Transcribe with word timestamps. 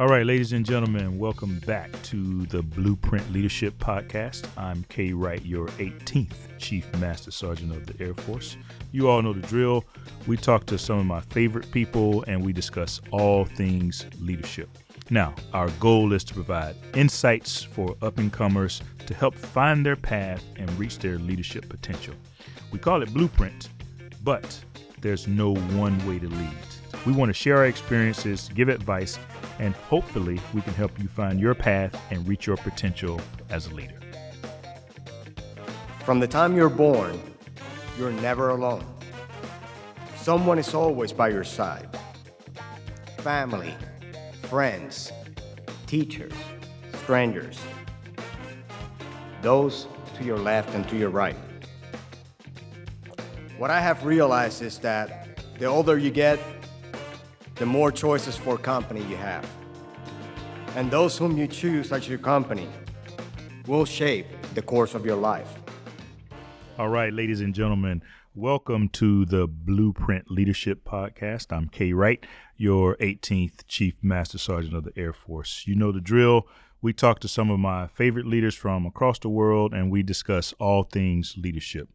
All 0.00 0.08
right, 0.08 0.24
ladies 0.24 0.54
and 0.54 0.64
gentlemen, 0.64 1.18
welcome 1.18 1.58
back 1.66 1.90
to 2.04 2.46
the 2.46 2.62
Blueprint 2.62 3.30
Leadership 3.34 3.76
Podcast. 3.76 4.48
I'm 4.56 4.82
Kay 4.84 5.12
Wright, 5.12 5.44
your 5.44 5.66
18th 5.76 6.56
Chief 6.56 6.90
Master 6.96 7.30
Sergeant 7.30 7.70
of 7.72 7.84
the 7.84 8.02
Air 8.02 8.14
Force. 8.14 8.56
You 8.92 9.10
all 9.10 9.20
know 9.20 9.34
the 9.34 9.46
drill. 9.46 9.84
We 10.26 10.38
talk 10.38 10.64
to 10.66 10.78
some 10.78 11.00
of 11.00 11.04
my 11.04 11.20
favorite 11.20 11.70
people 11.70 12.24
and 12.26 12.42
we 12.42 12.54
discuss 12.54 13.02
all 13.10 13.44
things 13.44 14.06
leadership. 14.18 14.70
Now, 15.10 15.34
our 15.52 15.68
goal 15.72 16.14
is 16.14 16.24
to 16.24 16.32
provide 16.32 16.76
insights 16.94 17.62
for 17.62 17.94
up 18.00 18.16
and 18.16 18.32
comers 18.32 18.80
to 19.04 19.12
help 19.12 19.34
find 19.34 19.84
their 19.84 19.96
path 19.96 20.42
and 20.56 20.70
reach 20.78 20.98
their 20.98 21.18
leadership 21.18 21.68
potential. 21.68 22.14
We 22.72 22.78
call 22.78 23.02
it 23.02 23.12
Blueprint, 23.12 23.68
but 24.24 24.64
there's 25.02 25.28
no 25.28 25.56
one 25.56 25.98
way 26.08 26.18
to 26.18 26.28
lead. 26.28 26.56
We 27.06 27.12
want 27.12 27.28
to 27.28 27.34
share 27.34 27.58
our 27.58 27.66
experiences, 27.66 28.50
give 28.54 28.70
advice, 28.70 29.18
and 29.60 29.74
hopefully 29.74 30.40
we 30.54 30.62
can 30.62 30.72
help 30.72 30.98
you 30.98 31.06
find 31.06 31.38
your 31.38 31.54
path 31.54 31.94
and 32.10 32.26
reach 32.26 32.46
your 32.46 32.56
potential 32.56 33.20
as 33.50 33.66
a 33.66 33.74
leader. 33.74 34.00
From 36.02 36.18
the 36.18 36.26
time 36.26 36.56
you're 36.56 36.70
born, 36.70 37.20
you're 37.98 38.10
never 38.10 38.48
alone. 38.48 38.84
Someone 40.16 40.58
is 40.58 40.74
always 40.74 41.12
by 41.12 41.28
your 41.28 41.44
side 41.44 41.86
family, 43.18 43.74
friends, 44.44 45.12
teachers, 45.86 46.32
strangers, 47.02 47.60
those 49.42 49.86
to 50.16 50.24
your 50.24 50.38
left 50.38 50.74
and 50.74 50.88
to 50.88 50.96
your 50.96 51.10
right. 51.10 51.36
What 53.58 53.70
I 53.70 53.78
have 53.78 54.06
realized 54.06 54.62
is 54.62 54.78
that 54.78 55.38
the 55.58 55.66
older 55.66 55.98
you 55.98 56.10
get, 56.10 56.38
the 57.56 57.66
more 57.66 57.92
choices 57.92 58.38
for 58.38 58.56
company 58.56 59.02
you 59.02 59.16
have. 59.16 59.46
And 60.76 60.88
those 60.88 61.18
whom 61.18 61.36
you 61.36 61.48
choose 61.48 61.90
as 61.90 62.08
your 62.08 62.18
company 62.18 62.68
will 63.66 63.84
shape 63.84 64.26
the 64.54 64.62
course 64.62 64.94
of 64.94 65.04
your 65.04 65.16
life. 65.16 65.52
All 66.78 66.88
right, 66.88 67.12
ladies 67.12 67.40
and 67.40 67.52
gentlemen, 67.52 68.02
welcome 68.36 68.88
to 68.90 69.24
the 69.24 69.48
Blueprint 69.48 70.30
Leadership 70.30 70.84
Podcast. 70.84 71.52
I'm 71.52 71.68
Kay 71.68 71.92
Wright, 71.92 72.24
your 72.56 72.96
18th 72.98 73.66
Chief 73.66 73.94
Master 74.00 74.38
Sergeant 74.38 74.76
of 74.76 74.84
the 74.84 74.92
Air 74.96 75.12
Force. 75.12 75.64
You 75.66 75.74
know 75.74 75.90
the 75.90 76.00
drill. 76.00 76.46
We 76.80 76.92
talk 76.92 77.18
to 77.20 77.28
some 77.28 77.50
of 77.50 77.58
my 77.58 77.88
favorite 77.88 78.26
leaders 78.26 78.54
from 78.54 78.86
across 78.86 79.18
the 79.18 79.28
world 79.28 79.74
and 79.74 79.90
we 79.90 80.04
discuss 80.04 80.54
all 80.60 80.84
things 80.84 81.34
leadership. 81.36 81.88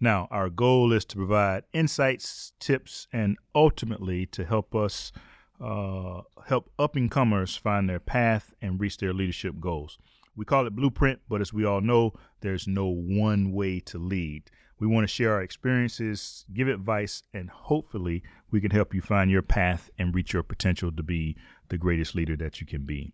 Now, 0.00 0.26
our 0.32 0.50
goal 0.50 0.92
is 0.92 1.04
to 1.06 1.16
provide 1.16 1.62
insights, 1.72 2.52
tips, 2.58 3.06
and 3.12 3.38
ultimately 3.54 4.26
to 4.26 4.44
help 4.44 4.74
us 4.74 5.12
uh, 5.60 6.22
help 6.46 6.70
up 6.78 6.96
and 6.96 7.10
comers 7.10 7.56
find 7.56 7.88
their 7.88 8.00
path 8.00 8.52
and 8.60 8.80
reach 8.80 8.98
their 8.98 9.12
leadership 9.12 9.60
goals. 9.60 9.98
We 10.36 10.44
call 10.44 10.66
it 10.66 10.76
blueprint, 10.76 11.20
but 11.28 11.40
as 11.40 11.52
we 11.52 11.64
all 11.64 11.80
know, 11.80 12.12
there's 12.40 12.66
no 12.66 12.86
one 12.86 13.52
way 13.52 13.80
to 13.80 13.98
lead. 13.98 14.50
We 14.78 14.86
want 14.86 15.04
to 15.04 15.12
share 15.12 15.32
our 15.32 15.42
experiences, 15.42 16.44
give 16.52 16.68
advice, 16.68 17.22
and 17.32 17.48
hopefully 17.48 18.22
we 18.50 18.60
can 18.60 18.70
help 18.70 18.92
you 18.92 19.00
find 19.00 19.30
your 19.30 19.40
path 19.40 19.88
and 19.98 20.14
reach 20.14 20.34
your 20.34 20.42
potential 20.42 20.92
to 20.92 21.02
be 21.02 21.36
the 21.68 21.78
greatest 21.78 22.14
leader 22.14 22.36
that 22.36 22.60
you 22.60 22.66
can 22.66 22.82
be. 22.84 23.12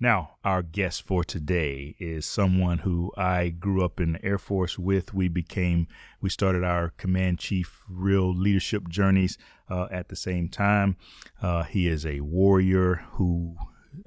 Now, 0.00 0.36
our 0.44 0.62
guest 0.62 1.06
for 1.06 1.22
today 1.22 1.94
is 1.98 2.26
someone 2.26 2.78
who 2.78 3.12
I 3.16 3.48
grew 3.48 3.84
up 3.84 4.00
in 4.00 4.14
the 4.14 4.24
Air 4.24 4.38
Force 4.38 4.78
with. 4.78 5.14
We 5.14 5.28
became, 5.28 5.86
we 6.20 6.28
started 6.28 6.64
our 6.64 6.90
command 6.96 7.38
chief 7.38 7.84
real 7.88 8.34
leadership 8.34 8.88
journeys 8.88 9.38
uh, 9.70 9.86
at 9.90 10.08
the 10.08 10.16
same 10.16 10.48
time. 10.48 10.96
Uh, 11.40 11.62
he 11.62 11.86
is 11.86 12.04
a 12.04 12.20
warrior 12.20 13.04
who 13.12 13.56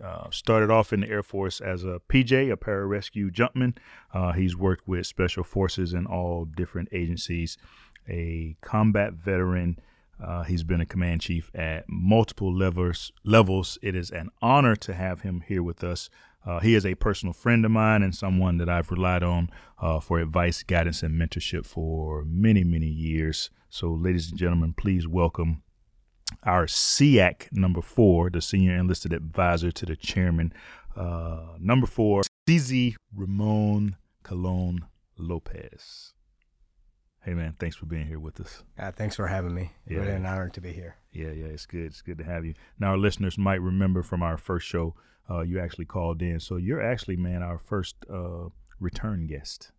uh, 0.03 0.29
started 0.29 0.69
off 0.69 0.91
in 0.91 1.01
the 1.01 1.09
Air 1.09 1.23
Force 1.23 1.61
as 1.61 1.83
a 1.83 2.01
PJ, 2.09 2.51
a 2.51 2.57
pararescue 2.57 3.31
jumpman. 3.31 3.77
Uh, 4.13 4.33
he's 4.33 4.57
worked 4.57 4.87
with 4.87 5.07
special 5.07 5.43
forces 5.43 5.93
in 5.93 6.05
all 6.05 6.45
different 6.45 6.89
agencies, 6.91 7.57
a 8.09 8.57
combat 8.61 9.13
veteran. 9.13 9.79
Uh, 10.23 10.43
he's 10.43 10.63
been 10.63 10.81
a 10.81 10.85
command 10.85 11.21
chief 11.21 11.51
at 11.53 11.85
multiple 11.87 12.53
levels. 12.53 13.11
Levels. 13.23 13.77
It 13.81 13.95
is 13.95 14.09
an 14.09 14.29
honor 14.41 14.75
to 14.75 14.93
have 14.93 15.21
him 15.21 15.43
here 15.47 15.63
with 15.63 15.83
us. 15.83 16.09
Uh, 16.45 16.59
he 16.59 16.75
is 16.75 16.85
a 16.85 16.95
personal 16.95 17.33
friend 17.33 17.65
of 17.65 17.71
mine 17.71 18.01
and 18.01 18.15
someone 18.15 18.57
that 18.57 18.69
I've 18.69 18.89
relied 18.89 19.21
on 19.21 19.49
uh, 19.81 19.99
for 19.99 20.19
advice, 20.19 20.63
guidance, 20.63 21.03
and 21.03 21.19
mentorship 21.19 21.65
for 21.65 22.23
many, 22.25 22.63
many 22.63 22.87
years. 22.87 23.49
So, 23.69 23.91
ladies 23.91 24.29
and 24.29 24.39
gentlemen, 24.39 24.73
please 24.73 25.07
welcome 25.07 25.63
our 26.43 26.65
SEAC 26.65 27.51
number 27.51 27.81
four, 27.81 28.29
the 28.29 28.41
senior 28.41 28.77
enlisted 28.77 29.13
advisor 29.13 29.71
to 29.71 29.85
the 29.85 29.95
chairman. 29.95 30.53
Uh, 30.95 31.57
number 31.59 31.87
four, 31.87 32.23
SEAC 32.47 32.95
Ramon 33.13 33.97
Colon 34.23 34.85
Lopez. 35.17 36.13
Hey 37.27 37.33
man, 37.33 37.55
thanks 37.59 37.75
for 37.75 37.87
being 37.87 38.07
here 38.07 38.21
with 38.21 38.39
us. 38.39 38.63
Uh, 38.79 38.89
thanks 38.89 39.13
for 39.13 39.27
having 39.27 39.53
me. 39.53 39.73
Yeah. 39.85 39.97
Really 39.97 40.13
an 40.13 40.25
honor 40.25 40.47
to 40.47 40.61
be 40.61 40.71
here. 40.71 40.95
Yeah, 41.11 41.31
yeah, 41.31 41.47
it's 41.47 41.65
good. 41.65 41.87
It's 41.87 42.01
good 42.01 42.19
to 42.19 42.23
have 42.23 42.45
you. 42.45 42.53
Now, 42.79 42.91
our 42.91 42.97
listeners 42.97 43.37
might 43.37 43.61
remember 43.61 44.01
from 44.01 44.23
our 44.23 44.37
first 44.37 44.65
show, 44.65 44.95
uh, 45.29 45.41
you 45.41 45.59
actually 45.59 45.83
called 45.83 46.21
in. 46.21 46.39
So 46.39 46.55
you're 46.55 46.81
actually, 46.81 47.17
man, 47.17 47.43
our 47.43 47.57
first 47.57 47.97
uh, 48.09 48.47
return 48.79 49.27
guest. 49.27 49.73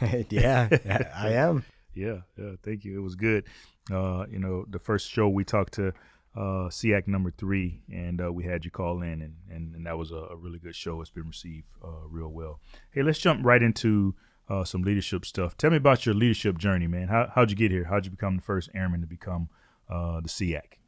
yeah, 0.30 0.68
I 1.16 1.30
am. 1.30 1.64
Yeah, 1.92 2.18
yeah. 2.38 2.52
Thank 2.62 2.84
you. 2.84 2.96
It 2.96 3.02
was 3.02 3.16
good. 3.16 3.46
Uh, 3.90 4.26
you 4.30 4.38
know, 4.38 4.64
the 4.70 4.78
first 4.78 5.10
show 5.10 5.28
we 5.28 5.42
talked 5.42 5.74
to 5.74 5.88
uh, 6.36 6.68
SEAC 6.70 7.08
number 7.08 7.32
three, 7.32 7.80
and 7.92 8.22
uh, 8.22 8.32
we 8.32 8.44
had 8.44 8.64
you 8.64 8.70
call 8.70 9.02
in, 9.02 9.22
and, 9.22 9.34
and, 9.50 9.74
and 9.74 9.86
that 9.86 9.98
was 9.98 10.12
a, 10.12 10.28
a 10.30 10.36
really 10.36 10.60
good 10.60 10.76
show. 10.76 11.00
It's 11.00 11.10
been 11.10 11.26
received 11.26 11.66
uh, 11.84 12.06
real 12.08 12.28
well. 12.28 12.60
Hey, 12.92 13.02
let's 13.02 13.18
jump 13.18 13.44
right 13.44 13.60
into 13.60 14.14
uh, 14.48 14.64
some 14.64 14.82
leadership 14.82 15.24
stuff. 15.24 15.56
Tell 15.56 15.70
me 15.70 15.76
about 15.76 16.06
your 16.06 16.14
leadership 16.14 16.58
journey, 16.58 16.86
man. 16.86 17.08
How, 17.08 17.30
how'd 17.34 17.50
you 17.50 17.56
get 17.56 17.70
here? 17.70 17.84
How'd 17.84 18.04
you 18.04 18.10
become 18.10 18.36
the 18.36 18.42
first 18.42 18.70
airman 18.74 19.00
to 19.00 19.06
become 19.06 19.48
uh, 19.88 20.20
the 20.20 20.28
SEAC? 20.28 20.78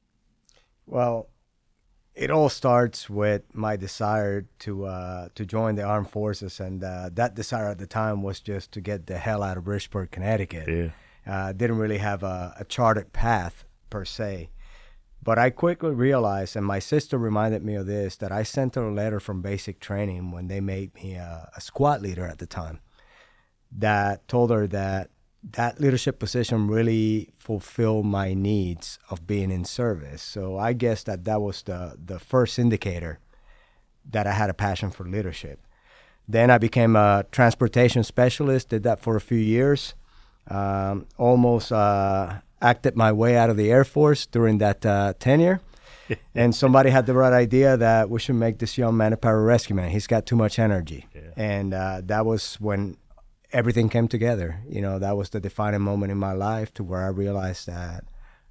Well, 0.86 1.28
it 2.14 2.30
all 2.30 2.48
starts 2.48 3.08
with 3.08 3.42
my 3.52 3.76
desire 3.76 4.46
to 4.60 4.86
uh, 4.86 5.28
to 5.36 5.46
join 5.46 5.76
the 5.76 5.82
armed 5.82 6.10
forces, 6.10 6.58
and 6.60 6.82
uh, 6.82 7.10
that 7.12 7.34
desire 7.34 7.68
at 7.68 7.78
the 7.78 7.86
time 7.86 8.22
was 8.22 8.40
just 8.40 8.72
to 8.72 8.80
get 8.80 9.06
the 9.06 9.18
hell 9.18 9.42
out 9.42 9.56
of 9.56 9.64
Bridgeport, 9.64 10.10
Connecticut. 10.10 10.68
Yeah. 10.68 10.90
Uh, 11.32 11.52
didn't 11.52 11.78
really 11.78 11.98
have 11.98 12.22
a, 12.22 12.54
a 12.58 12.64
charted 12.64 13.12
path 13.12 13.64
per 13.90 14.04
se, 14.04 14.50
but 15.22 15.38
I 15.38 15.50
quickly 15.50 15.90
realized, 15.90 16.56
and 16.56 16.64
my 16.64 16.78
sister 16.78 17.18
reminded 17.18 17.62
me 17.62 17.74
of 17.74 17.86
this, 17.86 18.16
that 18.16 18.32
I 18.32 18.42
sent 18.42 18.76
her 18.76 18.88
a 18.88 18.92
letter 18.92 19.20
from 19.20 19.42
basic 19.42 19.78
training 19.78 20.30
when 20.30 20.48
they 20.48 20.60
made 20.60 20.94
me 20.94 21.14
a, 21.14 21.50
a 21.54 21.60
squad 21.60 22.00
leader 22.00 22.26
at 22.26 22.38
the 22.38 22.46
time. 22.46 22.80
That 23.70 24.26
told 24.28 24.50
her 24.50 24.66
that 24.68 25.10
that 25.52 25.80
leadership 25.80 26.18
position 26.18 26.66
really 26.66 27.32
fulfilled 27.38 28.06
my 28.06 28.34
needs 28.34 28.98
of 29.10 29.26
being 29.26 29.50
in 29.50 29.64
service. 29.64 30.22
So 30.22 30.58
I 30.58 30.72
guess 30.72 31.02
that 31.04 31.24
that 31.24 31.40
was 31.40 31.62
the 31.62 31.96
the 32.02 32.18
first 32.18 32.58
indicator 32.58 33.18
that 34.10 34.26
I 34.26 34.32
had 34.32 34.50
a 34.50 34.54
passion 34.54 34.90
for 34.90 35.04
leadership. 35.04 35.60
Then 36.26 36.50
I 36.50 36.58
became 36.58 36.96
a 36.96 37.24
transportation 37.30 38.04
specialist. 38.04 38.68
Did 38.68 38.82
that 38.82 39.00
for 39.00 39.16
a 39.16 39.20
few 39.20 39.38
years. 39.38 39.94
Um, 40.50 41.06
almost 41.16 41.72
uh, 41.72 42.40
acted 42.60 42.96
my 42.96 43.12
way 43.12 43.36
out 43.36 43.50
of 43.50 43.56
the 43.56 43.70
Air 43.70 43.84
Force 43.84 44.26
during 44.26 44.58
that 44.58 44.84
uh, 44.84 45.14
tenure. 45.18 45.60
and 46.34 46.54
somebody 46.54 46.90
had 46.90 47.06
the 47.06 47.14
right 47.14 47.32
idea 47.32 47.76
that 47.76 48.08
we 48.08 48.18
should 48.18 48.34
make 48.34 48.58
this 48.58 48.78
young 48.78 48.96
man 48.96 49.12
a 49.12 49.16
pararescue 49.16 49.74
man. 49.74 49.90
He's 49.90 50.06
got 50.06 50.24
too 50.26 50.36
much 50.36 50.58
energy. 50.58 51.06
Yeah. 51.14 51.20
And 51.36 51.74
uh, 51.74 52.02
that 52.06 52.24
was 52.24 52.54
when 52.56 52.96
everything 53.52 53.88
came 53.88 54.08
together. 54.08 54.60
You 54.68 54.80
know, 54.80 54.98
that 54.98 55.16
was 55.16 55.30
the 55.30 55.40
defining 55.40 55.82
moment 55.82 56.12
in 56.12 56.18
my 56.18 56.32
life 56.32 56.72
to 56.74 56.84
where 56.84 57.02
I 57.02 57.08
realized 57.08 57.66
that 57.66 58.04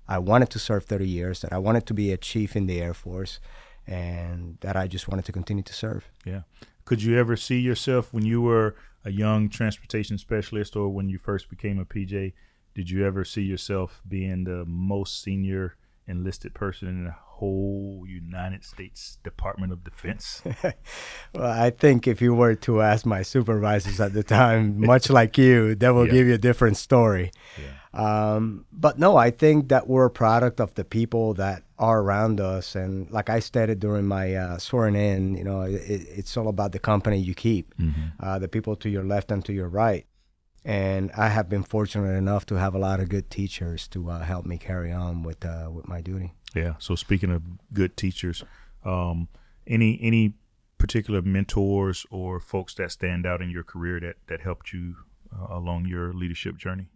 I 0.07 0.19
wanted 0.19 0.49
to 0.51 0.59
serve 0.59 0.85
30 0.85 1.07
years, 1.07 1.41
that 1.41 1.53
I 1.53 1.57
wanted 1.57 1.85
to 1.87 1.93
be 1.93 2.11
a 2.11 2.17
chief 2.17 2.55
in 2.55 2.65
the 2.65 2.81
Air 2.81 2.93
Force, 2.93 3.39
and 3.85 4.57
that 4.61 4.75
I 4.75 4.87
just 4.87 5.07
wanted 5.07 5.25
to 5.25 5.31
continue 5.31 5.63
to 5.63 5.73
serve. 5.73 6.09
Yeah. 6.25 6.41
Could 6.85 7.03
you 7.03 7.17
ever 7.17 7.35
see 7.35 7.59
yourself 7.59 8.13
when 8.13 8.25
you 8.25 8.41
were 8.41 8.75
a 9.03 9.11
young 9.11 9.49
transportation 9.49 10.17
specialist 10.17 10.75
or 10.75 10.89
when 10.89 11.09
you 11.09 11.17
first 11.17 11.49
became 11.49 11.79
a 11.79 11.85
PJ? 11.85 12.33
Did 12.73 12.89
you 12.89 13.05
ever 13.05 13.25
see 13.25 13.41
yourself 13.41 14.01
being 14.07 14.45
the 14.45 14.63
most 14.65 15.21
senior 15.21 15.75
enlisted 16.07 16.53
person 16.53 16.87
in 16.87 17.03
the 17.05 17.15
whole 17.39 18.03
United 18.07 18.63
States 18.63 19.17
Department 19.23 19.71
of 19.73 19.79
Defense? 19.83 20.41
well, 21.33 21.51
I 21.67 21.69
think 21.83 22.07
if 22.07 22.21
you 22.21 22.33
were 22.33 22.55
to 22.67 22.81
ask 22.81 23.05
my 23.05 23.21
supervisors 23.23 23.99
at 23.99 24.13
the 24.13 24.23
time, 24.23 24.79
much 24.91 25.09
like 25.19 25.37
you, 25.37 25.75
they 25.75 25.89
will 25.91 26.05
Yeah. 26.07 26.13
give 26.17 26.27
you 26.27 26.33
a 26.35 26.43
different 26.49 26.77
story. 26.77 27.31
yeah. 27.63 27.73
Um, 27.93 28.65
but 28.71 28.99
no, 28.99 29.17
I 29.17 29.31
think 29.31 29.69
that 29.69 29.87
we're 29.87 30.05
a 30.05 30.11
product 30.11 30.59
of 30.59 30.73
the 30.75 30.83
people 30.85 31.33
that 31.35 31.63
are 31.79 31.99
around 32.01 32.39
us. 32.39 32.75
And 32.75 33.09
like 33.11 33.29
I 33.37 33.39
stated 33.39 33.79
during 33.79 34.05
my 34.05 34.35
uh, 34.35 34.57
swearing 34.59 34.95
in, 34.95 35.35
you 35.37 35.43
know, 35.43 35.61
it, 35.61 35.81
it's 36.19 36.37
all 36.37 36.47
about 36.47 36.71
the 36.73 36.79
company 36.79 37.17
you 37.17 37.33
keep, 37.33 37.73
uh, 38.19 38.37
the 38.39 38.47
people 38.47 38.75
to 38.77 38.89
your 38.89 39.03
left 39.03 39.31
and 39.31 39.43
to 39.45 39.53
your 39.53 39.69
right. 39.69 40.05
And 40.65 41.11
I 41.25 41.29
have 41.29 41.47
been 41.49 41.63
fortunate 41.63 42.15
enough 42.17 42.45
to 42.47 42.55
have 42.55 42.75
a 42.75 42.79
lot 42.79 42.99
of 42.99 43.07
good 43.09 43.29
teachers 43.29 43.87
to 43.89 44.09
uh, 44.11 44.19
help 44.19 44.45
me 44.45 44.57
carry 44.57 44.91
on 44.91 45.23
with 45.23 45.45
uh, 45.45 45.69
with 45.75 45.87
my 45.87 46.01
duty. 46.01 46.33
Yeah. 46.55 46.73
So 46.79 46.95
speaking 46.95 47.31
of 47.31 47.43
good 47.73 47.97
teachers, 47.97 48.43
um, 48.83 49.27
any 49.65 49.99
any 50.01 50.33
particular 50.77 51.21
mentors 51.21 52.05
or 52.09 52.39
folks 52.39 52.73
that 52.75 52.91
stand 52.91 53.25
out 53.25 53.41
in 53.41 53.49
your 53.49 53.63
career 53.63 53.99
that 53.99 54.15
that 54.27 54.41
helped 54.41 54.73
you 54.73 54.95
uh, 55.33 55.55
along 55.55 55.85
your 55.85 56.13
leadership 56.13 56.57
journey? 56.57 56.87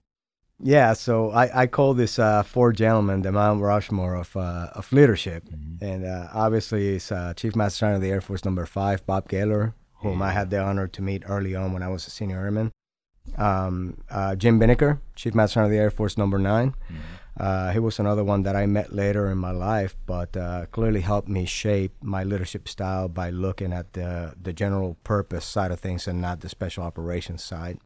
Yeah, 0.63 0.93
so 0.93 1.31
I, 1.31 1.63
I 1.63 1.67
call 1.67 1.95
this 1.95 2.19
uh, 2.19 2.43
four 2.43 2.71
gentlemen 2.71 3.23
the 3.23 3.31
Mount 3.31 3.61
Rushmore 3.61 4.15
of 4.15 4.35
uh, 4.35 4.69
of 4.75 4.91
leadership, 4.93 5.45
mm-hmm. 5.45 5.83
and 5.83 6.05
uh, 6.05 6.27
obviously 6.33 6.95
it's 6.95 7.11
uh, 7.11 7.33
Chief 7.33 7.55
Master 7.55 7.79
Sergeant 7.79 7.95
of 7.95 8.01
the 8.01 8.09
Air 8.09 8.21
Force 8.21 8.45
Number 8.45 8.65
Five, 8.65 9.05
Bob 9.05 9.27
Gaylor, 9.27 9.73
whom. 9.95 10.21
I 10.21 10.31
had 10.31 10.49
the 10.49 10.59
honor 10.59 10.87
to 10.87 11.01
meet 11.01 11.23
early 11.25 11.55
on 11.55 11.73
when 11.73 11.83
I 11.83 11.87
was 11.87 12.05
a 12.07 12.11
senior 12.11 12.39
airman. 12.39 12.71
Um, 13.37 13.97
uh, 14.09 14.35
Jim 14.35 14.59
Binnicker, 14.59 14.99
Chief 15.15 15.33
Master 15.33 15.53
Sergeant 15.53 15.67
of 15.67 15.71
the 15.71 15.77
Air 15.77 15.91
Force 15.91 16.17
Number 16.17 16.37
9 16.37 16.71
mm-hmm. 16.71 16.95
Uh, 17.39 17.71
he 17.71 17.79
was 17.79 17.99
another 17.99 18.23
one 18.23 18.43
that 18.43 18.55
I 18.55 18.65
met 18.65 18.93
later 18.93 19.31
in 19.31 19.37
my 19.37 19.51
life, 19.51 19.95
but 20.05 20.33
clearly 20.71 21.01
helped 21.01 21.29
me 21.29 21.45
shape 21.45 21.93
my 22.01 22.23
leadership 22.23 22.67
style 22.67 23.07
by 23.07 23.29
looking 23.29 23.73
at 23.73 23.93
the 23.93 24.33
the 24.41 24.53
general 24.53 24.97
purpose 25.03 25.45
side 25.45 25.71
of 25.71 25.79
things 25.79 26.07
and 26.07 26.21
not 26.21 26.41
the 26.41 26.49
special 26.49 26.83
operations 26.83 27.43
side. 27.43 27.79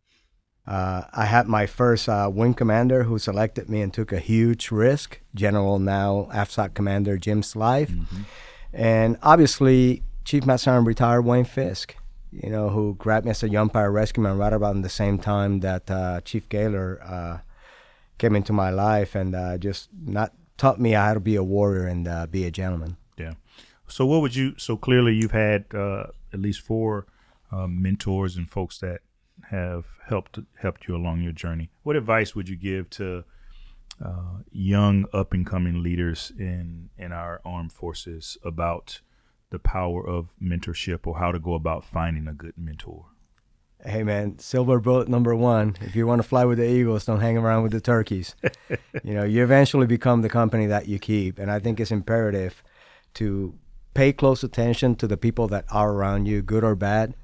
Uh, 0.67 1.03
I 1.13 1.25
had 1.25 1.47
my 1.47 1.67
first 1.67 2.09
uh, 2.09 2.29
wing 2.33 2.55
commander 2.55 3.03
who 3.03 3.19
selected 3.19 3.69
me 3.69 3.81
and 3.81 3.93
took 3.93 4.11
a 4.11 4.19
huge 4.19 4.71
risk, 4.71 5.19
General 5.35 5.77
now 5.77 6.27
AFSOC 6.33 6.73
Commander 6.73 7.17
Jim 7.17 7.41
Slife. 7.41 7.89
Mm-hmm. 7.89 8.21
And 8.73 9.17
obviously, 9.21 10.03
Chief 10.23 10.45
Master 10.45 10.65
Sergeant 10.65 10.87
retired 10.87 11.21
Wayne 11.21 11.45
Fisk, 11.45 11.95
you 12.31 12.49
know, 12.49 12.69
who 12.69 12.95
grabbed 12.95 13.25
me 13.25 13.31
as 13.31 13.43
a 13.43 13.49
young 13.49 13.69
pararescue 13.69 14.23
man 14.23 14.37
right 14.37 14.51
about 14.51 14.75
in 14.75 14.81
the 14.81 14.89
same 14.89 15.19
time 15.19 15.59
that 15.59 15.89
uh, 15.89 16.21
Chief 16.21 16.49
Gaylor 16.49 16.99
uh, 17.03 17.37
came 18.17 18.35
into 18.35 18.53
my 18.53 18.69
life 18.69 19.15
and 19.15 19.35
uh, 19.35 19.57
just 19.57 19.89
not 20.05 20.33
taught 20.57 20.79
me 20.79 20.91
how 20.91 21.13
to 21.13 21.19
be 21.19 21.35
a 21.35 21.43
warrior 21.43 21.85
and 21.85 22.07
uh, 22.07 22.27
be 22.27 22.45
a 22.45 22.51
gentleman. 22.51 22.97
Yeah. 23.17 23.33
So, 23.87 24.05
what 24.05 24.21
would 24.21 24.35
you, 24.35 24.55
so 24.57 24.77
clearly 24.77 25.13
you've 25.13 25.31
had 25.31 25.65
at 25.73 26.39
least 26.39 26.61
four 26.61 27.05
mentors 27.51 28.35
and 28.35 28.49
folks 28.49 28.79
that 28.79 29.01
have 29.49 29.85
helped 30.07 30.39
helped 30.59 30.87
you 30.87 30.95
along 30.95 31.21
your 31.21 31.31
journey. 31.31 31.69
What 31.83 31.95
advice 31.95 32.35
would 32.35 32.49
you 32.49 32.55
give 32.55 32.89
to 32.91 33.23
uh, 34.03 34.39
young 34.51 35.05
up 35.13 35.33
and 35.33 35.45
coming 35.45 35.83
leaders 35.83 36.31
in 36.37 36.89
in 36.97 37.11
our 37.11 37.41
armed 37.45 37.73
forces 37.73 38.37
about 38.43 39.01
the 39.51 39.59
power 39.59 40.05
of 40.05 40.29
mentorship 40.41 41.05
or 41.05 41.17
how 41.19 41.31
to 41.31 41.39
go 41.39 41.53
about 41.53 41.83
finding 41.83 42.27
a 42.27 42.33
good 42.33 42.57
mentor? 42.57 43.05
Hey 43.85 44.03
man, 44.03 44.39
silver 44.39 44.79
bullet 44.79 45.07
number 45.07 45.35
one. 45.35 45.75
If 45.81 45.95
you 45.95 46.07
want 46.07 46.21
to 46.21 46.27
fly 46.27 46.43
with 46.45 46.57
the 46.57 46.67
eagles, 46.67 47.05
don't 47.05 47.19
hang 47.19 47.37
around 47.37 47.63
with 47.63 47.71
the 47.71 47.81
turkeys. 47.81 48.35
you 49.03 49.13
know, 49.13 49.23
you 49.23 49.43
eventually 49.43 49.87
become 49.87 50.21
the 50.21 50.29
company 50.29 50.65
that 50.65 50.87
you 50.87 50.97
keep, 50.97 51.37
and 51.37 51.51
I 51.51 51.59
think 51.59 51.79
it's 51.79 51.91
imperative 51.91 52.63
to 53.15 53.53
pay 53.93 54.11
close 54.11 54.43
attention 54.43 54.95
to 54.95 55.07
the 55.07 55.17
people 55.17 55.47
that 55.49 55.65
are 55.71 55.91
around 55.93 56.25
you, 56.25 56.41
good 56.41 56.63
or 56.63 56.75
bad 56.75 57.15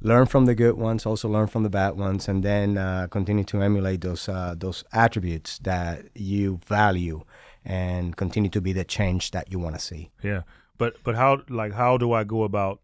learn 0.00 0.26
from 0.26 0.46
the 0.46 0.54
good 0.54 0.76
ones, 0.76 1.06
also 1.06 1.28
learn 1.28 1.46
from 1.46 1.62
the 1.62 1.70
bad 1.70 1.96
ones, 1.96 2.28
and 2.28 2.42
then 2.42 2.78
uh, 2.78 3.06
continue 3.10 3.44
to 3.44 3.62
emulate 3.62 4.00
those 4.00 4.28
uh, 4.28 4.54
those 4.56 4.84
attributes 4.92 5.58
that 5.60 6.04
you 6.14 6.60
value, 6.66 7.22
and 7.64 8.16
continue 8.16 8.50
to 8.50 8.60
be 8.60 8.72
the 8.72 8.84
change 8.84 9.30
that 9.32 9.50
you 9.50 9.58
want 9.58 9.74
to 9.74 9.80
see. 9.80 10.10
Yeah, 10.22 10.42
but 10.76 10.96
but 11.04 11.14
how 11.14 11.42
like 11.48 11.72
how 11.72 11.96
do 11.96 12.12
I 12.12 12.24
go 12.24 12.44
about 12.44 12.80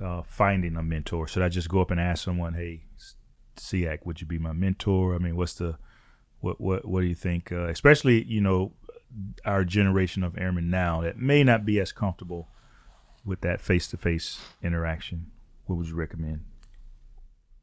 uh, 0.00 0.22
finding 0.22 0.76
a 0.76 0.82
mentor? 0.82 1.26
Should 1.26 1.42
I 1.42 1.48
just 1.48 1.68
go 1.68 1.80
up 1.80 1.90
and 1.90 2.00
ask 2.00 2.24
someone, 2.24 2.54
"Hey, 2.54 2.82
SEAC, 3.56 4.04
would 4.04 4.20
you 4.20 4.26
be 4.26 4.38
my 4.38 4.52
mentor?" 4.52 5.14
I 5.14 5.18
mean, 5.18 5.36
what's 5.36 5.54
the 5.54 5.76
what 6.40 6.60
what 6.60 6.84
what 6.86 7.00
do 7.00 7.06
you 7.06 7.14
think? 7.14 7.52
Uh, 7.52 7.68
especially 7.68 8.24
you 8.24 8.40
know 8.40 8.72
our 9.44 9.64
generation 9.64 10.22
of 10.22 10.38
airmen 10.38 10.70
now 10.70 11.00
that 11.00 11.18
may 11.18 11.42
not 11.42 11.64
be 11.64 11.80
as 11.80 11.90
comfortable 11.90 12.48
with 13.24 13.40
that 13.40 13.60
face 13.60 13.88
to 13.88 13.96
face 13.96 14.40
interaction 14.62 15.26
what 15.70 15.76
would 15.76 15.88
you 15.88 15.94
recommend? 15.94 16.44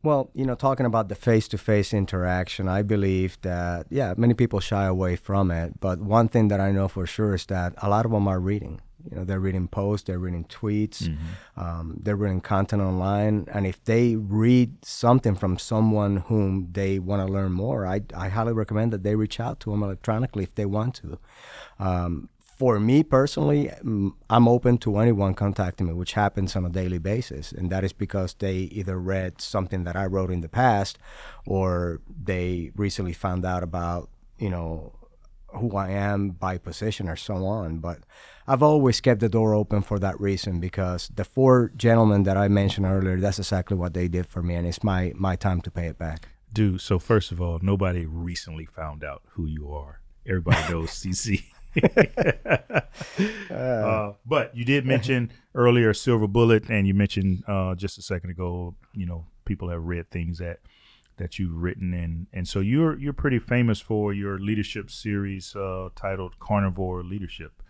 Well, 0.02 0.30
you 0.34 0.46
know, 0.46 0.56
talking 0.56 0.86
about 0.86 1.10
the 1.10 1.16
face 1.16 1.48
to 1.50 1.58
face 1.58 1.94
interaction, 1.94 2.70
I 2.70 2.82
believe 2.82 3.38
that, 3.42 3.88
yeah, 3.90 4.14
many 4.16 4.34
people 4.34 4.62
shy 4.62 4.86
away 4.86 5.18
from 5.18 5.52
it. 5.52 5.82
But 5.82 6.00
one 6.00 6.30
thing 6.30 6.48
that 6.48 6.62
I 6.62 6.72
know 6.72 6.88
for 6.88 7.06
sure 7.06 7.36
is 7.36 7.46
that 7.48 7.74
a 7.78 7.90
lot 7.90 8.06
of 8.06 8.12
them 8.12 8.28
are 8.28 8.40
reading. 8.40 8.80
You 9.10 9.18
know, 9.18 9.24
they're 9.24 9.40
reading 9.40 9.68
posts, 9.68 10.08
they're 10.08 10.20
reading 10.20 10.46
tweets, 10.46 11.04
mm-hmm. 11.04 11.60
um, 11.60 12.00
they're 12.02 12.16
reading 12.16 12.42
content 12.42 12.82
online. 12.82 13.48
And 13.54 13.66
if 13.68 13.84
they 13.84 14.16
read 14.16 14.84
something 14.84 15.36
from 15.36 15.58
someone 15.58 16.18
whom 16.18 16.70
they 16.72 17.00
want 17.00 17.26
to 17.26 17.32
learn 17.32 17.52
more, 17.52 17.86
I, 17.86 18.02
I 18.16 18.30
highly 18.30 18.54
recommend 18.54 18.92
that 18.94 19.04
they 19.04 19.16
reach 19.16 19.40
out 19.40 19.60
to 19.62 19.72
them 19.72 19.84
electronically 19.84 20.44
if 20.44 20.56
they 20.56 20.66
want 20.66 20.96
to. 20.96 21.20
Um, 21.80 22.30
for 22.58 22.80
me 22.80 23.04
personally, 23.04 23.70
I'm 24.30 24.48
open 24.48 24.80
to 24.80 24.98
anyone 24.98 25.36
contacting 25.36 25.86
me, 25.86 25.94
which 25.94 26.14
happens 26.14 26.56
on 26.56 26.66
a 26.66 26.70
daily 26.70 26.98
basis. 26.98 27.52
And 27.52 27.70
that 27.70 27.84
is 27.84 27.94
because 27.94 28.34
they 28.34 28.56
either 28.56 29.00
read 29.00 29.42
something 29.42 29.84
that 29.84 29.96
I 29.96 30.08
wrote 30.08 30.32
in 30.32 30.42
the 30.42 30.50
past 30.50 30.98
or 31.46 32.02
they 32.24 32.72
recently 32.76 33.14
found 33.14 33.46
out 33.46 33.62
about, 33.62 34.10
you 34.40 34.50
know, 34.50 34.94
who 35.50 35.76
I 35.76 35.92
am 35.92 36.32
by 36.32 36.58
position 36.58 37.08
or 37.08 37.16
so 37.16 37.46
on. 37.46 37.78
But 37.78 38.00
I've 38.48 38.64
always 38.64 39.02
kept 39.02 39.20
the 39.20 39.28
door 39.28 39.54
open 39.54 39.82
for 39.82 40.00
that 40.00 40.20
reason 40.22 40.62
because 40.62 41.10
the 41.14 41.26
four 41.26 41.72
gentlemen 41.76 42.24
that 42.24 42.38
I 42.38 42.48
mentioned 42.48 42.86
earlier, 42.86 43.20
that's 43.20 43.40
exactly 43.40 43.76
what 43.76 43.94
they 43.94 44.08
did 44.08 44.26
for 44.26 44.42
me. 44.42 44.56
And 44.56 44.66
it's 44.66 44.84
my, 44.84 45.12
my 45.16 45.36
time 45.36 45.60
to 45.62 45.72
pay 45.72 45.88
it 45.88 45.98
back. 45.98 46.30
Dude, 46.54 46.80
so 46.80 46.98
first 46.98 47.34
of 47.34 47.42
all, 47.42 47.60
nobody 47.62 48.06
recently 48.06 48.66
found 48.66 49.04
out 49.04 49.22
who 49.32 49.46
you 49.46 49.70
are. 49.74 50.00
Everybody 50.26 50.72
knows 50.72 50.90
SEAC. 50.92 51.44
uh, 53.52 54.14
but 54.26 54.56
you 54.56 54.64
did 54.64 54.86
mention 54.86 55.32
earlier 55.54 55.94
Silver 55.94 56.28
Bullet, 56.28 56.70
and 56.70 56.88
you 56.88 56.94
mentioned 56.94 57.44
uh, 57.48 57.76
just 57.76 57.98
a 57.98 58.02
second 58.02 58.30
ago, 58.30 58.76
you 58.94 59.06
know, 59.06 59.26
people 59.46 59.70
have 59.70 59.84
read 59.84 60.10
things 60.10 60.40
that 60.40 60.60
that 61.18 61.38
you've 61.38 61.56
written, 61.56 61.94
and 61.94 62.28
and 62.34 62.48
so 62.48 62.60
you're 62.60 62.98
you're 62.98 63.14
pretty 63.14 63.40
famous 63.40 63.80
for 63.80 64.14
your 64.14 64.40
leadership 64.40 64.90
series 64.90 65.56
uh, 65.56 65.90
titled 65.96 66.40
Carnivore 66.40 67.04
Leadership. 67.04 67.62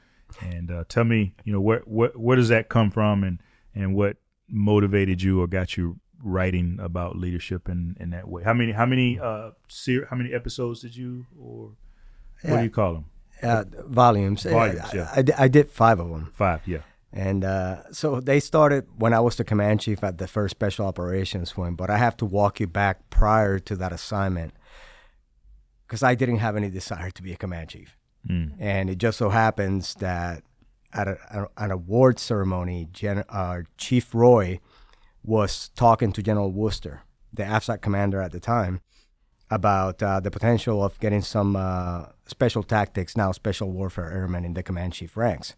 And 0.41 0.71
uh, 0.71 0.83
tell 0.87 1.03
me, 1.03 1.33
you 1.43 1.53
know, 1.53 1.61
where, 1.61 1.79
where 1.85 2.09
where 2.09 2.35
does 2.35 2.49
that 2.49 2.69
come 2.69 2.91
from, 2.91 3.23
and 3.23 3.39
and 3.73 3.95
what 3.95 4.17
motivated 4.49 5.21
you 5.21 5.41
or 5.41 5.47
got 5.47 5.77
you 5.77 5.99
writing 6.23 6.77
about 6.81 7.15
leadership 7.15 7.69
in, 7.69 7.95
in 7.99 8.09
that 8.11 8.27
way? 8.27 8.43
How 8.43 8.53
many 8.53 8.71
how 8.71 8.85
many 8.85 9.19
uh 9.19 9.51
ser- 9.67 10.07
how 10.09 10.15
many 10.15 10.33
episodes 10.33 10.81
did 10.81 10.95
you 10.95 11.25
or 11.39 11.71
what 12.41 12.51
yeah. 12.51 12.57
do 12.57 12.63
you 12.63 12.69
call 12.69 12.93
them? 12.93 13.05
uh, 13.43 13.63
volumes. 13.85 14.43
Volumes, 14.43 14.81
I, 14.93 14.95
yeah. 14.95 15.11
I, 15.15 15.19
I, 15.19 15.43
I, 15.43 15.47
did 15.47 15.69
five 15.69 15.99
of 15.99 16.09
them. 16.09 16.31
Five, 16.35 16.61
yeah. 16.65 16.79
And 17.13 17.43
uh, 17.43 17.91
so 17.91 18.19
they 18.19 18.39
started 18.39 18.85
when 18.97 19.13
I 19.13 19.19
was 19.19 19.35
the 19.35 19.43
command 19.43 19.81
chief 19.81 20.03
at 20.03 20.17
the 20.17 20.27
first 20.27 20.51
special 20.51 20.85
operations 20.85 21.55
wing, 21.55 21.75
but 21.75 21.89
I 21.89 21.97
have 21.97 22.17
to 22.17 22.25
walk 22.25 22.59
you 22.59 22.67
back 22.67 23.09
prior 23.09 23.59
to 23.59 23.75
that 23.77 23.93
assignment 23.93 24.53
because 25.85 26.03
I 26.03 26.15
didn't 26.15 26.37
have 26.37 26.55
any 26.55 26.69
desire 26.69 27.11
to 27.11 27.23
be 27.23 27.31
a 27.31 27.37
command 27.37 27.69
chief. 27.69 27.96
Mm. 28.29 28.53
And 28.59 28.89
it 28.89 28.97
just 28.97 29.17
so 29.17 29.29
happens 29.29 29.95
that 29.95 30.43
at 30.93 31.07
a, 31.07 31.47
an 31.57 31.71
award 31.71 32.19
ceremony, 32.19 32.87
Gen, 32.91 33.23
uh, 33.29 33.61
Chief 33.77 34.13
Roy 34.13 34.59
was 35.23 35.69
talking 35.75 36.11
to 36.13 36.23
General 36.23 36.51
Wurster, 36.51 36.99
the 37.33 37.43
AFSOC 37.43 37.81
commander 37.81 38.21
at 38.21 38.31
the 38.31 38.39
time, 38.39 38.79
about 39.49 40.01
uh, 40.01 40.19
the 40.19 40.31
potential 40.31 40.83
of 40.83 40.99
getting 40.99 41.21
some 41.21 41.55
uh, 41.55 42.05
special 42.25 42.63
tactics, 42.63 43.15
now 43.15 43.31
special 43.31 43.71
warfare 43.71 44.11
airmen 44.11 44.45
in 44.45 44.53
the 44.53 44.63
command 44.63 44.93
chief 44.93 45.15
ranks. 45.15 45.55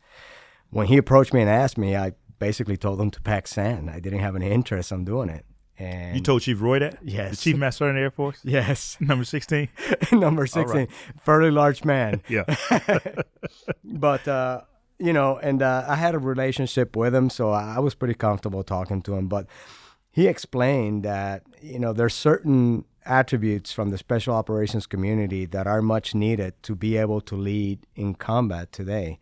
When 0.70 0.88
he 0.88 0.98
approached 0.98 1.34
me 1.34 1.42
and 1.42 1.50
asked 1.50 1.78
me, 1.78 1.96
I 1.96 2.13
basically 2.38 2.78
told 2.78 3.01
him 3.01 3.12
to 3.12 3.22
pack 3.22 3.48
sand. 3.48 3.89
I 3.89 4.00
didn't 4.00 4.20
have 4.20 4.36
any 4.36 4.50
interest 4.50 4.92
in 4.92 5.06
doing 5.06 5.30
it. 5.30 5.46
And 5.79 6.15
you 6.15 6.21
told 6.21 6.41
Chief 6.41 6.62
Roy 6.62 6.79
that? 6.79 7.00
Yes. 7.03 7.31
The 7.31 7.38
Chief 7.38 7.57
Master 7.57 7.86
Sergeant 7.86 7.98
of 7.98 8.01
the 8.01 8.03
Air 8.03 8.12
Force? 8.12 8.39
Yes. 8.43 8.98
Number 9.00 9.24
16? 9.36 9.69
Number 10.12 10.45
16. 10.45 10.69
Right. 10.79 10.89
Fairly 11.21 11.51
large 11.51 11.86
man. 11.86 12.21
yeah. 12.29 12.43
but, 13.83 14.27
uh, 14.27 14.62
you 15.00 15.13
know, 15.13 15.38
and 15.38 15.62
uh, 15.62 15.86
I 15.88 15.95
had 15.95 16.15
a 16.15 16.19
relationship 16.19 16.95
with 16.95 17.15
him, 17.15 17.29
so 17.29 17.51
I 17.51 17.79
was 17.79 17.95
pretty 17.95 18.13
comfortable 18.13 18.63
talking 18.63 19.01
to 19.03 19.15
him. 19.15 19.27
But 19.27 19.48
he 20.12 20.27
explained 20.27 21.03
that, 21.03 21.43
you 21.62 21.79
know, 21.79 21.93
there's 21.93 22.13
certain 22.13 22.83
attributes 23.05 23.71
from 23.71 23.89
the 23.89 23.98
special 23.98 24.36
operations 24.36 24.86
community 24.86 25.45
that 25.45 25.65
are 25.65 25.81
much 25.81 26.13
needed 26.13 26.62
to 26.63 26.75
be 26.75 26.98
able 26.98 27.21
to 27.21 27.36
lead 27.36 27.79
in 27.95 28.15
combat 28.15 28.71
today. 28.71 29.19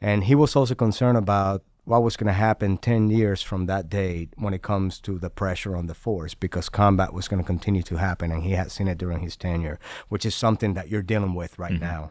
And 0.00 0.24
he 0.24 0.34
was 0.34 0.56
also 0.56 0.74
concerned 0.74 1.16
about 1.16 1.62
what 1.84 2.02
was 2.02 2.16
going 2.16 2.28
to 2.28 2.32
happen 2.32 2.76
10 2.76 3.10
years 3.10 3.42
from 3.42 3.66
that 3.66 3.88
date 3.88 4.32
when 4.36 4.54
it 4.54 4.62
comes 4.62 5.00
to 5.00 5.18
the 5.18 5.30
pressure 5.30 5.76
on 5.76 5.86
the 5.86 5.94
force 5.94 6.34
because 6.34 6.68
combat 6.68 7.12
was 7.12 7.28
going 7.28 7.42
to 7.42 7.46
continue 7.46 7.82
to 7.82 7.96
happen 7.96 8.30
and 8.30 8.44
he 8.44 8.52
had 8.52 8.70
seen 8.70 8.88
it 8.88 8.98
during 8.98 9.20
his 9.20 9.36
tenure 9.36 9.78
which 10.08 10.24
is 10.24 10.34
something 10.34 10.74
that 10.74 10.88
you're 10.88 11.02
dealing 11.02 11.34
with 11.34 11.58
right 11.58 11.72
mm-hmm. 11.72 11.84
now 11.84 12.10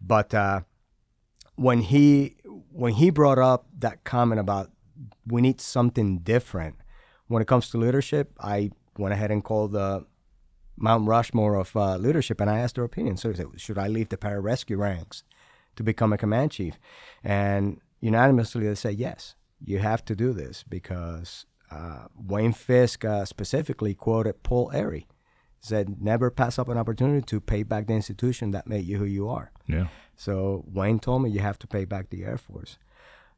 but 0.00 0.34
uh, 0.34 0.60
when 1.56 1.80
he 1.80 2.36
when 2.70 2.94
he 2.94 3.10
brought 3.10 3.38
up 3.38 3.66
that 3.76 4.04
comment 4.04 4.40
about 4.40 4.70
we 5.26 5.40
need 5.40 5.60
something 5.60 6.18
different 6.18 6.76
when 7.28 7.40
it 7.40 7.48
comes 7.48 7.70
to 7.70 7.78
leadership 7.78 8.32
i 8.40 8.70
went 8.98 9.14
ahead 9.14 9.30
and 9.30 9.44
called 9.44 9.72
the 9.72 10.04
Mount 10.80 11.08
Rushmore 11.08 11.56
of 11.56 11.74
uh, 11.76 11.96
leadership, 11.96 12.40
and 12.40 12.48
I 12.48 12.60
asked 12.60 12.76
their 12.76 12.84
opinion. 12.84 13.16
So, 13.16 13.30
he 13.30 13.36
said, 13.36 13.46
should 13.56 13.78
I 13.78 13.88
leave 13.88 14.10
the 14.10 14.16
pararescue 14.16 14.78
ranks 14.78 15.24
to 15.76 15.82
become 15.82 16.12
a 16.12 16.18
command 16.18 16.52
chief? 16.52 16.78
And 17.24 17.80
unanimously, 18.00 18.66
they 18.66 18.74
said 18.74 18.94
yes. 18.94 19.34
you 19.64 19.78
have 19.78 20.04
to 20.04 20.14
do 20.14 20.32
this 20.32 20.64
because 20.68 21.46
uh, 21.70 22.06
Wayne 22.16 22.52
Fisk 22.52 23.04
uh, 23.04 23.24
specifically 23.24 23.94
quoted 23.94 24.42
Paul 24.42 24.70
Airey, 24.74 25.06
said, 25.60 26.00
"Never 26.00 26.30
pass 26.30 26.58
up 26.58 26.68
an 26.68 26.78
opportunity 26.78 27.22
to 27.22 27.40
pay 27.40 27.62
back 27.62 27.86
the 27.86 27.94
institution 27.94 28.52
that 28.52 28.66
made 28.66 28.84
you 28.84 28.98
who 28.98 29.04
you 29.04 29.28
are." 29.28 29.52
Yeah. 29.66 29.88
So 30.16 30.64
Wayne 30.66 30.98
told 30.98 31.22
me 31.22 31.30
you 31.30 31.40
have 31.40 31.58
to 31.60 31.66
pay 31.66 31.84
back 31.84 32.10
the 32.10 32.24
Air 32.24 32.38
Force. 32.38 32.78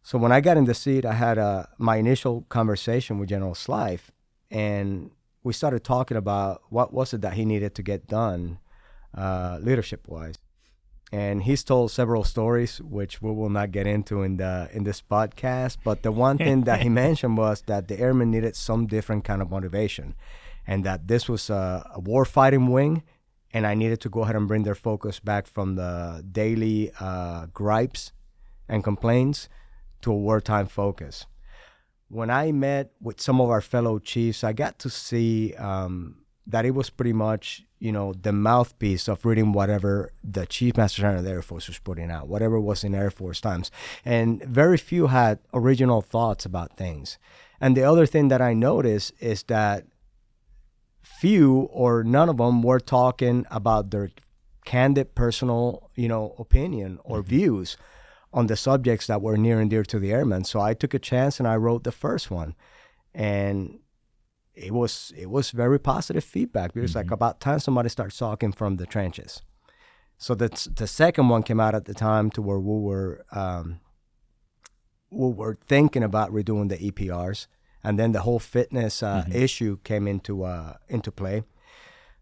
So 0.03 0.17
when 0.19 0.33
I 0.33 0.41
got 0.41 0.57
in 0.57 0.65
the 0.65 0.75
seat, 0.75 1.05
I 1.05 1.13
had 1.13 1.39
uh, 1.39 1.65
my 1.79 1.97
initial 1.97 2.43
conversation 2.49 3.19
with 3.19 3.29
General 3.29 3.55
Slife, 3.55 4.09
and 4.51 5.11
we 5.43 5.53
started 5.53 5.85
talking 5.85 6.17
about 6.17 6.63
what 6.71 6.93
was 6.93 7.13
it 7.13 7.21
that 7.23 7.35
he 7.35 7.45
needed 7.45 7.75
to 7.75 7.83
get 7.83 8.07
done, 8.07 8.59
uh, 9.17 9.59
leadership 9.61 10.09
wise. 10.09 10.37
And 11.13 11.43
he's 11.43 11.65
told 11.65 11.91
several 11.91 12.23
stories, 12.23 12.81
which 12.81 13.21
we 13.21 13.33
will 13.33 13.49
not 13.49 13.73
get 13.73 13.87
into 13.87 14.23
in 14.23 14.37
the 14.37 14.69
in 14.73 14.85
this 14.85 15.03
podcast. 15.03 15.79
But 15.83 16.03
the 16.03 16.13
one 16.13 16.39
thing 16.39 16.63
that 16.65 16.83
he 16.83 16.89
mentioned 17.05 17.37
was 17.37 17.63
that 17.63 17.89
the 17.89 17.99
airmen 17.99 18.31
needed 18.31 18.55
some 18.55 18.87
different 18.87 19.25
kind 19.25 19.43
of 19.43 19.51
motivation, 19.51 20.15
and 20.67 20.85
that 20.85 21.09
this 21.09 21.29
was 21.29 21.51
a, 21.51 21.85
a 21.95 21.99
war 21.99 22.25
fighting 22.25 22.69
wing, 22.69 23.03
and 23.53 23.67
I 23.67 23.75
needed 23.75 24.01
to 24.03 24.09
go 24.09 24.23
ahead 24.23 24.37
and 24.37 24.47
bring 24.47 24.63
their 24.63 24.77
focus 24.77 25.19
back 25.19 25.49
from 25.49 25.75
the 25.75 26.25
daily 26.31 26.93
uh, 27.01 27.47
gripes 27.47 28.13
and 28.69 28.85
complaints 28.85 29.49
to 30.03 30.13
a 30.13 30.17
wartime 30.17 30.67
focus. 30.67 31.27
When 32.09 32.31
I 32.31 32.53
met 32.53 32.93
with 33.01 33.21
some 33.21 33.41
of 33.41 33.51
our 33.51 33.61
fellow 33.61 33.99
chiefs, 33.99 34.43
I 34.43 34.53
got 34.53 34.79
to 34.81 34.91
see 34.91 35.55
um, 35.55 36.20
that 36.47 36.65
it 36.65 36.75
was 36.75 36.91
pretty 36.91 37.13
much, 37.13 37.65
you 37.79 37.93
know, 37.93 38.13
the 38.13 38.33
mouthpiece 38.33 39.09
of 39.09 39.25
reading 39.25 39.53
whatever 39.53 40.13
the 40.25 40.47
Chief 40.47 40.77
Master 40.77 41.03
Sergeant 41.03 41.21
of 41.21 41.25
the 41.25 41.31
Air 41.31 41.43
Force 41.43 41.69
was 41.69 41.79
putting 41.79 42.11
out, 42.11 42.29
whatever 42.29 42.59
was 42.61 42.83
in 42.83 42.95
Air 42.95 43.11
Force 43.11 43.41
Times. 43.41 43.71
And 44.05 44.43
very 44.45 44.77
few 44.77 45.09
had 45.09 45.39
original 45.55 46.03
thoughts 46.03 46.45
about 46.45 46.77
things. 46.77 47.19
And 47.61 47.77
the 47.77 47.85
other 47.85 48.07
thing 48.07 48.29
that 48.29 48.41
I 48.41 48.55
noticed 48.55 49.13
is 49.21 49.43
that 49.45 49.85
few 51.03 51.69
or 51.73 52.03
none 52.03 52.29
of 52.29 52.39
them 52.39 52.63
were 52.63 52.81
talking 52.81 53.47
about 53.51 53.91
their 53.91 54.11
candid 54.65 55.15
personal, 55.15 55.91
you 55.95 56.09
know, 56.09 56.35
opinion 56.39 56.99
or 57.05 57.19
mm-hmm. 57.19 57.29
views 57.29 57.77
on 58.33 58.47
the 58.47 58.57
subjects 58.57 59.07
that 59.07 59.21
were 59.21 59.37
near 59.37 59.61
and 59.61 59.71
dear 59.71 59.83
to 59.85 59.99
the 59.99 60.13
airmen. 60.13 60.45
So 60.45 60.61
I 60.61 60.75
took 60.75 60.95
a 60.95 60.99
chance 60.99 61.39
and 61.39 61.49
I 61.49 61.57
wrote 61.57 61.85
the 61.85 61.93
first 61.93 62.31
one. 62.31 62.55
And 63.13 63.81
it 64.55 64.73
was 64.73 65.13
it 65.17 65.31
was 65.31 65.51
very 65.51 65.79
positive 65.79 66.25
feedback. 66.25 66.73
It 66.75 66.81
was 66.81 66.91
mm-hmm. 66.91 66.99
like 66.99 67.11
about 67.11 67.41
time 67.41 67.61
somebody 67.61 67.89
starts 67.89 68.17
talking 68.17 68.53
from 68.53 68.77
the 68.77 68.87
trenches. 68.87 69.43
So 70.19 70.35
the 70.35 70.49
the 70.75 70.87
second 70.87 71.29
one 71.29 71.43
came 71.43 71.61
out 71.61 71.75
at 71.75 71.87
the 71.87 71.95
time 71.95 72.31
to 72.33 72.43
where 72.43 72.59
we 72.59 72.79
were 72.81 73.25
um, 73.33 73.81
we 75.11 75.33
were 75.33 75.59
thinking 75.67 76.03
about 76.03 76.31
redoing 76.31 76.69
the 76.69 76.77
EPRs, 76.77 77.47
and 77.83 77.99
then 77.99 78.13
the 78.13 78.21
whole 78.21 78.39
fitness 78.39 79.03
uh, 79.03 79.23
mm-hmm. 79.23 79.33
issue 79.33 79.79
came 79.85 80.07
into 80.07 80.45
uh, 80.45 80.75
into 80.89 81.11
play. 81.11 81.45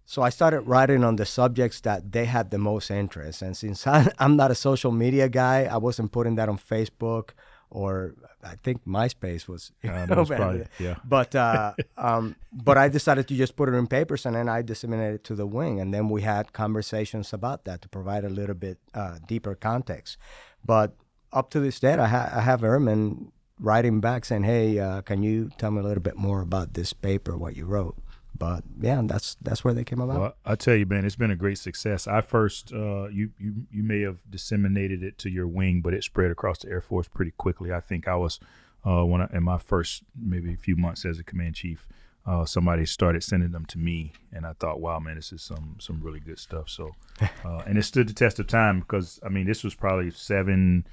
So 0.05 0.23
I 0.23 0.31
started 0.31 0.63
writing 0.63 1.05
on 1.05 1.17
the 1.17 1.27
subjects 1.27 1.81
that 1.81 2.13
they 2.13 2.25
had 2.25 2.51
the 2.51 2.57
most 2.57 2.91
interest. 2.91 3.43
And 3.43 3.55
since 3.55 3.87
I, 3.99 4.11
am 4.19 4.37
not 4.37 4.51
a 4.51 4.55
social 4.55 4.91
media 4.91 5.29
guy, 5.29 5.65
I 5.65 5.77
wasn't 5.77 6.13
putting 6.13 6.37
that 6.37 6.49
on 6.49 6.57
Facebook 6.57 7.33
or 7.71 8.15
I 8.43 8.55
think 8.63 8.85
MySpace 8.87 9.49
was. 9.49 9.73
Uh, 9.89 10.07
was 10.11 10.29
probably, 10.29 10.67
yeah. 10.79 10.97
But 11.05 11.35
uh, 11.35 11.73
um, 11.97 12.37
but 12.53 12.77
I 12.79 12.89
decided 12.89 13.27
to 13.29 13.35
just 13.35 13.57
put 13.57 13.69
it 13.69 13.75
in 13.75 13.87
papers 13.87 14.27
and 14.27 14.37
then 14.37 14.49
I 14.49 14.63
disseminated 14.63 15.17
it 15.17 15.25
to 15.25 15.35
the 15.35 15.47
wing, 15.47 15.81
and 15.81 15.93
then 15.93 16.09
we 16.09 16.23
had 16.23 16.53
conversations 16.53 17.33
about 17.33 17.65
that 17.65 17.83
to 17.83 17.89
provide 17.89 18.25
a 18.25 18.29
little 18.29 18.55
bit 18.55 18.79
uh, 18.95 19.19
deeper 19.27 19.55
context. 19.55 20.19
But 20.65 20.95
up 21.33 21.51
to 21.51 21.61
this 21.61 21.81
date, 21.81 21.99
I, 21.99 22.07
ha- 22.07 22.31
I 22.35 22.41
have 22.41 22.63
airmen 22.63 23.33
writing 23.59 24.01
back 24.01 24.25
saying, 24.25 24.45
"Hey, 24.45 24.79
uh, 24.79 25.01
can 25.03 25.23
you 25.23 25.51
tell 25.59 25.71
me 25.71 25.81
a 25.81 25.85
little 25.85 26.03
bit 26.03 26.17
more 26.17 26.41
about 26.41 26.75
this 26.75 26.93
paper, 26.93 27.37
what 27.37 27.57
you 27.57 27.65
wrote?" 27.65 27.97
But 28.39 28.63
yeah, 28.81 29.01
that's 29.05 29.37
that's 29.43 29.65
where 29.65 29.75
they 29.75 29.85
came 29.85 30.01
about. 30.01 30.21
Well, 30.21 30.35
I 30.45 30.55
tell 30.55 30.75
you, 30.75 30.87
man, 30.87 31.05
it's 31.05 31.17
been 31.17 31.31
a 31.31 31.37
great 31.37 31.59
success. 31.59 32.07
I 32.07 32.21
first, 32.21 32.73
uh, 32.73 33.09
you 33.09 33.31
you 33.39 33.67
you 33.71 33.83
may 33.83 34.01
have 34.03 34.19
disseminated 34.31 35.03
it 35.03 35.19
to 35.19 35.31
your 35.31 35.47
wing, 35.47 35.81
but 35.81 35.95
it 35.95 36.05
spread 36.05 36.31
across 36.31 36.61
the 36.61 36.69
Air 36.69 36.81
Force 36.81 37.09
pretty 37.09 37.33
quickly. 37.33 37.73
I 37.73 37.81
think 37.81 38.07
I 38.07 38.17
was 38.17 38.39
uh, 38.87 39.05
when 39.05 39.23
I, 39.23 39.29
in 39.33 39.43
my 39.43 39.59
first 39.59 40.05
maybe 40.17 40.53
a 40.53 40.57
few 40.57 40.77
months 40.77 41.05
as 41.05 41.19
a 41.19 41.25
command 41.25 41.57
chief, 41.57 41.89
uh, 42.27 42.45
somebody 42.45 42.85
started 42.87 43.23
sending 43.23 43.51
them 43.51 43.65
to 43.67 43.79
me, 43.79 44.13
and 44.33 44.47
I 44.47 44.53
thought, 44.53 44.81
wow, 44.81 44.99
man, 44.99 45.17
this 45.17 45.33
is 45.33 45.43
some 45.43 45.77
some 45.79 46.01
really 46.03 46.21
good 46.21 46.39
stuff. 46.39 46.69
So, 46.69 46.93
uh, 47.45 47.63
and 47.67 47.79
it 47.79 47.83
stood 47.83 48.09
the 48.09 48.15
test 48.15 48.39
of 48.39 48.47
time 48.47 48.81
because 48.81 49.19
I 49.25 49.29
mean, 49.31 49.47
this 49.47 49.65
was 49.65 49.75
probably 49.75 50.11
seven, 50.11 50.87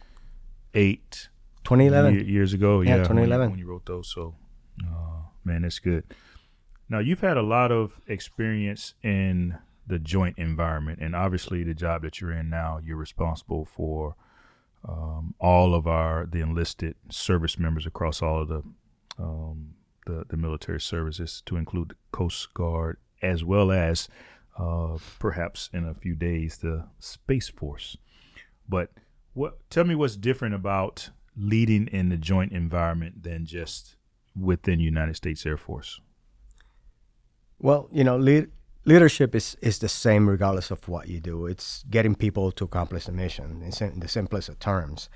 eight, 0.74 1.30
2011 1.64 2.28
years 2.28 2.54
ago. 2.54 2.82
Yeah, 2.82 2.98
yeah 2.98 3.04
2011 3.04 3.40
when, 3.40 3.50
when, 3.52 3.60
you 3.60 3.68
wrote 3.68 3.86
those. 3.86 4.08
So, 4.08 4.36
uh, 4.82 5.24
man, 5.44 5.64
that's 5.64 5.80
good. 5.80 6.06
Now, 6.88 7.00
you've 7.00 7.22
had 7.22 7.38
a 7.38 7.42
lot 7.42 7.72
of 7.72 8.00
experience 8.08 8.94
in 9.01 9.58
the 9.88 10.00
joint 10.00 10.38
environment, 10.38 11.00
and 11.01 11.15
obviously, 11.15 11.63
the 11.63 11.74
job 11.74 12.04
that 12.04 12.22
you're 12.22 12.32
in 12.32 12.50
now, 12.50 12.80
you're 12.84 12.98
responsible 12.98 13.65
for 13.65 14.15
um, 14.88 15.34
all 15.39 15.74
of 15.74 15.88
our 15.88 16.25
the 16.25 16.42
enlisted 16.42 16.96
service 17.10 17.58
members 17.58 17.86
across 17.86 18.22
all 18.22 18.42
of 18.42 18.48
the, 18.48 18.63
um, 19.18 19.75
the 20.06 20.25
the 20.27 20.38
military 20.38 20.82
services, 20.82 21.42
to 21.46 21.58
include 21.58 21.89
the 21.89 21.96
Coast 22.12 22.54
Guard, 22.54 22.98
as 23.22 23.44
well 23.44 23.72
as 23.72 24.08
uh, 24.60 24.98
perhaps 25.20 25.70
in 25.74 25.86
a 25.86 25.94
few 25.94 26.15
days 26.15 26.58
the 26.58 26.86
Space 27.00 27.50
Force. 27.50 27.98
But 28.70 28.92
what? 29.34 29.58
Tell 29.70 29.86
me 29.86 29.96
what's 29.96 30.15
different 30.15 30.54
about 30.56 31.10
leading 31.36 31.88
in 31.88 32.10
the 32.10 32.18
joint 32.18 32.51
environment 32.51 33.24
than 33.24 33.46
just 33.46 33.96
within 34.39 34.80
United 34.80 35.15
States 35.15 35.46
Air 35.46 35.58
Force. 35.58 36.00
Well, 37.60 37.90
you 37.92 38.04
know, 38.04 38.18
lead, 38.18 38.50
leadership 38.86 39.36
is, 39.36 39.58
is 39.62 39.80
the 39.80 39.90
same 39.90 40.30
regardless 40.30 40.72
of 40.72 40.88
what 40.88 41.08
you 41.08 41.20
do. 41.20 41.46
It's 41.46 41.84
getting 41.90 42.16
people 42.16 42.52
to 42.52 42.64
accomplish 42.64 43.06
the 43.06 43.12
mission 43.12 43.62
in 43.62 44.00
the 44.00 44.08
simplest 44.08 44.50
of 44.50 44.60
terms. 44.60 45.10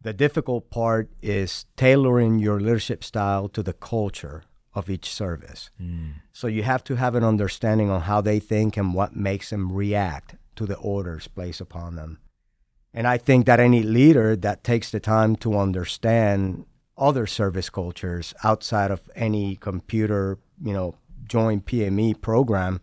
The 0.00 0.12
difficult 0.12 0.70
part 0.70 1.10
is 1.22 1.66
tailoring 1.76 2.38
your 2.38 2.60
leadership 2.60 3.02
style 3.02 3.48
to 3.48 3.62
the 3.62 3.72
culture 3.72 4.42
of 4.74 4.90
each 4.90 5.08
service. 5.10 5.70
Mm. 5.80 6.14
So 6.32 6.46
you 6.46 6.62
have 6.62 6.84
to 6.84 6.96
have 6.96 7.14
an 7.14 7.24
understanding 7.24 7.90
on 7.90 8.02
how 8.02 8.20
they 8.20 8.40
think 8.40 8.76
and 8.76 8.92
what 8.92 9.16
makes 9.16 9.50
them 9.50 9.72
react 9.72 10.34
to 10.56 10.66
the 10.66 10.76
orders 10.76 11.28
placed 11.28 11.60
upon 11.60 11.96
them. 11.96 12.18
And 12.92 13.06
I 13.06 13.18
think 13.18 13.46
that 13.46 13.60
any 13.60 13.82
leader 13.82 14.36
that 14.36 14.62
takes 14.62 14.90
the 14.90 15.00
time 15.00 15.36
to 15.36 15.58
understand 15.58 16.66
other 16.96 17.26
service 17.26 17.70
cultures 17.70 18.34
outside 18.44 18.90
of 18.90 19.10
any 19.16 19.56
computer, 19.56 20.38
you 20.62 20.72
know, 20.72 20.94
join 21.26 21.60
PME 21.60 22.20
program, 22.20 22.80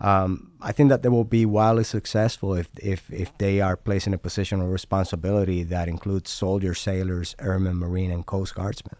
um, 0.00 0.52
I 0.60 0.72
think 0.72 0.88
that 0.88 1.02
they 1.02 1.08
will 1.08 1.24
be 1.24 1.46
wildly 1.46 1.84
successful 1.84 2.54
if, 2.54 2.68
if, 2.78 3.10
if 3.12 3.36
they 3.38 3.60
are 3.60 3.76
placed 3.76 4.06
in 4.06 4.14
a 4.14 4.18
position 4.18 4.60
of 4.60 4.68
responsibility 4.68 5.62
that 5.64 5.88
includes 5.88 6.30
soldiers, 6.30 6.80
sailors, 6.80 7.36
airmen, 7.38 7.76
marine, 7.76 8.10
and 8.10 8.26
coast 8.26 8.54
guardsmen. 8.54 8.96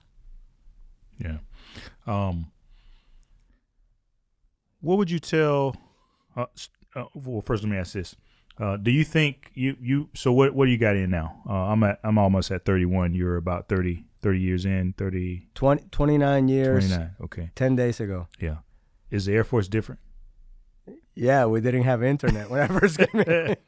Yeah. 1.19 1.39
Um, 2.07 2.53
what 4.81 4.99
would 4.99 5.11
you 5.11 5.19
tell? 5.19 5.77
Uh, 6.37 6.47
uh, 6.95 7.05
well, 7.15 7.41
first 7.41 7.63
let 7.63 7.71
me 7.71 7.79
ask 7.79 7.93
this: 7.93 8.17
uh, 8.59 8.77
Do 8.77 8.91
you 8.91 9.05
think 9.05 9.51
you 9.55 9.77
you? 9.81 10.09
So 10.15 10.33
what 10.33 10.55
what 10.55 10.67
do 10.67 10.71
you 10.73 10.79
got 10.79 10.97
in 10.97 11.11
now? 11.11 11.43
Uh, 11.49 11.53
I'm 11.53 11.83
at 11.85 12.01
I'm 12.03 12.19
almost 12.19 12.51
at 12.51 12.65
31. 12.65 13.15
You're 13.15 13.37
about 13.37 13.69
30 13.69 14.05
30 14.21 14.41
years 14.41 14.65
in. 14.67 14.95
30 14.99 15.49
20, 15.55 15.85
29 15.91 16.49
years. 16.49 16.89
29. 16.89 17.17
Okay. 17.25 17.51
10 17.55 17.77
days 17.77 18.01
ago. 18.01 18.29
Yeah. 18.41 18.57
Is 19.13 19.27
the 19.27 19.35
Air 19.35 19.45
Force 19.45 19.69
different? 19.69 20.01
Yeah, 21.15 21.45
we 21.45 21.61
didn't 21.61 21.83
have 21.83 22.03
internet 22.03 22.49
when 22.51 22.63
I 22.63 22.67
first 22.67 22.99
came 22.99 23.21
in. 23.21 23.57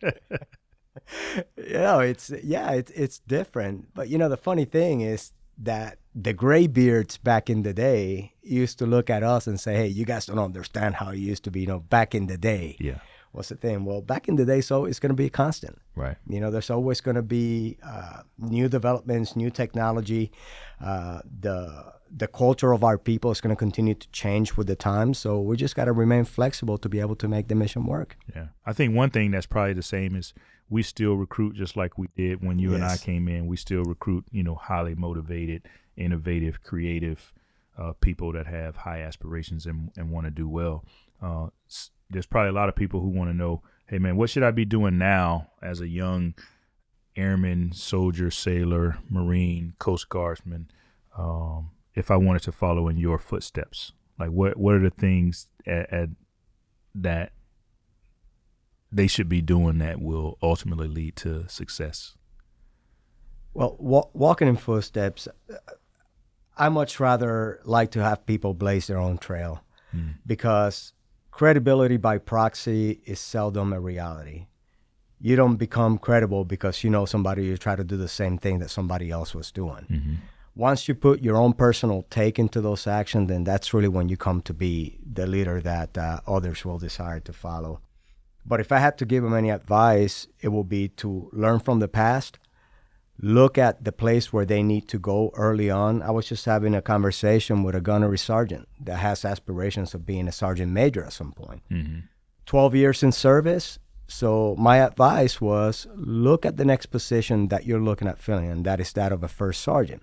you 1.59 1.75
know, 1.75 2.01
it's 2.01 2.33
yeah, 2.43 2.73
it's 2.73 2.91
it's 2.93 3.19
different. 3.19 3.95
But 3.95 4.09
you 4.09 4.17
know, 4.17 4.31
the 4.31 4.39
funny 4.39 4.65
thing 4.65 5.03
is 5.03 5.33
that 5.59 5.99
the 6.15 6.33
graybeards 6.33 7.19
back 7.19 7.51
in 7.51 7.63
the 7.63 7.75
day 7.75 8.33
used 8.43 8.79
to 8.79 8.87
look 8.87 9.11
at 9.11 9.23
us 9.23 9.47
and 9.47 9.61
say, 9.61 9.77
"Hey, 9.77 9.87
you 9.87 10.07
guys 10.07 10.25
don't 10.25 10.39
understand 10.39 10.95
how 10.95 11.11
it 11.11 11.19
used 11.19 11.45
to 11.45 11.51
be." 11.51 11.61
You 11.61 11.67
know, 11.67 11.81
back 11.81 12.15
in 12.15 12.27
the 12.27 12.39
day. 12.39 12.77
Yeah. 12.81 12.99
What's 13.33 13.49
the 13.49 13.57
thing? 13.57 13.85
Well, 13.85 14.01
back 14.01 14.29
in 14.29 14.37
the 14.37 14.45
day, 14.45 14.61
so 14.61 14.85
it's 14.85 15.01
going 15.01 15.11
to 15.11 15.17
be 15.17 15.29
constant. 15.29 15.77
Right. 15.97 16.17
You 16.29 16.41
know, 16.41 16.53
there's 16.53 16.71
always 16.71 17.01
going 17.01 17.17
to 17.17 17.23
be 17.23 17.77
uh, 17.85 18.23
new 18.39 18.69
developments, 18.69 19.35
new 19.35 19.51
technology. 19.51 20.31
Uh, 20.81 21.19
the 21.41 21.95
the 22.11 22.27
culture 22.27 22.73
of 22.73 22.85
our 22.85 22.99
people 22.99 23.31
is 23.31 23.41
going 23.41 23.55
to 23.55 23.59
continue 23.59 23.95
to 23.95 24.09
change 24.11 24.57
with 24.57 24.67
the 24.67 24.77
times. 24.77 25.19
So 25.19 25.41
we 25.41 25.57
just 25.57 25.75
got 25.75 25.87
to 25.87 25.93
remain 25.93 26.25
flexible 26.25 26.79
to 26.79 26.89
be 26.89 27.01
able 27.01 27.17
to 27.17 27.29
make 27.29 27.49
the 27.49 27.55
mission 27.55 27.87
work. 27.87 28.17
Yeah. 28.35 28.49
I 28.65 28.73
think 28.73 28.95
one 28.95 29.11
thing 29.11 29.31
that's 29.31 29.47
probably 29.47 29.73
the 29.73 29.83
same 29.83 30.15
is 30.15 30.35
we 30.69 30.83
still 30.83 31.15
recruit 31.15 31.57
just 31.57 31.77
like 31.77 31.99
we 31.99 32.09
did 32.17 32.45
when 32.45 32.59
you 32.59 32.73
yes. 32.73 32.77
and 32.77 32.85
I 32.85 32.97
came 32.97 33.29
in. 33.29 33.47
We 33.47 33.57
still 33.57 33.83
recruit, 33.83 34.25
you 34.31 34.43
know, 34.43 34.55
highly 34.55 34.95
motivated, 34.95 35.69
innovative, 35.97 36.63
creative 36.63 37.33
uh, 37.79 37.93
people 38.01 38.33
that 38.33 38.47
have 38.47 38.77
high 38.77 39.01
aspirations 39.01 39.67
and, 39.67 39.91
and 39.97 40.11
want 40.11 40.27
to 40.27 40.31
do 40.31 40.49
well. 40.49 40.85
Uh, 41.21 41.49
there's 42.11 42.27
probably 42.27 42.51
a 42.51 42.53
lot 42.53 42.69
of 42.69 42.77
people 42.77 43.01
who 43.01 43.09
want 43.09 43.31
to 43.31 43.35
know, 43.35 43.63
hey, 43.87 43.99
man, 43.99 44.17
what 44.17 44.31
should 44.31 44.43
I 44.43 44.51
be 44.51 44.65
doing 44.65 44.99
now 44.99 45.51
as 45.63 45.81
a 45.81 45.89
young 45.89 46.35
airman, 47.17 47.73
soldier, 47.73 48.31
sailor, 48.31 48.99
marine, 49.09 49.75
coast 49.79 50.09
guardsman? 50.09 50.69
um, 51.17 51.71
if 51.95 52.11
I 52.11 52.17
wanted 52.17 52.43
to 52.43 52.53
follow 52.53 52.89
in 52.89 52.97
your 52.97 53.19
footsteps? 53.19 53.93
Like, 54.19 54.31
what 54.31 54.57
what 54.57 54.75
are 54.75 54.81
the 54.81 54.91
things 54.91 55.49
at, 55.67 55.93
at, 55.93 56.09
that 56.95 57.33
they 58.93 59.07
should 59.07 59.29
be 59.29 59.43
doing 59.43 59.79
that 59.79 60.01
will 60.01 60.39
ultimately 60.43 60.89
lead 60.89 61.17
to 61.17 61.49
success? 61.49 62.15
Well, 63.53 63.77
wa- 63.79 64.09
walking 64.13 64.49
in 64.49 64.57
footsteps, 64.57 65.29
I 66.57 66.69
much 66.69 67.01
rather 67.01 67.61
like 67.65 67.91
to 67.93 68.03
have 68.03 68.27
people 68.27 68.55
blaze 68.55 68.87
their 68.87 68.99
own 68.99 69.19
trail 69.19 69.65
mm. 69.95 70.15
because 70.27 70.93
credibility 71.31 71.97
by 71.97 72.19
proxy 72.19 73.01
is 73.05 73.19
seldom 73.19 73.73
a 73.73 73.81
reality. 73.81 74.47
You 75.21 75.37
don't 75.37 75.57
become 75.57 75.99
credible 75.99 76.45
because 76.45 76.85
you 76.85 76.91
know 76.91 77.07
somebody 77.07 77.45
you 77.45 77.57
try 77.57 77.77
to 77.77 77.85
do 77.85 77.97
the 77.97 78.09
same 78.09 78.39
thing 78.39 78.59
that 78.59 78.71
somebody 78.71 79.11
else 79.11 79.35
was 79.35 79.51
doing. 79.51 79.87
Mm-hmm. 79.91 80.15
Once 80.57 80.87
you 80.87 80.95
put 80.95 81.21
your 81.21 81.37
own 81.37 81.53
personal 81.53 82.05
take 82.11 82.39
into 82.39 82.61
those 82.61 82.87
actions, 82.87 83.29
then 83.29 83.43
that's 83.43 83.75
really 83.75 83.89
when 83.89 84.09
you 84.09 84.17
come 84.17 84.41
to 84.41 84.55
be 84.55 84.99
the 85.05 85.27
leader 85.27 85.61
that 85.61 85.99
uh, 85.99 86.21
others 86.27 86.65
will 86.65 86.79
desire 86.79 87.19
to 87.21 87.33
follow. 87.33 87.81
But 88.47 88.61
if 88.61 88.71
I 88.71 88.79
had 88.79 88.97
to 88.99 89.07
give 89.07 89.25
them 89.25 89.35
any 89.35 89.51
advice, 89.51 90.29
it 90.41 90.49
would 90.49 90.69
be 90.69 90.89
to 90.89 91.29
learn 91.33 91.61
from 91.61 91.81
the 91.81 91.89
past 91.89 92.39
look 93.21 93.57
at 93.59 93.85
the 93.85 93.93
place 93.93 94.33
where 94.33 94.45
they 94.45 94.63
need 94.63 94.89
to 94.89 94.99
go 94.99 95.31
early 95.35 95.71
on. 95.71 96.03
I 96.03 96.11
was 96.11 96.29
just 96.29 96.45
having 96.45 96.75
a 96.75 96.83
conversation 96.83 97.63
with 97.63 97.75
a 97.75 97.81
gunnery 97.81 98.19
sergeant 98.19 98.69
that 98.81 98.97
has 98.97 99.25
aspirations 99.25 99.95
of 99.95 100.07
being 100.07 100.29
a 100.29 100.33
sergeant 100.33 100.73
major 100.73 101.05
at 101.05 101.13
some 101.13 101.33
point. 101.33 101.63
Mm-hmm. 101.71 102.01
12 102.47 102.75
years 102.75 103.03
in 103.03 103.13
service. 103.13 103.79
So 104.07 104.55
my 104.59 104.79
advice 104.79 105.41
was 105.41 105.87
look 105.95 106.45
at 106.45 106.57
the 106.57 106.65
next 106.65 106.87
position 106.87 107.49
that 107.49 107.65
you're 107.65 107.81
looking 107.81 108.09
at 108.09 108.19
filling, 108.19 108.51
and 108.51 108.67
that 108.67 108.81
is 108.81 108.93
that 108.93 109.13
of 109.13 109.23
a 109.23 109.29
first 109.29 109.63
sergeant. 109.63 110.03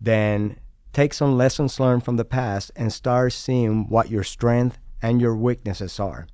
Then 0.00 0.58
take 0.92 1.12
some 1.12 1.36
lessons 1.36 1.80
learned 1.80 2.04
from 2.04 2.16
the 2.16 2.24
past 2.24 2.70
and 2.76 2.92
start 2.92 3.32
seeing 3.32 3.88
what 3.88 4.10
your 4.10 4.24
strength 4.24 4.78
and 5.02 5.20
your 5.20 5.36
weaknesses 5.36 6.00
are. 6.00 6.26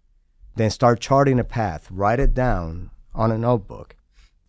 Then 0.57 0.71
start 0.71 1.01
charting 1.01 1.41
a 1.41 1.45
path, 1.45 1.89
write 1.91 2.21
it 2.21 2.35
down 2.35 2.91
on 3.15 3.33
a 3.33 3.39
notebook 3.39 3.97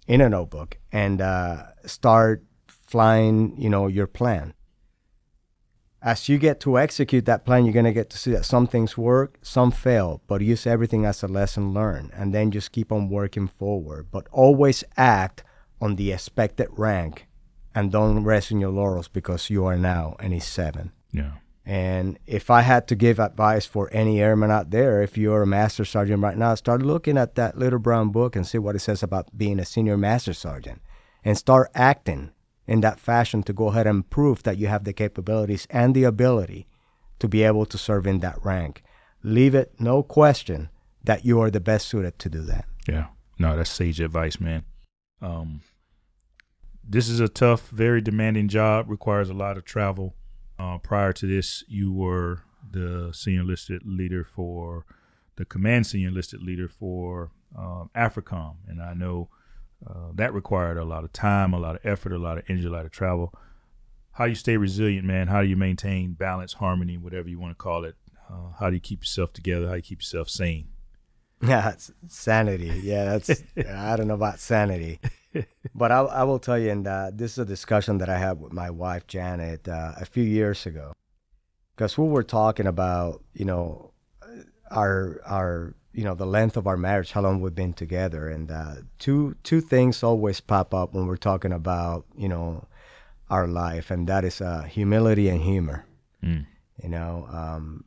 in 0.08 0.22
a 0.22 0.30
notebook 0.30 0.78
and 0.92 1.22
uh, 1.22 1.64
start 1.86 2.44
flying, 2.68 3.56
you 3.58 3.70
know, 3.70 3.88
your 3.88 4.08
plan. 4.08 4.54
As 6.02 6.30
you 6.30 6.38
get 6.38 6.60
to 6.60 6.78
execute 6.78 7.26
that 7.26 7.46
plan, 7.46 7.66
you're 7.66 7.74
going 7.74 7.86
to 7.86 7.92
get 7.92 8.12
to 8.12 8.18
see 8.18 8.32
that 8.32 8.46
some 8.46 8.68
things 8.68 8.96
work, 8.96 9.40
some 9.42 9.72
fail, 9.72 10.22
but 10.28 10.42
use 10.42 10.68
everything 10.68 11.04
as 11.04 11.24
a 11.24 11.28
lesson 11.28 11.74
learned 11.74 12.12
and 12.14 12.32
then 12.32 12.52
just 12.52 12.72
keep 12.72 12.92
on 12.92 13.10
working 13.10 13.48
forward. 13.48 14.08
But 14.12 14.28
always 14.32 14.84
act 14.98 15.44
on 15.82 15.96
the 15.96 16.12
expected 16.12 16.68
rank 16.72 17.26
and 17.76 17.92
don't 17.92 18.24
rest 18.24 18.52
in 18.52 18.62
your 18.62 18.72
laurels 18.72 19.10
because 19.10 19.50
you 19.50 19.66
are 19.66 19.78
now 19.78 20.16
an 20.20 20.32
E7. 20.32 20.92
Yeah. 21.12 21.34
And 21.66 22.18
if 22.26 22.50
I 22.50 22.62
had 22.62 22.88
to 22.88 22.96
give 22.96 23.20
advice 23.20 23.66
for 23.66 23.90
any 23.92 24.22
airman 24.22 24.52
out 24.52 24.70
there, 24.70 25.02
if 25.02 25.18
you're 25.18 25.42
a 25.42 25.48
master 25.48 25.84
sergeant 25.84 26.24
right 26.24 26.38
now, 26.38 26.56
start 26.56 26.82
looking 26.82 27.18
at 27.18 27.36
that 27.36 27.58
little 27.58 27.80
brown 27.80 28.10
book 28.10 28.36
and 28.36 28.48
see 28.48 28.60
what 28.60 28.76
it 28.76 28.80
says 28.80 29.04
about 29.04 29.36
being 29.38 29.60
a 29.60 29.66
senior 29.66 29.98
master 29.98 30.34
sergeant 30.34 30.82
and 31.24 31.38
start 31.38 31.72
acting 31.74 32.32
in 32.68 32.82
that 32.82 33.00
fashion 33.00 33.44
to 33.44 33.54
go 33.54 33.68
ahead 33.68 33.88
and 33.88 34.10
prove 34.10 34.44
that 34.44 34.58
you 34.58 34.68
have 34.68 34.84
the 34.84 34.94
capabilities 34.94 35.68
and 35.70 35.96
the 35.96 36.04
ability 36.04 36.68
to 37.20 37.28
be 37.28 37.44
able 37.44 37.66
to 37.66 37.78
serve 37.78 38.06
in 38.06 38.20
that 38.20 38.44
rank. 38.44 38.84
Leave 39.24 39.56
it 39.56 39.74
no 39.80 40.04
question 40.04 40.70
that 41.04 41.26
you 41.26 41.42
are 41.42 41.50
the 41.50 41.60
best 41.60 41.88
suited 41.88 42.18
to 42.20 42.30
do 42.30 42.42
that. 42.42 42.66
Yeah. 42.88 43.08
No, 43.40 43.58
that's 43.58 43.72
sage 43.72 44.00
advice, 44.00 44.40
man. 44.40 44.64
Um, 45.22 45.62
this 46.88 47.10
is 47.10 47.20
a 47.20 47.28
tough, 47.28 47.70
very 47.70 48.02
demanding 48.02 48.48
job, 48.48 48.90
requires 48.90 49.30
a 49.30 49.34
lot 49.34 49.58
of 49.58 49.66
travel 49.66 50.16
uh, 50.58 50.78
prior 50.78 51.12
to 51.14 51.28
this, 51.28 51.64
you 51.68 51.92
were 51.92 52.44
the 52.72 53.12
senior 53.14 53.44
listed 53.44 53.82
leader 53.86 54.24
for 54.24 54.86
the 55.36 55.46
command 55.46 55.86
senior 55.86 56.12
listed 56.12 56.42
leader 56.42 56.68
for 56.68 57.32
um, 57.58 57.90
AFRICOM, 57.96 58.56
and 58.68 58.82
I 58.82 58.94
know 58.94 59.30
uh, 59.86 60.12
that 60.14 60.34
required 60.34 60.78
a 60.78 60.86
lot 60.86 61.04
of 61.04 61.12
time, 61.12 61.54
a 61.54 61.60
lot 61.60 61.76
of 61.76 61.86
effort, 61.86 62.14
a 62.14 62.18
lot 62.18 62.38
of 62.38 62.46
energy, 62.48 62.68
a 62.68 62.72
lot 62.72 62.86
of 62.86 62.92
travel. 62.92 63.34
How 64.14 64.26
do 64.26 64.30
you 64.30 64.36
stay 64.36 64.56
resilient, 64.56 65.06
man? 65.06 65.28
How 65.28 65.42
do 65.42 65.48
you 65.48 65.58
maintain 65.58 66.14
balance, 66.14 66.54
harmony, 66.54 66.98
whatever 66.98 67.28
you 67.28 67.38
want 67.38 67.52
to 67.52 67.62
call 67.62 67.84
it? 67.84 67.96
Uh, 68.30 68.52
how 68.60 68.70
do 68.70 68.76
you 68.76 68.82
keep 68.82 69.02
yourself 69.02 69.34
together? 69.34 69.66
How 69.66 69.74
do 69.74 69.78
you 69.78 69.84
keep 69.84 70.00
yourself 70.00 70.30
sane? 70.30 70.70
Yeah, 71.42 71.76
sanity. 72.08 72.80
Yeah, 72.82 73.06
that's 73.06 73.44
I 73.58 73.98
don't 73.98 74.08
know 74.08 74.14
about 74.14 74.40
sanity. 74.40 75.00
But 75.76 75.92
I, 75.92 76.00
I, 76.00 76.24
will 76.24 76.40
tell 76.40 76.58
you, 76.58 76.70
and 76.72 76.88
uh, 76.88 77.12
this 77.14 77.34
is 77.34 77.40
a 77.40 77.46
discussion 77.46 77.98
that 78.00 78.10
I 78.10 78.18
had 78.18 78.40
with 78.40 78.54
my 78.54 78.70
wife 78.70 79.08
Janet 79.08 79.68
uh, 79.68 79.94
a 80.00 80.06
few 80.06 80.24
years 80.24 80.66
ago, 80.66 80.94
because 81.76 81.98
we 81.98 82.08
were 82.08 82.24
talking 82.24 82.68
about, 82.68 83.24
you 83.34 83.46
know, 83.46 83.92
our 84.72 85.22
our 85.26 85.76
you 85.94 86.04
know 86.04 86.16
the 86.16 86.26
length 86.26 86.58
of 86.58 86.68
our 86.68 86.78
marriage, 86.78 87.12
how 87.12 87.22
long 87.22 87.42
we've 87.42 87.56
been 87.56 87.74
together, 87.74 88.28
and 88.30 88.52
uh, 88.52 88.76
two 89.00 89.36
two 89.44 89.62
things 89.62 90.04
always 90.04 90.40
pop 90.42 90.74
up 90.74 90.94
when 90.94 91.08
we're 91.08 91.18
talking 91.18 91.54
about 91.54 92.06
you 92.18 92.28
know 92.28 92.68
our 93.30 93.48
life, 93.48 93.92
and 93.92 94.08
that 94.08 94.24
is 94.24 94.42
uh, 94.42 94.64
humility 94.64 95.30
and 95.30 95.42
humor. 95.42 95.86
Mm. 96.24 96.46
You 96.84 96.90
know, 96.90 97.28
um, 97.32 97.86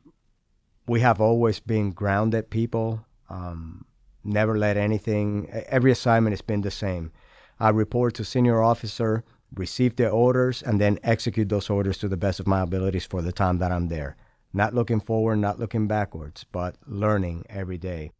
we 0.87 1.01
have 1.01 1.21
always 1.21 1.59
been 1.59 1.91
grounded 1.91 2.49
people. 2.49 3.05
Um, 3.29 3.85
never 4.23 4.57
let 4.57 4.77
anything. 4.77 5.49
Every 5.67 5.91
assignment 5.91 6.33
has 6.33 6.41
been 6.41 6.61
the 6.61 6.71
same 6.71 7.11
I 7.59 7.69
report 7.69 8.13
to 8.15 8.23
senior 8.23 8.61
officer, 8.61 9.23
receive 9.53 9.95
the 9.95 10.09
orders, 10.09 10.61
and 10.61 10.79
then 10.79 10.99
execute 11.03 11.49
those 11.49 11.69
orders 11.69 11.97
to 11.99 12.07
the 12.07 12.17
best 12.17 12.39
of 12.39 12.47
my 12.47 12.61
abilities 12.61 13.05
for 13.05 13.21
the 13.21 13.31
time 13.31 13.57
that 13.59 13.71
I'm 13.71 13.87
there. 13.87 14.15
Not 14.53 14.73
looking 14.73 14.99
forward, 14.99 15.37
not 15.37 15.59
looking 15.59 15.87
backwards, 15.87 16.45
but 16.51 16.75
learning 16.87 17.45
every 17.49 17.77
day. 17.77 18.11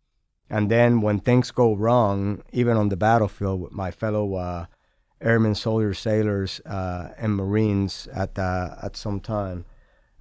And 0.49 0.69
then 0.69 1.01
when 1.01 1.19
things 1.19 1.51
go 1.51 1.75
wrong, 1.75 2.41
even 2.51 2.75
on 2.75 2.89
the 2.89 2.97
battlefield 2.97 3.61
with 3.61 3.71
my 3.71 3.91
fellow 3.91 4.35
uh, 4.35 4.65
airmen, 5.21 5.55
soldiers, 5.55 5.99
sailors, 5.99 6.59
uh, 6.65 7.09
and 7.17 7.35
Marines 7.35 8.07
at 8.13 8.37
uh, 8.37 8.75
at 8.81 8.97
some 8.97 9.19
time, 9.19 9.65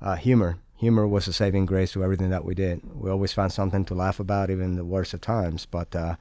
uh, 0.01 0.17
humor 0.17 0.59
humor 0.79 1.07
was 1.07 1.27
a 1.27 1.33
saving 1.33 1.67
grace 1.67 1.93
to 1.93 2.05
everything 2.05 2.31
that 2.31 2.45
we 2.45 2.55
did. 2.55 2.81
We 2.95 3.11
always 3.11 3.33
found 3.33 3.53
something 3.53 3.85
to 3.87 3.95
laugh 3.95 4.21
about, 4.21 4.49
even 4.49 4.77
the 4.77 4.85
worst 4.85 5.13
of 5.13 5.21
times. 5.21 5.67
But 5.67 5.95
uh, 5.95 6.17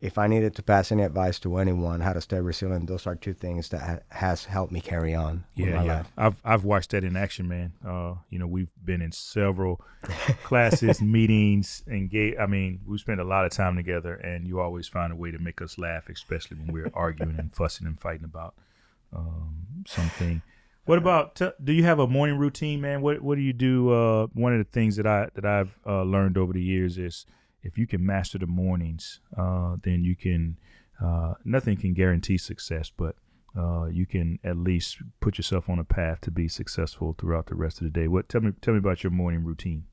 if 0.00 0.16
I 0.16 0.26
needed 0.28 0.54
to 0.54 0.62
pass 0.62 0.90
any 0.90 1.02
advice 1.02 1.38
to 1.40 1.58
anyone 1.58 2.00
how 2.00 2.14
to 2.14 2.20
stay 2.22 2.40
resilient, 2.40 2.86
those 2.86 3.06
are 3.06 3.14
two 3.14 3.34
things 3.34 3.68
that 3.68 3.80
ha- 3.82 3.98
has 4.08 4.46
helped 4.46 4.72
me 4.72 4.80
carry 4.80 5.14
on. 5.14 5.44
Yeah, 5.54 5.82
yeah. 5.82 5.96
Life. 5.98 6.12
I've 6.16 6.40
I've 6.44 6.64
watched 6.64 6.90
that 6.90 7.04
in 7.04 7.16
action, 7.16 7.46
man. 7.48 7.72
Uh, 7.86 8.14
you 8.30 8.38
know, 8.38 8.46
we've 8.46 8.72
been 8.82 9.02
in 9.02 9.12
several 9.12 9.80
classes, 10.42 11.02
meetings, 11.02 11.82
and 11.86 11.96
engage. 11.96 12.34
I 12.40 12.46
mean, 12.46 12.80
we 12.86 12.96
spent 12.96 13.20
a 13.20 13.24
lot 13.24 13.44
of 13.44 13.52
time 13.52 13.76
together, 13.76 14.14
and 14.14 14.46
you 14.48 14.58
always 14.60 14.88
find 14.88 15.12
a 15.12 15.16
way 15.16 15.30
to 15.30 15.38
make 15.38 15.60
us 15.60 15.76
laugh, 15.78 16.08
especially 16.08 16.56
when 16.56 16.72
we're 16.72 16.90
arguing 16.94 17.38
and 17.38 17.54
fussing 17.54 17.86
and 17.86 18.00
fighting 18.00 18.24
about 18.24 18.54
um, 19.14 19.84
something. 19.86 20.40
What 20.86 20.96
about? 20.96 21.36
T- 21.36 21.50
do 21.62 21.74
you 21.74 21.84
have 21.84 21.98
a 21.98 22.06
morning 22.06 22.38
routine, 22.38 22.80
man? 22.80 23.02
What 23.02 23.20
What 23.20 23.34
do 23.34 23.42
you 23.42 23.52
do? 23.52 23.92
Uh, 23.92 24.26
one 24.32 24.52
of 24.54 24.58
the 24.58 24.70
things 24.72 24.96
that 24.96 25.06
I 25.06 25.28
that 25.34 25.44
I've 25.44 25.78
uh, 25.86 26.04
learned 26.04 26.38
over 26.38 26.54
the 26.54 26.62
years 26.62 26.96
is 26.96 27.26
if 27.62 27.78
you 27.78 27.86
can 27.86 28.04
master 28.04 28.38
the 28.38 28.46
mornings, 28.46 29.20
uh, 29.36 29.76
then 29.82 30.04
you 30.04 30.16
can. 30.16 30.58
Uh, 31.02 31.32
nothing 31.46 31.78
can 31.78 31.94
guarantee 31.94 32.36
success, 32.36 32.92
but 32.94 33.16
uh, 33.58 33.86
you 33.86 34.04
can 34.04 34.38
at 34.44 34.56
least 34.56 34.98
put 35.20 35.38
yourself 35.38 35.68
on 35.68 35.78
a 35.78 35.84
path 35.84 36.20
to 36.20 36.30
be 36.30 36.46
successful 36.46 37.16
throughout 37.18 37.46
the 37.46 37.54
rest 37.54 37.78
of 37.78 37.84
the 37.84 37.90
day. 37.90 38.06
What 38.06 38.28
tell 38.28 38.42
me 38.42 38.52
tell 38.60 38.74
me 38.74 38.78
about 38.78 39.02
your 39.02 39.10
morning 39.10 39.44
routine. 39.44 39.84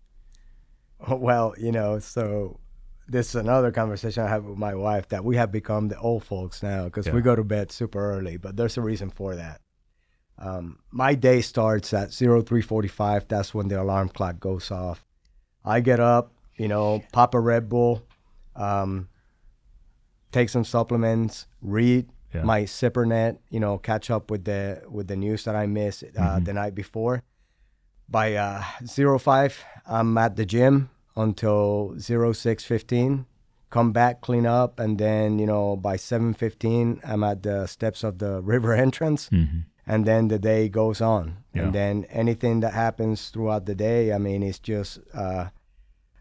Oh, 1.08 1.16
well, 1.16 1.54
you 1.58 1.72
know, 1.72 2.00
so 2.00 2.60
this 3.08 3.30
is 3.30 3.36
another 3.36 3.72
conversation 3.72 4.24
I 4.24 4.30
have 4.30 4.44
with 4.44 4.58
my 4.58 4.76
wife 4.76 5.08
that 5.10 5.24
we 5.24 5.38
have 5.38 5.52
become 5.52 5.88
the 5.88 6.00
old 6.00 6.24
folks 6.24 6.62
now 6.62 6.86
because 6.86 7.08
yeah. 7.08 7.14
we 7.14 7.22
go 7.22 7.36
to 7.36 7.44
bed 7.44 7.72
super 7.72 8.00
early, 8.00 8.38
but 8.38 8.58
there's 8.58 8.78
a 8.78 8.82
reason 8.82 9.10
for 9.10 9.36
that. 9.36 9.62
Um, 10.40 10.80
my 10.92 11.16
day 11.16 11.42
starts 11.42 11.94
at 11.94 12.14
0345. 12.14 13.28
That's 13.28 13.54
when 13.54 13.70
the 13.70 13.82
alarm 13.82 14.10
clock 14.10 14.40
goes 14.40 14.70
off. 14.72 15.04
I 15.66 15.80
get 15.80 16.00
up, 16.00 16.34
you 16.58 16.68
know, 16.68 17.04
pop 17.12 17.34
a 17.34 17.40
Red 17.40 17.70
Bull, 17.70 18.04
um, 18.56 19.10
take 20.32 20.50
some 20.50 20.64
supplements, 20.64 21.48
read 21.62 22.10
yeah. 22.34 22.44
my 22.44 22.62
SIPRNet, 22.64 23.38
you 23.50 23.60
know, 23.60 23.78
catch 23.78 24.10
up 24.10 24.30
with 24.32 24.46
the 24.46 24.82
with 24.90 25.08
the 25.08 25.16
news 25.16 25.44
that 25.46 25.56
I 25.56 25.66
missed 25.66 26.04
uh, 26.04 26.08
mm-hmm. 26.08 26.44
the 26.44 26.54
night 26.54 26.76
before. 26.76 27.24
By 28.10 28.36
uh, 28.36 28.64
05, 28.86 29.64
I'm 29.86 30.18
at 30.18 30.38
the 30.38 30.46
gym 30.46 30.90
until 31.16 31.96
zero 32.00 32.34
six 32.34 32.64
fifteen. 32.64 33.26
Come 33.70 33.92
back, 33.92 34.22
clean 34.22 34.46
up, 34.46 34.80
and 34.80 34.98
then 34.98 35.40
you 35.40 35.46
know 35.46 35.76
by 35.76 35.98
7:15, 35.98 37.02
I'm 37.04 37.24
at 37.24 37.44
the 37.44 37.68
steps 37.68 38.04
of 38.04 38.20
the 38.20 38.42
river 38.54 38.74
entrance. 38.74 39.30
Mm-hmm 39.30 39.60
and 39.88 40.06
then 40.06 40.28
the 40.28 40.38
day 40.38 40.68
goes 40.68 41.00
on. 41.00 41.38
Yeah. 41.54 41.64
And 41.64 41.74
then 41.74 42.06
anything 42.10 42.60
that 42.60 42.74
happens 42.74 43.30
throughout 43.30 43.66
the 43.66 43.74
day, 43.74 44.12
I 44.12 44.18
mean, 44.18 44.44
it's 44.44 44.60
just 44.60 45.00
uh, 45.14 45.48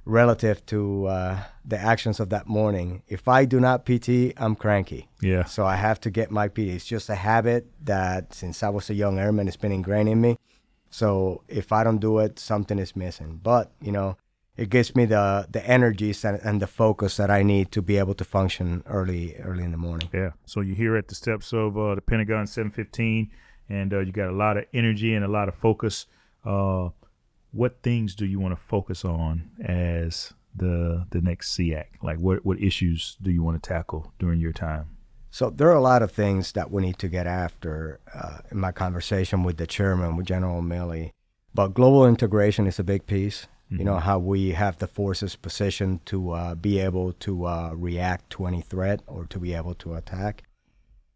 relative 0.07 0.65
to 0.67 1.07
uh, 1.07 1.39
the 1.65 1.77
actions 1.79 2.21
of 2.21 2.31
that 2.31 2.47
morning. 2.47 3.03
If 3.09 3.29
I 3.29 3.45
do 3.45 3.61
not 3.61 3.85
PT, 3.85 4.33
I'm 4.37 4.55
cranky. 4.55 5.09
Yeah. 5.21 5.45
So 5.45 5.67
I 5.67 5.75
have 5.75 6.01
to 6.03 6.11
get 6.11 6.31
my 6.31 6.49
PT. 6.49 6.61
It's 6.61 6.87
just 6.87 7.11
a 7.11 7.17
habit 7.17 7.67
that 7.85 8.33
since 8.33 8.63
I 8.63 8.71
was 8.71 8.89
a 8.89 8.95
young 8.95 9.19
airman, 9.19 9.49
it's 9.49 9.57
been 9.57 9.73
ingrained 9.73 10.09
in 10.09 10.21
me. 10.21 10.39
So 10.91 11.43
if 11.49 11.73
I 11.73 11.83
don't 11.85 11.99
do 11.99 12.21
it, 12.21 12.39
something 12.39 12.79
is 12.79 12.95
missing. 12.95 13.41
But 13.43 13.73
you 13.83 13.91
know, 13.91 14.17
it 14.57 14.71
gives 14.71 14.95
me 14.95 15.05
the 15.05 15.47
the 15.51 15.69
energies 15.69 16.25
and, 16.25 16.41
and 16.43 16.63
the 16.63 16.69
focus 16.69 17.17
that 17.17 17.31
I 17.31 17.43
need 17.43 17.73
to 17.73 17.83
be 17.83 17.99
able 17.99 18.15
to 18.15 18.25
function 18.25 18.85
early 18.87 19.37
early 19.39 19.65
in 19.65 19.73
the 19.73 19.77
morning. 19.77 20.09
Yeah. 20.15 20.31
So 20.47 20.61
you're 20.61 20.77
here 20.77 20.97
at 20.97 21.09
the 21.09 21.17
steps 21.17 21.53
of 21.53 21.77
uh, 21.77 21.97
the 21.97 22.01
Pentagon 22.01 22.47
715, 22.47 23.31
and 23.69 23.93
uh, 23.93 23.99
you 23.99 24.13
got 24.13 24.29
a 24.29 24.37
lot 24.37 24.57
of 24.57 24.65
energy 24.73 25.15
and 25.15 25.25
a 25.25 25.29
lot 25.29 25.49
of 25.49 25.57
focus. 25.57 26.07
Uh, 26.45 26.91
what 27.57 27.83
things 27.83 28.15
do 28.15 28.27
you 28.27 28.39
want 28.39 28.57
to 28.57 28.63
focus 28.63 29.05
on 29.05 29.51
as 29.65 30.33
the 30.55 31.07
the 31.11 31.21
next 31.21 31.57
SEAC? 31.57 31.87
Like 32.03 32.19
what 32.19 32.45
what 32.45 32.61
issues 32.61 33.17
do 33.23 33.31
you 33.31 33.43
want 33.43 33.63
to 33.63 33.69
tackle 33.69 34.13
during 34.19 34.41
your 34.41 34.53
time? 34.53 34.97
So 35.31 35.51
there 35.51 35.69
are 35.69 35.77
a 35.77 35.83
lot 35.83 36.03
of 36.03 36.13
things 36.13 36.53
that 36.53 36.71
we 36.71 36.83
need 36.83 36.99
to 36.99 37.09
get 37.09 37.27
after 37.27 38.01
uh, 38.15 38.39
in 38.51 38.59
my 38.59 38.73
conversation 38.73 39.43
with 39.43 39.59
the 39.59 39.67
chairman, 39.67 40.17
with 40.17 40.27
General 40.27 40.63
Milley. 40.63 41.11
But 41.55 41.75
global 41.75 42.07
integration 42.07 42.67
is 42.67 42.79
a 42.79 42.85
big 42.85 43.07
piece. 43.07 43.47
Mm-hmm. 43.67 43.79
You 43.79 43.85
know 43.85 43.99
how 43.99 44.19
we 44.19 44.53
have 44.53 44.79
the 44.79 44.87
forces 44.87 45.37
positioned 45.37 46.07
to 46.07 46.31
uh, 46.33 46.55
be 46.55 46.79
able 46.79 47.13
to 47.15 47.47
uh, 47.47 47.73
react 47.75 48.31
to 48.31 48.47
any 48.47 48.61
threat 48.61 49.01
or 49.07 49.27
to 49.27 49.39
be 49.39 49.55
able 49.55 49.75
to 49.75 49.95
attack. 49.95 50.45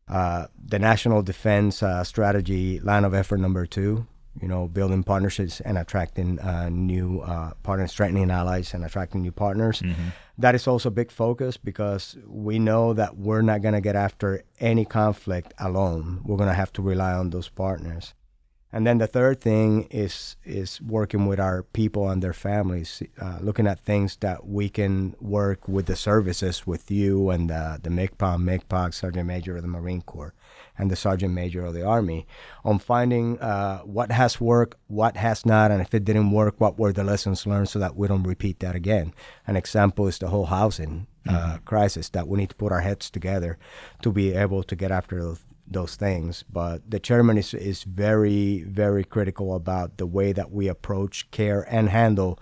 Uh, 0.08 0.48
the 0.60 0.78
national 0.78 1.22
defense 1.22 1.82
uh, 1.84 2.02
strategy 2.02 2.80
line 2.80 3.04
of 3.04 3.14
effort 3.14 3.38
number 3.38 3.64
two 3.64 4.06
you 4.40 4.48
know, 4.48 4.68
building 4.68 5.02
partnerships 5.02 5.60
and 5.60 5.78
attracting 5.78 6.38
uh, 6.40 6.68
new 6.68 7.20
uh, 7.20 7.52
partners, 7.62 7.90
strengthening 7.92 8.30
allies 8.30 8.74
and 8.74 8.84
attracting 8.84 9.22
new 9.22 9.32
partners. 9.32 9.80
Mm-hmm. 9.80 10.08
That 10.38 10.54
is 10.54 10.66
also 10.66 10.88
a 10.88 10.92
big 10.92 11.10
focus 11.10 11.56
because 11.56 12.16
we 12.26 12.58
know 12.58 12.94
that 12.94 13.16
we're 13.16 13.42
not 13.42 13.60
going 13.60 13.74
to 13.74 13.80
get 13.80 13.96
after 13.96 14.42
any 14.58 14.84
conflict 14.84 15.52
alone. 15.58 16.22
We're 16.24 16.38
going 16.38 16.48
to 16.48 16.54
have 16.54 16.72
to 16.74 16.82
rely 16.82 17.12
on 17.12 17.30
those 17.30 17.48
partners. 17.48 18.14
And 18.72 18.86
then 18.86 18.98
the 18.98 19.08
third 19.08 19.40
thing 19.40 19.88
is 19.90 20.36
is 20.44 20.80
working 20.80 21.26
with 21.26 21.40
our 21.40 21.64
people 21.64 22.08
and 22.08 22.22
their 22.22 22.32
families, 22.32 23.02
uh, 23.20 23.38
looking 23.40 23.66
at 23.66 23.80
things 23.80 24.16
that 24.20 24.46
we 24.46 24.68
can 24.68 25.16
work 25.20 25.66
with 25.66 25.86
the 25.86 25.96
services, 25.96 26.66
with 26.66 26.88
you 26.88 27.30
and 27.30 27.50
the, 27.50 27.80
the 27.82 27.90
MCPON, 27.90 28.44
MCPOC, 28.44 28.94
Sergeant 28.94 29.26
Major 29.26 29.56
of 29.56 29.62
the 29.62 29.68
Marine 29.68 30.02
Corps, 30.02 30.34
and 30.78 30.88
the 30.88 30.94
Sergeant 30.94 31.34
Major 31.34 31.64
of 31.64 31.74
the 31.74 31.84
Army, 31.84 32.28
on 32.64 32.78
finding 32.78 33.40
uh, 33.40 33.80
what 33.80 34.12
has 34.12 34.40
worked, 34.40 34.76
what 34.86 35.16
has 35.16 35.44
not, 35.44 35.72
and 35.72 35.80
if 35.80 35.92
it 35.92 36.04
didn't 36.04 36.30
work, 36.30 36.54
what 36.58 36.78
were 36.78 36.92
the 36.92 37.02
lessons 37.02 37.46
learned 37.46 37.68
so 37.68 37.80
that 37.80 37.96
we 37.96 38.06
don't 38.06 38.22
repeat 38.22 38.60
that 38.60 38.76
again. 38.76 39.12
An 39.48 39.56
example 39.56 40.06
is 40.06 40.18
the 40.18 40.28
whole 40.28 40.46
housing 40.46 41.08
uh, 41.28 41.32
mm-hmm. 41.32 41.64
crisis 41.64 42.08
that 42.10 42.28
we 42.28 42.38
need 42.38 42.50
to 42.50 42.56
put 42.56 42.72
our 42.72 42.80
heads 42.80 43.10
together 43.10 43.58
to 44.02 44.12
be 44.12 44.32
able 44.32 44.62
to 44.62 44.76
get 44.76 44.92
after 44.92 45.20
those 45.20 45.40
those 45.70 45.96
things. 45.96 46.44
But 46.50 46.90
the 46.90 46.98
chairman 46.98 47.38
is, 47.38 47.54
is 47.54 47.84
very, 47.84 48.62
very 48.62 49.04
critical 49.04 49.54
about 49.54 49.98
the 49.98 50.06
way 50.06 50.32
that 50.32 50.50
we 50.50 50.68
approach, 50.68 51.30
care, 51.30 51.66
and 51.70 51.88
handle 51.88 52.38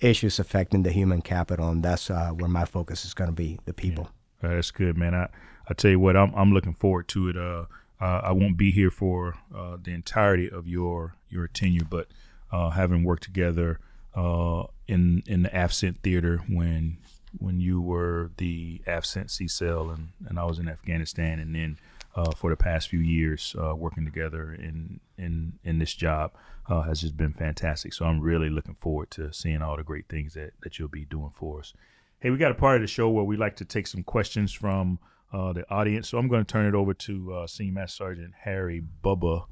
issues 0.00 0.38
affecting 0.38 0.82
the 0.82 0.90
human 0.90 1.22
capital. 1.22 1.68
And 1.68 1.82
that's 1.82 2.10
uh, 2.10 2.30
where 2.30 2.48
my 2.48 2.64
focus 2.64 3.04
is 3.04 3.14
going 3.14 3.30
to 3.30 3.34
be 3.34 3.58
the 3.64 3.72
people. 3.72 4.10
Yeah. 4.42 4.50
Uh, 4.50 4.54
that's 4.56 4.70
good, 4.70 4.98
man. 4.98 5.14
I, 5.14 5.28
I 5.68 5.74
tell 5.74 5.90
you 5.90 6.00
what, 6.00 6.16
I'm, 6.16 6.34
I'm 6.34 6.52
looking 6.52 6.74
forward 6.74 7.08
to 7.08 7.28
it. 7.28 7.36
Uh, 7.36 7.64
uh 8.00 8.20
I 8.24 8.32
won't 8.32 8.56
be 8.56 8.72
here 8.72 8.90
for 8.90 9.38
uh, 9.54 9.76
the 9.80 9.92
entirety 9.92 10.50
of 10.50 10.66
your, 10.66 11.14
your 11.28 11.46
tenure, 11.46 11.86
but 11.88 12.08
uh, 12.50 12.70
having 12.70 13.04
worked 13.04 13.22
together 13.22 13.78
in, 14.14 15.22
in 15.26 15.42
the 15.42 15.48
AFCENT 15.50 16.00
theater 16.02 16.42
when 16.48 16.98
when 17.38 17.60
you 17.60 17.80
were 17.80 18.30
the 18.36 18.82
AFCENT 18.86 19.50
cell 19.50 19.90
and, 19.90 20.10
and 20.28 20.38
I 20.38 20.44
was 20.44 20.58
in 20.58 20.68
Afghanistan 20.68 21.38
and 21.38 21.54
then 21.54 21.78
uh, 22.14 22.32
for 22.32 22.50
the 22.50 22.56
past 22.56 22.88
few 22.88 23.00
years 23.00 23.56
uh, 23.58 23.74
working 23.74 24.04
together 24.04 24.52
in 24.52 25.00
in 25.16 25.54
in 25.64 25.78
this 25.78 25.94
job 25.94 26.32
uh, 26.68 26.82
has 26.82 27.00
just 27.00 27.16
been 27.16 27.32
fantastic. 27.32 27.92
So 27.92 28.04
I'm 28.04 28.20
really 28.20 28.50
looking 28.50 28.76
forward 28.80 29.10
to 29.12 29.32
seeing 29.32 29.62
all 29.62 29.76
the 29.76 29.82
great 29.82 30.08
things 30.08 30.34
that 30.34 30.52
that 30.62 30.78
you'll 30.78 30.88
be 30.88 31.04
doing 31.04 31.30
for 31.34 31.60
us. 31.60 31.74
Hey, 32.20 32.30
we 32.30 32.36
got 32.36 32.52
a 32.52 32.56
part 32.56 32.76
of 32.76 32.82
the 32.82 32.86
show 32.86 33.08
where 33.08 33.24
we 33.24 33.36
like 33.36 33.56
to 33.56 33.64
take 33.64 33.86
some 33.86 34.02
questions 34.02 34.52
from 34.52 34.98
uh, 35.32 35.52
the 35.52 35.68
audience. 35.70 36.08
So 36.08 36.18
I'm 36.18 36.28
going 36.28 36.44
to 36.44 36.52
turn 36.52 36.66
it 36.66 36.74
over 36.74 36.94
to 36.94 37.34
uh, 37.34 37.46
Senior 37.46 37.72
Master 37.72 38.04
Sergeant 38.04 38.32
Harry 38.42 38.82
Bubba 39.02 39.46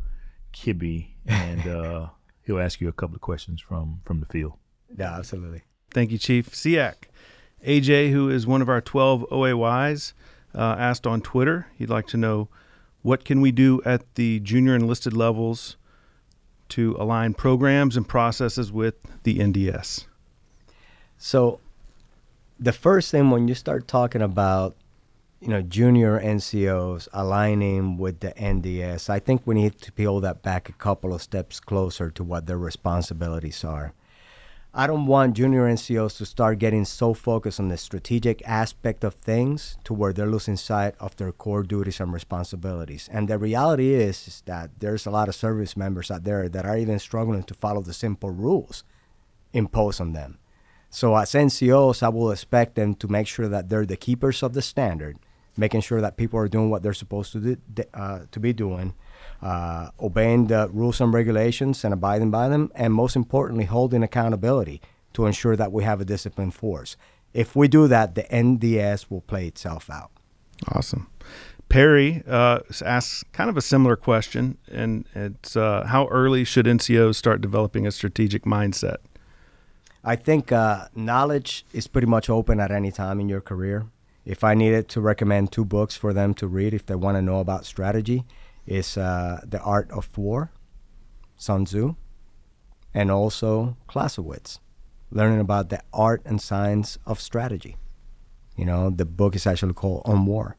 Kibbe, 0.53 1.09
and 1.27 1.67
uh, 1.67 2.09
he'll 2.43 2.61
ask 2.61 2.81
you 2.81 2.89
a 2.89 2.93
couple 2.93 3.17
of 3.17 3.23
questions 3.23 3.61
from 3.61 4.01
from 4.05 4.21
the 4.21 4.27
field. 4.27 4.55
Yeah, 4.97 5.17
absolutely. 5.17 5.63
Thank 5.91 6.11
you, 6.11 6.19
Chief 6.19 6.51
SEAC. 6.51 6.95
AJ, 7.67 8.11
who 8.11 8.31
is 8.31 8.47
one 8.47 8.63
of 8.63 8.69
our 8.69 8.81
12 8.81 9.27
OAYs, 9.31 10.15
uh, 10.55 10.77
asked 10.79 11.07
on 11.07 11.21
Twitter. 11.21 11.67
He'd 11.77 11.91
like 11.91 12.07
to 12.09 12.17
know 12.17 12.49
what 13.03 13.25
can 13.25 13.41
we 13.41 13.53
do 13.53 13.81
at 13.85 14.15
the 14.15 14.41
junior 14.41 14.75
enlisted 14.75 15.13
levels 15.13 15.77
to 16.71 16.97
align 16.99 17.35
programs 17.35 17.97
and 17.97 18.09
processes 18.09 18.71
with 18.71 18.95
the 19.25 19.39
NDS. 19.39 20.07
So, 21.19 21.61
the 22.59 22.73
first 22.73 23.11
thing 23.11 23.31
when 23.31 23.49
you 23.49 23.55
start 23.55 23.89
talking 23.89 24.23
about 24.23 24.77
you 25.41 25.49
know 25.49 25.63
junior 25.63 26.21
NCOs 26.21 27.09
aligning 27.13 27.97
with 27.97 28.21
the 28.21 28.33
NDS, 28.33 29.09
I 29.09 29.19
think 29.19 29.43
we 29.45 29.55
need 29.55 29.81
to 29.81 29.93
peel 29.93 30.21
that 30.21 30.43
back 30.43 30.69
a 30.69 30.73
couple 30.73 31.15
of 31.15 31.23
steps 31.23 31.61
closer 31.61 32.11
to 32.11 32.23
what 32.23 32.47
their 32.47 32.59
responsibilities 32.59 33.65
are. 33.65 33.93
I 34.73 34.87
don't 34.87 35.07
want 35.07 35.35
junior 35.35 35.67
NCOs 35.67 36.17
to 36.19 36.27
start 36.27 36.61
getting 36.61 36.85
so 36.85 37.13
focused 37.13 37.59
on 37.59 37.69
the 37.69 37.77
strategic 37.77 38.41
aspect 38.47 39.03
of 39.03 39.15
things 39.15 39.77
to 39.83 39.93
where 39.93 40.13
they're 40.13 40.31
losing 40.31 40.57
sight 40.57 40.95
of 41.01 41.17
their 41.17 41.33
core 41.33 41.65
duties 41.65 41.99
and 41.99 42.13
responsibilities. 42.13 43.09
And 43.11 43.27
the 43.27 43.37
reality 43.37 43.95
is, 43.95 44.29
is 44.29 44.43
that 44.47 44.71
there's 44.79 45.07
a 45.07 45.11
lot 45.11 45.29
of 45.29 45.35
service 45.35 45.77
members 45.77 46.09
out 46.09 46.23
there 46.23 46.49
that 46.49 46.65
are 46.65 46.79
even 46.79 47.01
struggling 47.01 47.43
to 47.45 47.55
follow 47.55 47.81
the 47.81 47.93
simple 47.93 48.31
rules 48.31 48.85
imposed 49.53 50.01
on 50.01 50.13
them. 50.13 50.39
So 50.89 51.17
as 51.17 51.33
NCOs, 51.33 52.05
I 52.05 52.09
will 52.09 52.31
expect 52.31 52.77
them 52.77 52.95
to 52.95 53.09
make 53.09 53.27
sure 53.27 53.49
that 53.49 53.71
they're 53.71 53.87
the 53.87 53.97
keepers 53.97 54.41
of 54.41 54.53
the 54.53 54.63
standard, 54.63 55.19
making 55.57 55.81
sure 55.81 56.01
that 56.01 56.17
people 56.17 56.39
are 56.39 56.49
doing 56.49 56.71
what 56.71 56.85
they're 56.85 56.93
supposed 56.93 57.33
to 57.33 57.57
do, 57.57 57.57
uh, 57.93 58.21
to 58.31 58.39
be 58.39 58.53
doing 58.53 58.95
uh, 59.43 59.89
obeying 60.01 60.47
the 60.47 60.69
rules 60.73 61.01
and 61.01 61.13
regulations 61.13 61.85
and 61.85 61.95
abiding 61.95 62.31
by 62.31 62.49
them, 62.49 62.71
and 62.75 62.93
most 62.93 63.17
importantly, 63.17 63.65
holding 63.65 64.03
accountability 64.03 64.81
to 65.13 65.27
ensure 65.27 65.57
that 65.57 65.73
we 65.73 65.85
have 65.85 66.01
a 66.01 66.05
disciplined 66.05 66.55
force. 66.55 66.97
If 67.33 67.57
we 67.57 67.69
do 67.69 67.89
that, 67.89 68.15
the 68.15 68.25
NDS 68.25 69.07
will 69.11 69.23
play 69.23 69.47
itself 69.47 69.89
out. 69.89 70.11
Awesome. 70.69 71.09
Perry 71.69 72.25
uh, 72.27 72.59
asks 72.85 73.25
kind 73.33 73.49
of 73.49 73.57
a 73.57 73.63
similar 73.63 73.97
question, 73.97 74.59
and 74.71 75.05
it's 75.15 75.57
uh, 75.57 75.85
how 75.87 76.09
early 76.09 76.45
should 76.45 76.67
NCOs 76.67 77.15
start 77.15 77.41
developing 77.41 77.87
a 77.87 77.93
strategic 77.93 78.43
mindset? 78.43 78.97
I 80.03 80.17
think 80.17 80.51
uh, 80.51 80.89
knowledge 80.95 81.65
is 81.73 81.87
pretty 81.87 82.09
much 82.09 82.29
open 82.29 82.59
at 82.59 82.73
any 82.73 82.91
time 82.91 83.21
in 83.21 83.29
your 83.29 83.41
career. 83.41 83.87
If 84.25 84.43
I 84.43 84.55
needed 84.55 84.89
to 84.91 85.01
recommend 85.01 85.53
two 85.53 85.65
books 85.65 85.97
for 85.97 86.13
them 86.13 86.35
to 86.35 86.49
read 86.49 86.75
if 86.75 86.87
they 86.87 86.97
want 86.97 87.17
to 87.17 87.23
know 87.23 87.39
about 87.39 87.65
strategy, 87.65 88.25
is 88.71 88.97
uh, 88.97 89.41
The 89.47 89.61
Art 89.61 89.91
of 89.91 90.17
War, 90.17 90.53
Sun 91.37 91.65
Tzu, 91.65 91.97
and 92.95 93.11
also 93.11 93.77
Clausewitz, 93.89 94.61
learning 95.11 95.41
about 95.41 95.69
the 95.69 95.83
art 95.93 96.23
and 96.25 96.41
science 96.41 96.97
of 97.05 97.21
strategy. 97.21 97.77
You 98.57 98.65
know, 98.65 98.91
the 98.91 99.05
book 99.05 99.35
is 99.35 99.47
actually 99.47 99.75
called 99.75 100.03
On 100.05 100.25
War. 100.25 100.57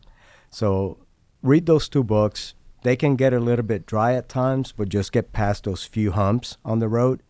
So 0.49 0.97
read 1.41 1.65
those 1.65 1.87
two 1.87 2.03
books. 2.03 2.53
They 2.83 2.95
can 2.95 3.15
get 3.15 3.33
a 3.33 3.39
little 3.39 3.65
bit 3.65 3.85
dry 3.85 4.13
at 4.15 4.27
times, 4.27 4.73
but 4.73 4.89
just 4.89 5.11
get 5.11 5.33
past 5.33 5.63
those 5.63 5.85
few 5.85 6.11
humps 6.11 6.57
on 6.65 6.79
the 6.79 6.89
road, 6.89 7.23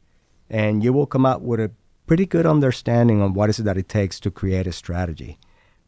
and 0.49 0.83
you 0.83 0.93
will 0.93 1.05
come 1.05 1.25
out 1.25 1.41
with 1.41 1.59
a 1.59 1.71
pretty 2.07 2.25
good 2.25 2.45
understanding 2.45 3.21
on 3.21 3.33
what 3.33 3.49
is 3.49 3.59
it 3.59 3.63
that 3.63 3.77
it 3.77 3.87
takes 3.87 4.19
to 4.19 4.31
create 4.31 4.65
a 4.65 4.71
strategy. 4.71 5.37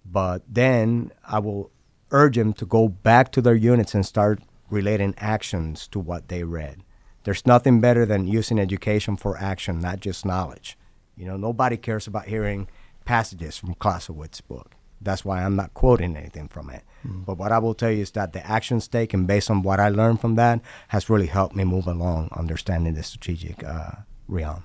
But 0.05 0.43
then 0.47 1.11
I 1.27 1.39
will 1.39 1.71
urge 2.11 2.37
them 2.37 2.53
to 2.53 2.65
go 2.65 2.87
back 2.87 3.31
to 3.31 3.41
their 3.41 3.55
units 3.55 3.95
and 3.95 4.05
start 4.05 4.41
relating 4.73 5.13
actions 5.17 5.87
to 5.89 5.99
what 5.99 6.27
they 6.27 6.43
read. 6.43 6.83
There's 7.23 7.45
nothing 7.45 7.79
better 7.79 8.05
than 8.05 8.27
using 8.27 8.59
education 8.59 9.15
for 9.15 9.37
action, 9.37 9.79
not 9.79 10.01
just 10.01 10.25
knowledge. 10.25 10.77
You 11.15 11.25
know, 11.25 11.37
nobody 11.37 11.77
cares 11.77 12.07
about 12.07 12.25
hearing 12.25 12.67
passages 13.05 13.57
from 13.57 13.75
Clausewitz's 13.75 14.41
book. 14.41 14.71
That's 14.99 15.23
why 15.23 15.43
I'm 15.43 15.55
not 15.55 15.73
quoting 15.73 16.17
anything 16.17 16.47
from 16.47 16.69
it. 16.69 16.83
Mm. 17.05 17.25
But 17.25 17.37
what 17.37 17.51
I 17.51 17.59
will 17.59 17.73
tell 17.73 17.91
you 17.91 18.01
is 18.01 18.11
that 18.11 18.33
the 18.33 18.45
actions 18.45 18.87
taken 18.87 19.25
based 19.25 19.51
on 19.51 19.61
what 19.61 19.79
I 19.79 19.89
learned 19.89 20.21
from 20.21 20.35
that 20.35 20.61
has 20.89 21.09
really 21.09 21.27
helped 21.27 21.55
me 21.55 21.63
move 21.63 21.87
along, 21.87 22.29
understanding 22.31 22.93
the 22.93 23.03
strategic 23.03 23.63
uh, 23.63 23.91
realm. 24.27 24.63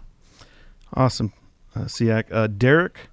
Awesome. 0.94 1.32
Uh, 1.74 1.80
SEAC. 1.80 2.32
Uh, 2.32 2.46
Derek 2.46 3.10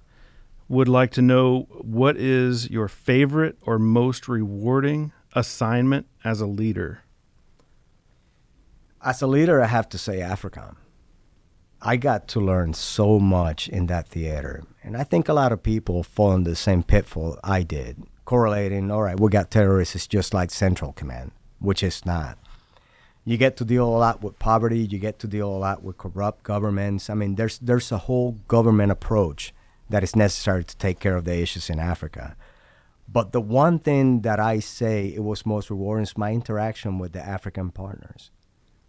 would 0.68 0.88
like 0.88 1.10
to 1.12 1.22
know 1.22 1.66
what 1.70 2.16
is 2.16 2.70
your 2.70 2.88
favorite 2.88 3.56
or 3.62 3.78
most 3.78 4.28
rewarding 4.28 5.12
assignment 5.36 6.06
as 6.24 6.40
a 6.40 6.46
leader? 6.46 7.02
As 9.04 9.22
a 9.22 9.26
leader, 9.26 9.62
I 9.62 9.66
have 9.66 9.88
to 9.90 9.98
say 9.98 10.18
AFRICOM. 10.18 10.76
I 11.82 11.96
got 11.96 12.26
to 12.28 12.40
learn 12.40 12.72
so 12.72 13.20
much 13.20 13.68
in 13.68 13.86
that 13.86 14.08
theater. 14.08 14.64
And 14.82 14.96
I 14.96 15.04
think 15.04 15.28
a 15.28 15.34
lot 15.34 15.52
of 15.52 15.62
people 15.62 16.02
fall 16.02 16.32
in 16.32 16.44
the 16.44 16.56
same 16.56 16.82
pitfall 16.82 17.38
I 17.44 17.62
did, 17.62 18.02
correlating, 18.24 18.90
all 18.90 19.02
right, 19.02 19.20
we 19.20 19.30
got 19.30 19.50
terrorists, 19.50 19.94
it's 19.94 20.06
just 20.06 20.32
like 20.32 20.50
Central 20.50 20.92
Command, 20.92 21.32
which 21.60 21.82
is 21.82 22.04
not. 22.06 22.38
You 23.24 23.36
get 23.36 23.56
to 23.58 23.64
deal 23.64 23.86
a 23.86 23.98
lot 23.98 24.22
with 24.22 24.38
poverty, 24.38 24.78
you 24.78 24.98
get 24.98 25.18
to 25.18 25.26
deal 25.26 25.50
a 25.50 25.58
lot 25.58 25.82
with 25.82 25.98
corrupt 25.98 26.44
governments. 26.44 27.10
I 27.10 27.14
mean, 27.14 27.34
there's 27.34 27.58
there's 27.58 27.92
a 27.92 27.98
whole 27.98 28.32
government 28.48 28.92
approach 28.92 29.52
that 29.90 30.02
is 30.02 30.16
necessary 30.16 30.64
to 30.64 30.76
take 30.76 31.00
care 31.00 31.16
of 31.16 31.24
the 31.24 31.36
issues 31.36 31.68
in 31.68 31.78
Africa. 31.78 32.36
But 33.08 33.32
the 33.32 33.40
one 33.40 33.78
thing 33.78 34.22
that 34.22 34.40
I 34.40 34.58
say 34.58 35.08
it 35.14 35.22
was 35.22 35.46
most 35.46 35.70
rewarding 35.70 36.02
is 36.02 36.18
my 36.18 36.32
interaction 36.32 36.98
with 36.98 37.12
the 37.12 37.24
African 37.24 37.70
partners 37.70 38.30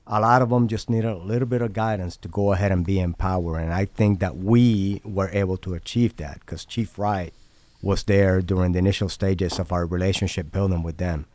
a 0.09 0.21
lot 0.21 0.41
of 0.41 0.49
them 0.49 0.67
just 0.67 0.89
needed 0.89 1.09
a 1.09 1.17
little 1.17 1.47
bit 1.47 1.61
of 1.61 1.73
guidance 1.73 2.15
to 2.17 2.27
go 2.27 2.53
ahead 2.53 2.71
and 2.71 2.85
be 2.85 2.99
empowered. 2.99 3.61
And 3.61 3.73
I 3.73 3.85
think 3.85 4.19
that 4.19 4.37
we 4.37 5.01
were 5.03 5.29
able 5.29 5.57
to 5.57 5.73
achieve 5.73 6.15
that 6.17 6.39
because 6.39 6.65
Chief 6.65 6.97
Wright 6.97 7.33
was 7.81 8.03
there 8.03 8.41
during 8.41 8.71
the 8.71 8.79
initial 8.79 9.09
stages 9.09 9.59
of 9.59 9.71
our 9.71 9.85
relationship 9.85 10.51
building 10.51 10.81
with 10.81 10.97
them. 10.97 11.25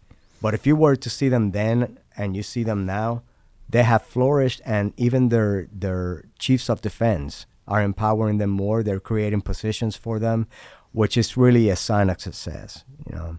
But 0.41 0.55
if 0.55 0.67
you 0.67 0.75
were 0.75 0.97
to 0.97 1.11
see 1.11 1.29
them 1.29 1.53
then 1.53 1.99
and 2.17 2.35
you 2.35 2.43
see 2.43 2.65
them 2.65 2.87
now, 2.87 3.23
they 3.69 3.85
have 3.85 4.03
flourished, 4.03 4.61
and 4.67 4.93
even 4.99 5.31
their 5.31 5.67
their 5.73 6.25
chiefs 6.39 6.69
of 6.69 6.83
defense 6.83 7.47
are 7.67 7.81
empowering 7.81 8.37
them 8.37 8.51
more. 8.51 8.83
They're 8.83 9.01
creating 9.01 9.43
positions 9.43 9.97
for 9.97 10.19
them, 10.19 10.47
which 10.93 11.17
is 11.17 11.37
really 11.37 11.69
a 11.69 11.77
sign 11.77 12.11
of 12.11 12.21
success. 12.21 12.85
You 13.09 13.17
know, 13.17 13.39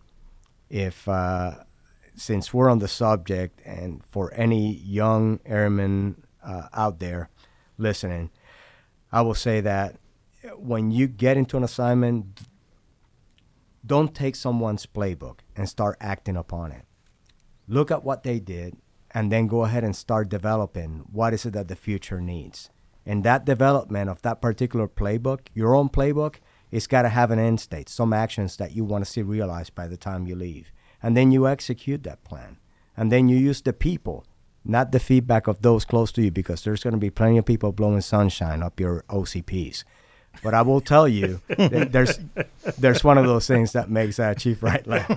if 0.70 1.08
uh, 1.08 1.56
since 2.16 2.54
we're 2.54 2.70
on 2.70 2.80
the 2.80 2.88
subject, 2.88 3.62
and 3.66 4.04
for 4.10 4.34
any 4.34 4.74
young 4.74 5.39
airmen 5.46 6.24
uh, 6.44 6.68
out 6.74 7.00
there 7.00 7.30
listening, 7.78 8.32
I 9.12 9.22
will 9.22 9.36
say 9.36 9.62
that 9.62 9.98
when 10.58 10.92
you 10.92 11.08
get 11.08 11.38
into 11.38 11.58
an 11.58 11.63
assignment, 11.63 12.42
don't 13.86 14.16
take 14.16 14.36
someone's 14.36 14.86
playbook 14.86 15.39
and 15.56 15.68
start 15.68 15.98
acting 16.00 16.38
upon 16.38 16.72
it. 16.72 16.86
Look 17.68 17.92
at 17.92 18.04
what 18.04 18.24
they 18.24 18.39
did 18.39 18.78
and 19.12 19.32
then 19.32 19.48
go 19.48 19.63
ahead 19.63 19.84
and 19.84 19.96
start 19.96 20.30
developing 20.30 21.06
what 21.12 21.34
is 21.34 21.46
it 21.46 21.54
that 21.54 21.68
the 21.68 21.76
future 21.76 22.20
needs. 22.20 22.70
And 23.06 23.24
that 23.24 23.46
development 23.46 24.10
of 24.10 24.22
that 24.22 24.42
particular 24.42 24.88
playbook, 24.88 25.42
your 25.54 25.76
own 25.76 25.89
playbook, 25.89 26.38
it's 26.74 26.88
got 26.88 27.04
to 27.04 27.10
have 27.10 27.30
an 27.30 27.38
end 27.38 27.60
state, 27.60 27.88
some 27.88 28.14
actions 28.14 28.58
that 28.58 28.76
you 28.76 28.84
want 28.84 29.06
to 29.06 29.10
see 29.10 29.22
realized 29.22 29.76
by 29.76 29.88
the 29.88 29.96
time 29.96 30.26
you 30.26 30.36
leave 30.36 30.72
and 31.04 31.16
then 31.16 31.32
you 31.32 31.48
execute 31.48 32.02
that 32.04 32.24
plan. 32.24 32.58
And 32.96 33.12
then 33.12 33.28
you 33.28 33.38
use 33.38 33.62
the 33.62 33.74
people, 33.74 34.26
not 34.64 34.92
the 34.92 35.00
feedback 35.00 35.48
of 35.48 35.62
those 35.62 35.84
close 35.84 36.12
to 36.14 36.22
you, 36.24 36.32
because 36.32 36.64
there's 36.64 36.84
going 36.84 36.94
to 36.94 37.00
be 37.00 37.10
plenty 37.10 37.38
of 37.38 37.46
people 37.46 37.74
blowing 37.74 38.02
sunshine 38.02 38.64
up 38.64 38.80
your 38.80 39.04
OCPs. 39.10 39.84
But 40.42 40.56
I 40.56 40.64
will 40.64 40.82
tell 40.82 41.08
you, 41.08 41.42
there's 41.58 42.20
there's 42.80 43.04
one 43.04 43.20
of 43.20 43.26
those 43.26 43.46
things 43.46 43.74
that 43.74 43.92
makes 43.92 44.18
that 44.18 44.40
Chief 44.40 44.64
Wright 44.64 44.86
laugh. 44.88 45.12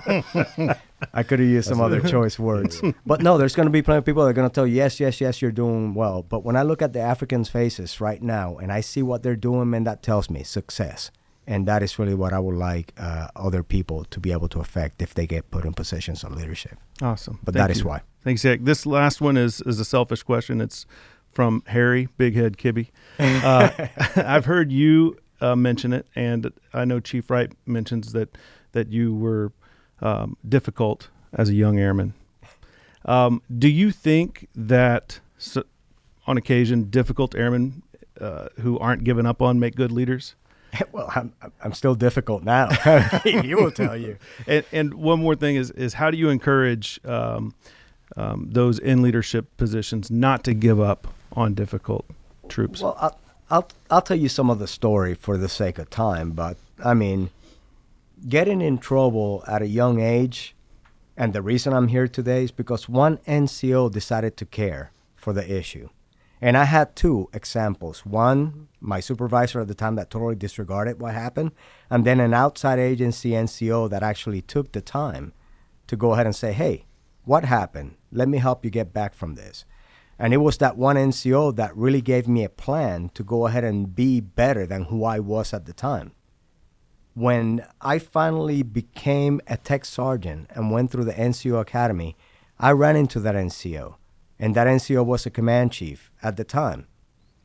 I 1.11 1.23
could 1.23 1.39
have 1.39 1.47
used 1.47 1.69
some 1.69 1.81
other 1.81 2.01
choice 2.01 2.37
words, 2.37 2.83
but 3.05 3.21
no, 3.21 3.39
there's 3.39 3.55
going 3.55 3.65
to 3.65 3.71
be 3.71 3.81
plenty 3.81 3.97
of 3.99 4.05
people 4.05 4.23
that 4.23 4.29
are 4.29 4.33
going 4.33 4.47
to 4.47 4.53
tell 4.53 4.67
you, 4.67 4.75
yes, 4.75 4.99
yes, 4.99 5.19
yes, 5.19 5.41
you're 5.41 5.51
doing 5.51 5.95
well. 5.95 6.21
But 6.21 6.43
when 6.43 6.55
I 6.55 6.61
look 6.61 6.83
at 6.83 6.93
the 6.93 6.99
Africans' 6.99 7.49
faces 7.49 7.99
right 7.99 8.21
now 8.21 8.57
and 8.57 8.71
I 8.71 8.81
see 8.81 9.01
what 9.01 9.23
they're 9.23 9.35
doing, 9.35 9.71
man, 9.71 9.85
that 9.85 10.03
tells 10.03 10.29
me 10.29 10.43
success 10.43 11.09
and 11.47 11.65
that 11.65 11.81
is 11.81 11.97
really 11.97 12.13
what 12.13 12.33
I 12.33 12.39
would 12.39 12.55
like 12.55 12.93
uh, 12.97 13.29
other 13.35 13.63
people 13.63 14.03
to 14.05 14.19
be 14.19 14.31
able 14.31 14.49
to 14.49 14.59
affect 14.59 15.01
if 15.01 15.13
they 15.13 15.25
get 15.25 15.49
put 15.49 15.65
in 15.65 15.73
positions 15.73 16.23
of 16.23 16.35
leadership. 16.35 16.77
Awesome, 17.01 17.39
but 17.43 17.53
Thank 17.53 17.67
that 17.67 17.75
you. 17.75 17.79
is 17.79 17.85
why. 17.85 18.01
Thanks, 18.21 18.41
Zach. 18.41 18.59
This 18.63 18.85
last 18.85 19.21
one 19.21 19.37
is 19.37 19.61
is 19.61 19.79
a 19.79 19.85
selfish 19.85 20.23
question. 20.23 20.61
It's 20.61 20.85
from 21.31 21.63
Harry 21.67 22.09
Big 22.17 22.35
Head 22.35 22.57
Kibby. 22.57 22.89
Uh, 23.19 23.87
I've 24.15 24.45
heard 24.45 24.71
you 24.71 25.17
uh, 25.41 25.55
mention 25.55 25.93
it, 25.93 26.07
and 26.15 26.51
I 26.73 26.85
know 26.85 26.99
Chief 26.99 27.29
Wright 27.29 27.51
mentions 27.65 28.11
that 28.11 28.37
that 28.73 28.91
you 28.91 29.15
were 29.15 29.51
um, 30.01 30.37
difficult 30.47 31.09
as 31.33 31.49
a 31.49 31.53
young 31.53 31.79
airman. 31.79 32.13
Um, 33.05 33.41
do 33.57 33.69
you 33.69 33.91
think 33.91 34.47
that 34.55 35.19
so, 35.37 35.63
on 36.25 36.37
occasion 36.37 36.89
difficult 36.89 37.35
airmen 37.35 37.83
uh, 38.19 38.49
who 38.59 38.77
aren't 38.79 39.03
given 39.03 39.25
up 39.25 39.41
on 39.41 39.59
make 39.59 39.75
good 39.75 39.91
leaders? 39.91 40.35
well, 40.91 41.11
I'm, 41.15 41.33
I'm 41.63 41.73
still 41.73 41.95
difficult 41.95 42.43
now. 42.43 42.69
he 43.23 43.55
will 43.55 43.71
tell 43.71 43.95
you. 43.95 44.17
And, 44.47 44.65
and, 44.71 44.93
one 44.93 45.19
more 45.19 45.35
thing 45.35 45.55
is 45.55 45.71
is 45.71 45.93
how 45.93 46.11
do 46.11 46.17
you 46.17 46.29
encourage 46.29 46.99
um, 47.05 47.53
um, 48.15 48.49
those 48.51 48.79
in 48.79 49.01
leadership 49.01 49.45
positions 49.57 50.09
not 50.09 50.43
to 50.45 50.53
give 50.53 50.79
up 50.79 51.07
on 51.33 51.53
difficult 51.53 52.05
troops? 52.47 52.81
Well, 52.81 52.95
I'll, 52.99 53.19
I'll 53.49 53.67
I'll 53.89 54.01
tell 54.01 54.17
you 54.17 54.29
some 54.29 54.49
of 54.49 54.59
the 54.59 54.67
story 54.67 55.13
for 55.15 55.37
the 55.37 55.49
sake 55.49 55.79
of 55.79 55.89
time, 55.89 56.31
but 56.31 56.57
I 56.83 56.93
mean, 56.93 57.29
getting 58.27 58.61
in 58.61 58.77
trouble 58.77 59.43
at 59.47 59.61
a 59.61 59.67
young 59.67 59.99
age, 59.99 60.55
and 61.17 61.33
the 61.33 61.41
reason 61.41 61.73
I'm 61.73 61.87
here 61.89 62.07
today 62.07 62.43
is 62.43 62.51
because 62.51 62.87
one 62.87 63.17
NCO 63.27 63.91
decided 63.91 64.37
to 64.37 64.45
care 64.45 64.91
for 65.15 65.33
the 65.33 65.51
issue. 65.51 65.89
And 66.39 66.55
I 66.55 66.65
had 66.65 66.95
two 66.95 67.29
examples. 67.33 68.05
One, 68.05 68.67
my 68.79 68.99
supervisor 68.99 69.61
at 69.61 69.67
the 69.67 69.73
time 69.73 69.95
that 69.95 70.11
totally 70.11 70.35
disregarded 70.35 70.99
what 70.99 71.13
happened, 71.13 71.51
and 71.89 72.05
then 72.05 72.19
an 72.19 72.33
outside 72.33 72.77
agency 72.79 73.31
NCO 73.31 73.89
that 73.89 74.03
actually 74.03 74.41
took 74.41 74.71
the 74.71 74.81
time 74.81 75.33
to 75.87 75.95
go 75.95 76.13
ahead 76.13 76.27
and 76.27 76.35
say, 76.35 76.53
hey, 76.53 76.85
what 77.23 77.45
happened? 77.45 77.95
Let 78.11 78.29
me 78.29 78.37
help 78.37 78.63
you 78.63 78.71
get 78.71 78.93
back 78.93 79.13
from 79.13 79.35
this. 79.35 79.65
And 80.19 80.33
it 80.33 80.37
was 80.37 80.57
that 80.57 80.77
one 80.77 80.95
NCO 80.95 81.55
that 81.55 81.75
really 81.75 82.01
gave 82.01 82.27
me 82.27 82.43
a 82.43 82.49
plan 82.49 83.09
to 83.15 83.23
go 83.23 83.47
ahead 83.47 83.63
and 83.63 83.95
be 83.95 84.19
better 84.19 84.65
than 84.65 84.85
who 84.85 85.03
I 85.03 85.19
was 85.19 85.53
at 85.53 85.65
the 85.65 85.73
time. 85.73 86.13
When 87.13 87.65
I 87.81 87.97
finally 87.97 88.61
became 88.61 89.41
a 89.47 89.57
tech 89.57 89.85
sergeant 89.85 90.49
and 90.53 90.71
went 90.71 90.91
through 90.91 91.05
the 91.05 91.13
NCO 91.13 91.59
Academy, 91.59 92.15
I 92.59 92.71
ran 92.71 92.95
into 92.95 93.19
that 93.21 93.35
NCO 93.35 93.95
and 94.39 94.55
that 94.55 94.67
NCO 94.67 95.05
was 95.05 95.25
a 95.25 95.29
command 95.29 95.71
chief 95.71 96.11
at 96.21 96.37
the 96.37 96.43
time. 96.43 96.87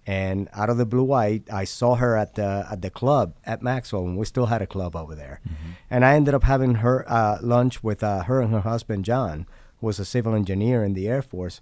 And 0.04 0.48
out 0.52 0.68
of 0.68 0.78
the 0.78 0.86
blue, 0.86 1.12
I, 1.12 1.42
I 1.52 1.64
saw 1.64 1.94
her 1.94 2.16
at 2.16 2.34
the 2.34 2.66
at 2.70 2.82
the 2.82 2.90
club 2.90 3.36
at 3.44 3.62
Maxwell, 3.62 4.04
and 4.04 4.18
we 4.18 4.24
still 4.26 4.46
had 4.46 4.60
a 4.60 4.66
club 4.66 4.96
over 4.96 5.14
there. 5.14 5.40
Mm-hmm. 5.46 5.70
And 5.90 6.04
I 6.04 6.14
ended 6.14 6.34
up 6.34 6.42
having 6.42 6.76
her 6.76 7.04
uh, 7.08 7.38
lunch 7.40 7.84
with 7.84 8.02
uh, 8.02 8.24
her 8.24 8.40
and 8.40 8.52
her 8.52 8.60
husband 8.60 9.04
John, 9.04 9.46
who 9.80 9.86
was 9.86 10.00
a 10.00 10.04
civil 10.04 10.34
engineer 10.34 10.82
in 10.82 10.94
the 10.94 11.06
Air 11.06 11.22
Force. 11.22 11.60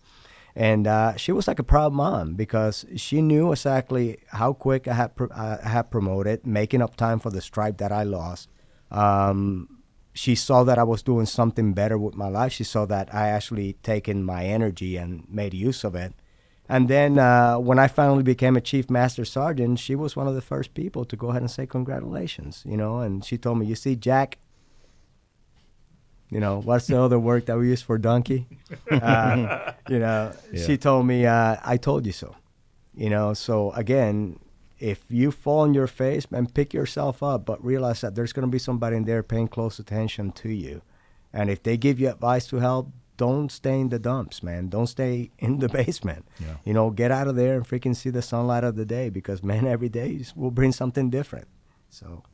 And 0.57 0.87
uh, 0.87 1.17
she 1.17 1.33
was 1.33 1.47
like 1.47 1.59
a 1.59 1.63
proud 1.63 1.93
mom 1.93 2.35
because 2.35 2.87
she 2.97 3.21
knew 3.21 3.53
exactly 3.53 4.19
how 4.29 4.55
quick 4.55 4.89
I 4.89 4.95
had 4.95 5.15
pr- 5.17 5.33
I 5.35 5.59
had 5.63 5.91
promoted, 5.91 6.47
making 6.47 6.81
up 6.81 6.97
time 6.97 7.19
for 7.19 7.31
the 7.31 7.43
stripe 7.43 7.77
that 7.77 7.93
I 7.93 8.05
lost. 8.05 8.49
Um, 8.91 9.80
she 10.21 10.35
saw 10.35 10.65
that 10.65 10.79
I 10.79 10.83
was 10.83 11.03
doing 11.03 11.25
something 11.25 11.73
better 11.73 11.97
with 11.97 12.15
my 12.15 12.29
life. 12.29 12.53
She 12.53 12.63
saw 12.63 12.85
that 12.85 13.09
I 13.15 13.29
actually 13.29 13.73
taken 13.83 14.23
my 14.23 14.45
energy 14.45 14.99
and 14.99 15.25
made 15.31 15.55
use 15.55 15.83
of 15.83 15.95
it. 15.95 16.13
And 16.69 16.89
then 16.89 17.19
uh, 17.19 17.59
when 17.59 17.79
I 17.79 17.89
finally 17.89 18.23
became 18.23 18.55
a 18.55 18.61
chief 18.61 18.91
master 18.91 19.25
sergeant, 19.25 19.79
she 19.79 19.95
was 19.95 20.17
one 20.17 20.29
of 20.29 20.35
the 20.35 20.43
first 20.43 20.75
people 20.75 21.07
to 21.07 21.17
go 21.17 21.31
ahead 21.31 21.41
and 21.41 21.51
say 21.51 21.65
congratulations, 21.65 22.63
you 22.67 22.77
know. 22.77 22.99
And 22.99 23.25
she 23.25 23.39
told 23.39 23.61
me, 23.61 23.65
"You 23.65 23.75
see, 23.75 23.97
Jack, 23.97 24.37
you 26.29 26.39
know 26.39 26.61
what's 26.61 26.87
the 26.87 27.01
other 27.01 27.19
word 27.19 27.47
that 27.47 27.57
we 27.57 27.69
use 27.69 27.81
for 27.81 27.97
donkey? 27.97 28.47
Uh, 28.91 29.73
you 29.89 29.99
know, 29.99 30.33
yeah. 30.53 30.67
she 30.67 30.77
told 30.77 31.07
me, 31.07 31.25
uh, 31.25 31.57
I 31.65 31.77
told 31.79 32.05
you 32.05 32.13
so. 32.13 32.37
You 32.95 33.09
know, 33.09 33.33
so 33.33 33.73
again, 33.73 34.39
if 34.81 35.05
you 35.09 35.31
fall 35.31 35.61
on 35.61 35.75
your 35.75 35.87
face 35.87 36.27
and 36.33 36.53
pick 36.53 36.73
yourself 36.73 37.23
up, 37.23 37.45
but 37.45 37.63
realize 37.65 38.01
that 38.01 38.15
there's 38.15 38.33
going 38.33 38.47
to 38.47 38.51
be 38.51 38.59
somebody 38.59 38.97
in 38.97 39.05
there 39.05 39.23
paying 39.23 39.47
close 39.47 39.79
attention 39.79 40.33
to 40.33 40.49
you. 40.49 40.83
And 41.33 41.51
if 41.51 41.63
they 41.63 41.77
give 41.77 42.01
you 42.01 42.09
advice 42.09 42.47
to 42.49 42.57
help, 42.57 42.91
don't 43.19 43.53
stay 43.53 43.79
in 43.79 43.91
the 43.91 43.99
dumps, 43.99 44.43
man. 44.43 44.69
Don't 44.69 44.87
stay 44.87 45.31
in 45.39 45.59
the 45.59 45.69
basement. 45.69 46.27
Yeah. 46.41 46.57
You 46.65 46.73
know, 46.73 46.91
get 46.91 47.13
out 47.13 47.29
of 47.29 47.37
there 47.37 47.55
and 47.57 47.69
freaking 47.69 47.95
see 47.95 48.09
the 48.09 48.23
sunlight 48.23 48.65
of 48.65 48.77
the 48.77 48.87
day 48.87 49.11
because, 49.11 49.43
man, 49.43 49.67
every 49.75 49.91
day 49.91 50.25
will 50.35 50.51
bring 50.51 50.73
something 50.73 51.11
different. 51.11 51.47
So. 51.91 52.25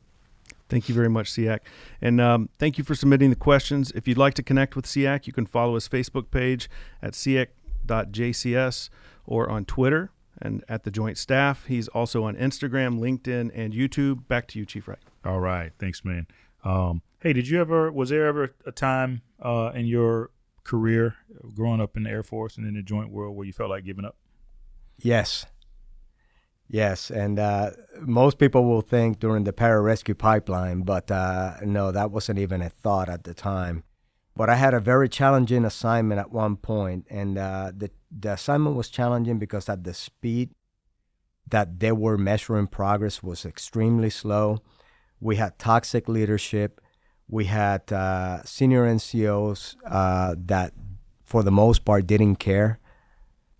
Thank 0.69 0.89
you 0.89 0.95
very 0.95 1.09
much, 1.09 1.31
SEAC. 1.31 1.59
And 2.01 2.19
um, 2.19 2.49
thank 2.59 2.77
you 2.77 2.83
for 2.83 2.93
submitting 2.93 3.29
the 3.29 3.37
questions. 3.37 3.89
If 3.95 4.05
you'd 4.05 4.17
like 4.17 4.33
to 4.33 4.43
connect 4.43 4.75
with 4.75 4.85
SEAC, 4.85 5.25
you 5.25 5.31
can 5.31 5.45
follow 5.45 5.75
his 5.75 5.87
Facebook 5.87 6.29
page 6.29 6.69
at 7.01 7.13
seac.jcs 7.13 8.89
or 9.25 9.49
on 9.49 9.63
Twitter 9.63 10.11
and 10.41 10.63
at 10.67 10.83
the 10.83 10.91
Joint 10.91 11.17
Staff. 11.17 11.65
He's 11.65 11.87
also 11.87 12.23
on 12.23 12.35
Instagram, 12.35 12.99
LinkedIn, 12.99 13.51
and 13.53 13.73
YouTube. 13.73 14.27
Back 14.27 14.47
to 14.49 14.59
you, 14.59 14.65
Chief 14.65 14.87
Wright. 14.87 14.99
All 15.25 15.39
right, 15.39 15.71
thanks, 15.79 16.03
man. 16.05 16.27
Um, 16.63 17.01
hey, 17.21 17.33
did 17.33 17.47
you 17.47 17.59
ever? 17.59 17.91
Was 17.91 18.09
there 18.09 18.27
ever 18.27 18.53
a 18.65 18.71
time 18.71 19.21
uh, 19.41 19.71
in 19.73 19.85
your 19.85 20.31
career, 20.63 21.15
growing 21.55 21.81
up 21.81 21.97
in 21.97 22.03
the 22.03 22.09
Air 22.09 22.23
Force 22.23 22.57
and 22.57 22.67
in 22.67 22.75
the 22.75 22.83
Joint 22.83 23.11
world, 23.11 23.35
where 23.35 23.45
you 23.45 23.53
felt 23.53 23.69
like 23.69 23.85
giving 23.85 24.05
up? 24.05 24.15
Yes. 24.97 25.45
Yes, 26.69 27.09
and 27.09 27.39
uh, 27.39 27.71
most 28.01 28.39
people 28.39 28.65
will 28.65 28.81
think 28.81 29.19
during 29.19 29.45
the 29.45 29.53
pararescue 29.53 30.17
pipeline, 30.17 30.81
but 30.81 31.09
uh, 31.09 31.53
no, 31.63 31.93
that 31.93 32.11
wasn't 32.11 32.39
even 32.39 32.61
a 32.61 32.69
thought 32.69 33.07
at 33.07 33.23
the 33.23 33.33
time. 33.33 33.83
But 34.35 34.49
I 34.49 34.55
had 34.55 34.73
a 34.73 34.81
very 34.81 35.07
challenging 35.07 35.63
assignment 35.63 36.19
at 36.19 36.31
one 36.31 36.57
point, 36.57 37.07
and 37.09 37.37
uh, 37.37 37.71
the 37.75 37.89
the 38.11 38.33
assignment 38.33 38.75
was 38.75 38.89
challenging 38.89 39.39
because 39.39 39.69
at 39.69 39.83
the 39.83 39.93
speed 39.93 40.51
that 41.49 41.79
they 41.79 41.91
were 41.91 42.17
measuring 42.17 42.67
progress 42.67 43.23
was 43.23 43.45
extremely 43.45 44.09
slow. 44.09 44.59
We 45.19 45.37
had 45.37 45.57
toxic 45.57 46.07
leadership. 46.07 46.81
We 47.27 47.45
had 47.45 47.91
uh, 47.91 48.43
senior 48.43 48.85
NCOs 48.85 49.75
uh, 49.85 50.35
that, 50.45 50.73
for 51.23 51.43
the 51.43 51.51
most 51.51 51.85
part, 51.85 52.07
didn't 52.07 52.37
care. 52.37 52.79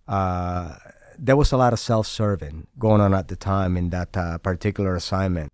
Uh, 0.06 0.76
there 1.18 1.36
was 1.36 1.52
a 1.52 1.56
lot 1.56 1.72
of 1.72 1.78
self-serving 1.78 2.66
going 2.78 3.00
on 3.00 3.12
at 3.12 3.28
the 3.28 3.36
time 3.36 3.76
in 3.76 3.90
that 3.90 4.16
uh, 4.16 4.38
particular 4.38 4.94
assignment. 4.94 5.50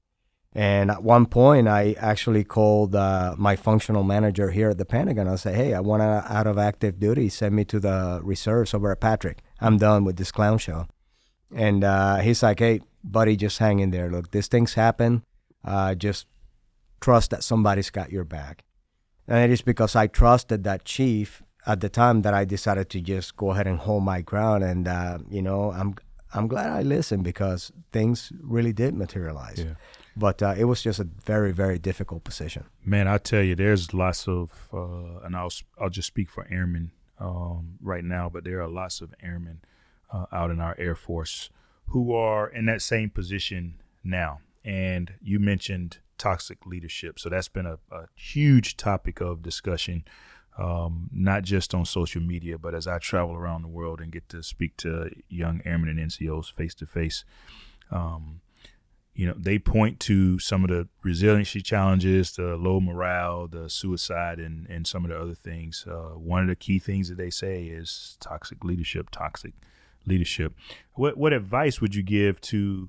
And 0.55 0.91
at 0.91 1.03
one 1.03 1.27
point, 1.27 1.67
I 1.67 1.97
actually 1.99 2.45
called 2.45 2.95
uh, 2.95 3.35
my 3.37 3.57
functional 3.57 4.05
manager 4.05 4.51
here 4.51 4.71
at 4.71 4.79
the 4.79 4.85
Pentagon. 4.85 5.27
I 5.27 5.35
said, 5.35 5.57
"Hey, 5.57 5.75
I 5.75 5.81
want 5.81 6.01
to 6.01 6.25
out 6.33 6.47
of 6.47 6.59
active 6.59 7.01
duty. 7.01 7.29
Send 7.29 7.57
me 7.57 7.65
to 7.65 7.81
the 7.81 8.21
reserves 8.23 8.73
over 8.73 8.93
at 8.93 9.01
Patrick. 9.01 9.39
I'm 9.61 9.79
done 9.79 10.05
with 10.05 10.17
this 10.17 10.31
clown 10.31 10.59
show." 10.59 10.87
And 11.53 11.83
uh, 11.83 12.19
he's 12.19 12.43
like, 12.43 12.61
"Hey, 12.61 12.81
buddy, 13.03 13.35
just 13.37 13.59
hang 13.59 13.81
in 13.81 13.91
there. 13.91 14.09
Look, 14.09 14.31
these 14.31 14.47
things 14.47 14.75
happen. 14.75 15.25
Uh, 15.65 15.97
just 15.97 16.27
trust 17.01 17.31
that 17.31 17.43
somebody's 17.43 17.91
got 17.91 18.13
your 18.13 18.25
back." 18.25 18.63
And 19.27 19.39
it 19.39 19.53
is 19.53 19.63
because 19.63 19.97
I 19.97 20.07
trusted 20.07 20.63
that 20.65 20.85
chief 20.85 21.43
at 21.67 21.81
the 21.81 21.89
time 21.89 22.23
that 22.23 22.35
I 22.35 22.45
decided 22.45 22.91
to 22.91 23.01
just 23.01 23.37
go 23.37 23.51
ahead 23.51 23.67
and 23.67 23.79
hold 23.79 24.05
my 24.05 24.21
ground. 24.21 24.63
And 24.63 24.87
uh, 24.87 25.19
you 25.29 25.43
know, 25.43 25.73
I'm 25.73 25.97
I'm 26.33 26.47
glad 26.47 26.71
I 26.71 26.83
listened 26.83 27.25
because 27.25 27.73
things 27.91 28.31
really 28.41 28.73
did 28.73 28.95
materialize. 28.95 29.59
Yeah. 29.59 29.75
But 30.17 30.43
uh, 30.43 30.55
it 30.57 30.65
was 30.65 30.83
just 30.83 31.01
a 31.01 31.05
very 31.05 31.53
very 31.53 31.79
difficult 31.79 32.25
position. 32.25 32.65
Man, 32.85 33.09
I 33.09 33.19
tell 33.19 33.43
you, 33.43 33.55
there's 33.55 33.93
lots 33.93 34.29
of, 34.29 34.69
uh, 34.73 35.25
and 35.25 35.37
I'll 35.37 35.53
I'll 35.81 35.91
just 35.91 36.09
speak 36.09 36.31
for 36.31 36.47
airmen 36.51 36.93
um, 37.19 37.79
right 37.81 38.05
now, 38.05 38.29
but 38.29 38.45
there 38.45 38.61
are 38.63 38.69
lots 38.69 39.01
of 39.01 39.15
airmen 39.23 39.61
uh, 40.13 40.27
out 40.33 40.51
in 40.51 40.61
our 40.61 40.77
Air 40.79 40.95
Force 40.95 41.51
who 41.89 42.15
are 42.15 42.49
in 42.49 42.67
that 42.67 42.81
same 42.81 43.11
position 43.11 43.75
now. 44.03 44.41
And 44.65 45.15
you 45.21 45.39
mentioned 45.39 45.99
toxic 46.17 46.65
leadership, 46.65 47.19
so 47.19 47.29
that's 47.29 47.49
been 47.49 47.67
a, 47.67 47.79
a 47.91 48.09
huge 48.15 48.77
topic 48.77 49.21
of 49.21 49.43
discussion 49.43 50.05
um, 50.57 51.11
not 51.13 51.43
just 51.43 51.75
on 51.75 51.85
social 51.85 52.23
media, 52.23 52.59
but 52.59 52.75
as 52.75 52.87
I 52.87 52.99
travel 52.99 53.35
around 53.35 53.63
the 53.63 53.69
world 53.69 54.01
and 54.01 54.13
get 54.13 54.29
to 54.31 54.43
speak 54.43 54.77
to 54.79 55.11
young 55.29 55.61
airmen 55.65 55.89
and 55.89 56.11
NCOs 56.11 56.53
face 56.53 56.75
to 56.77 56.87
face, 56.87 57.25
you 59.15 59.27
know, 59.27 59.35
they 59.37 59.61
point 59.61 60.01
to 60.01 60.41
some 60.41 60.65
of 60.65 60.71
the 60.71 60.89
resiliency 61.05 61.63
challenges, 61.63 62.33
the 62.33 62.57
low 62.57 62.81
morale, 62.81 63.47
the 63.47 63.71
suicide, 63.71 64.41
and, 64.41 64.67
and 64.69 64.87
some 64.87 65.05
of 65.05 65.11
the 65.11 65.17
other 65.19 65.35
things. 65.37 65.87
Uh, 65.89 66.19
one 66.19 66.43
of 66.43 66.49
the 66.49 66.57
key 66.57 66.81
things 66.81 67.09
that 67.09 67.17
they 67.17 67.31
say 67.31 67.65
is 67.65 68.17
toxic 68.21 68.65
leadership, 68.65 69.11
toxic 69.11 69.55
leadership. 70.05 70.55
What 70.95 71.17
what 71.17 71.33
advice 71.33 71.81
would 71.81 71.95
you 71.95 72.03
give 72.03 72.41
to 72.43 72.89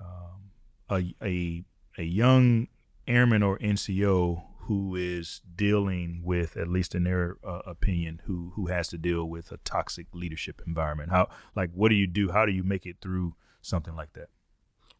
um, 0.00 0.50
a, 0.90 1.14
a 1.24 1.64
a 1.98 2.02
young 2.02 2.66
airman 3.06 3.44
or 3.44 3.58
NCO 3.58 4.42
who 4.62 4.96
is 4.96 5.42
dealing 5.54 6.22
with, 6.24 6.56
at 6.56 6.68
least 6.68 6.94
in 6.94 7.04
their 7.04 7.36
uh, 7.46 7.60
opinion, 7.64 8.22
who 8.24 8.52
who 8.56 8.66
has 8.66 8.88
to 8.88 8.98
deal 8.98 9.24
with 9.24 9.52
a 9.52 9.58
toxic 9.58 10.08
leadership 10.12 10.60
environment? 10.66 11.12
How 11.12 11.28
like 11.54 11.70
what 11.72 11.90
do 11.90 11.94
you 11.94 12.08
do? 12.08 12.32
How 12.32 12.44
do 12.44 12.50
you 12.50 12.64
make 12.64 12.86
it 12.86 12.96
through 13.00 13.36
something 13.62 13.94
like 13.94 14.14
that? 14.14 14.30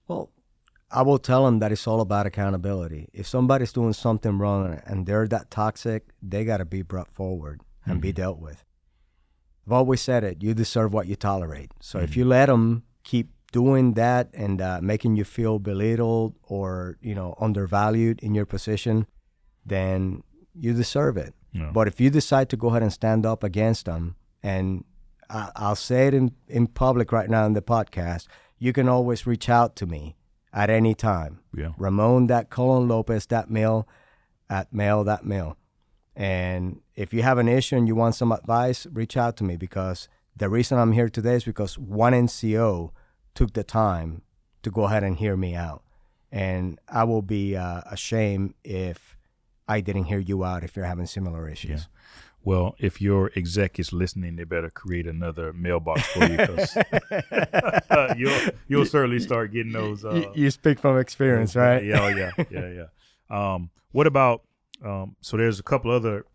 Well, 0.06 0.30
I 0.90 1.02
will 1.02 1.18
tell 1.18 1.44
them 1.44 1.58
that 1.58 1.72
it's 1.72 1.86
all 1.86 2.00
about 2.00 2.26
accountability. 2.26 3.08
If 3.12 3.26
somebody's 3.26 3.72
doing 3.72 3.94
something 3.94 4.38
wrong 4.38 4.80
and 4.86 5.06
they're 5.06 5.26
that 5.28 5.50
toxic, 5.50 6.04
they 6.22 6.44
got 6.44 6.58
to 6.58 6.64
be 6.64 6.82
brought 6.82 7.10
forward 7.10 7.62
and 7.86 8.00
be 8.00 8.12
dealt 8.12 8.38
with. 8.38 8.64
I've 9.66 9.72
always 9.72 10.00
said 10.00 10.24
it. 10.24 10.42
You 10.42 10.54
deserve 10.54 10.92
what 10.92 11.06
you 11.06 11.16
tolerate. 11.16 11.72
So 11.80 11.98
if 11.98 12.16
you 12.16 12.24
let 12.24 12.46
them 12.46 12.84
keep 13.02 13.30
doing 13.50 13.94
that 13.94 14.28
and 14.34 14.60
uh, 14.60 14.80
making 14.82 15.16
you 15.16 15.24
feel 15.24 15.58
belittled 15.58 16.34
or 16.42 16.98
you 17.00 17.14
know 17.14 17.34
undervalued 17.40 18.20
in 18.20 18.34
your 18.34 18.46
position, 18.46 19.06
then 19.64 20.22
you 20.54 20.74
deserve 20.74 21.16
it. 21.16 21.34
Yeah. 21.52 21.70
But 21.72 21.88
if 21.88 22.00
you 22.00 22.10
decide 22.10 22.48
to 22.50 22.56
go 22.56 22.68
ahead 22.68 22.82
and 22.82 22.92
stand 22.92 23.24
up 23.24 23.42
against 23.42 23.86
them, 23.86 24.16
and 24.42 24.84
I, 25.30 25.50
I'll 25.56 25.76
say 25.76 26.08
it 26.08 26.14
in, 26.14 26.32
in 26.48 26.66
public 26.66 27.12
right 27.12 27.30
now 27.30 27.46
in 27.46 27.54
the 27.54 27.62
podcast, 27.62 28.26
you 28.58 28.72
can 28.72 28.88
always 28.88 29.26
reach 29.26 29.48
out 29.48 29.76
to 29.76 29.86
me 29.86 30.16
at 30.54 30.70
any 30.70 30.94
time. 30.94 31.40
Yeah. 31.54 31.72
Ramon 31.76 32.28
that 32.28 32.48
colon 32.48 32.88
Lopez 32.88 33.26
that 33.26 33.50
mail 33.50 33.86
at 34.48 34.72
mail 34.72 35.04
that 35.04 35.26
mail. 35.26 35.58
And 36.16 36.80
if 36.94 37.12
you 37.12 37.22
have 37.22 37.38
an 37.38 37.48
issue 37.48 37.76
and 37.76 37.88
you 37.88 37.96
want 37.96 38.14
some 38.14 38.30
advice, 38.30 38.86
reach 38.92 39.16
out 39.16 39.36
to 39.38 39.44
me 39.44 39.56
because 39.56 40.08
the 40.36 40.48
reason 40.48 40.78
I'm 40.78 40.92
here 40.92 41.08
today 41.08 41.34
is 41.34 41.44
because 41.44 41.76
one 41.76 42.12
NCO 42.12 42.90
took 43.34 43.52
the 43.52 43.64
time 43.64 44.22
to 44.62 44.70
go 44.70 44.84
ahead 44.84 45.02
and 45.02 45.16
hear 45.16 45.36
me 45.36 45.56
out. 45.56 45.82
And 46.30 46.78
I 46.88 47.04
will 47.04 47.22
be 47.22 47.56
uh, 47.56 47.82
ashamed 47.90 48.54
if 48.62 49.16
I 49.66 49.80
didn't 49.80 50.04
hear 50.04 50.18
you 50.20 50.44
out 50.44 50.62
if 50.62 50.76
you're 50.76 50.84
having 50.84 51.06
similar 51.06 51.48
issues. 51.48 51.88
Well, 52.44 52.74
if 52.78 53.00
your 53.00 53.30
exec 53.34 53.78
is 53.78 53.92
listening, 53.92 54.36
they 54.36 54.44
better 54.44 54.68
create 54.68 55.06
another 55.06 55.52
mailbox 55.52 56.02
for 56.08 56.26
you 56.26 56.36
because 56.36 56.76
you'll 58.18 58.40
you'll 58.68 58.84
certainly 58.86 59.18
start 59.18 59.52
getting 59.52 59.72
those. 59.72 60.04
Uh, 60.04 60.30
You, 60.34 60.50
speak 60.50 60.78
from 60.78 60.98
experience, 60.98 61.56
right? 61.56 61.82
Yeah, 61.82 62.02
oh, 62.02 62.08
yeah, 62.08 62.30
yeah, 62.50 62.68
yeah. 62.68 63.54
Um, 63.54 63.70
what 63.92 64.06
about? 64.06 64.42
Um, 64.84 65.16
so 65.22 65.36
there's 65.36 65.58
a 65.58 65.62
couple 65.62 65.90
other 65.90 66.26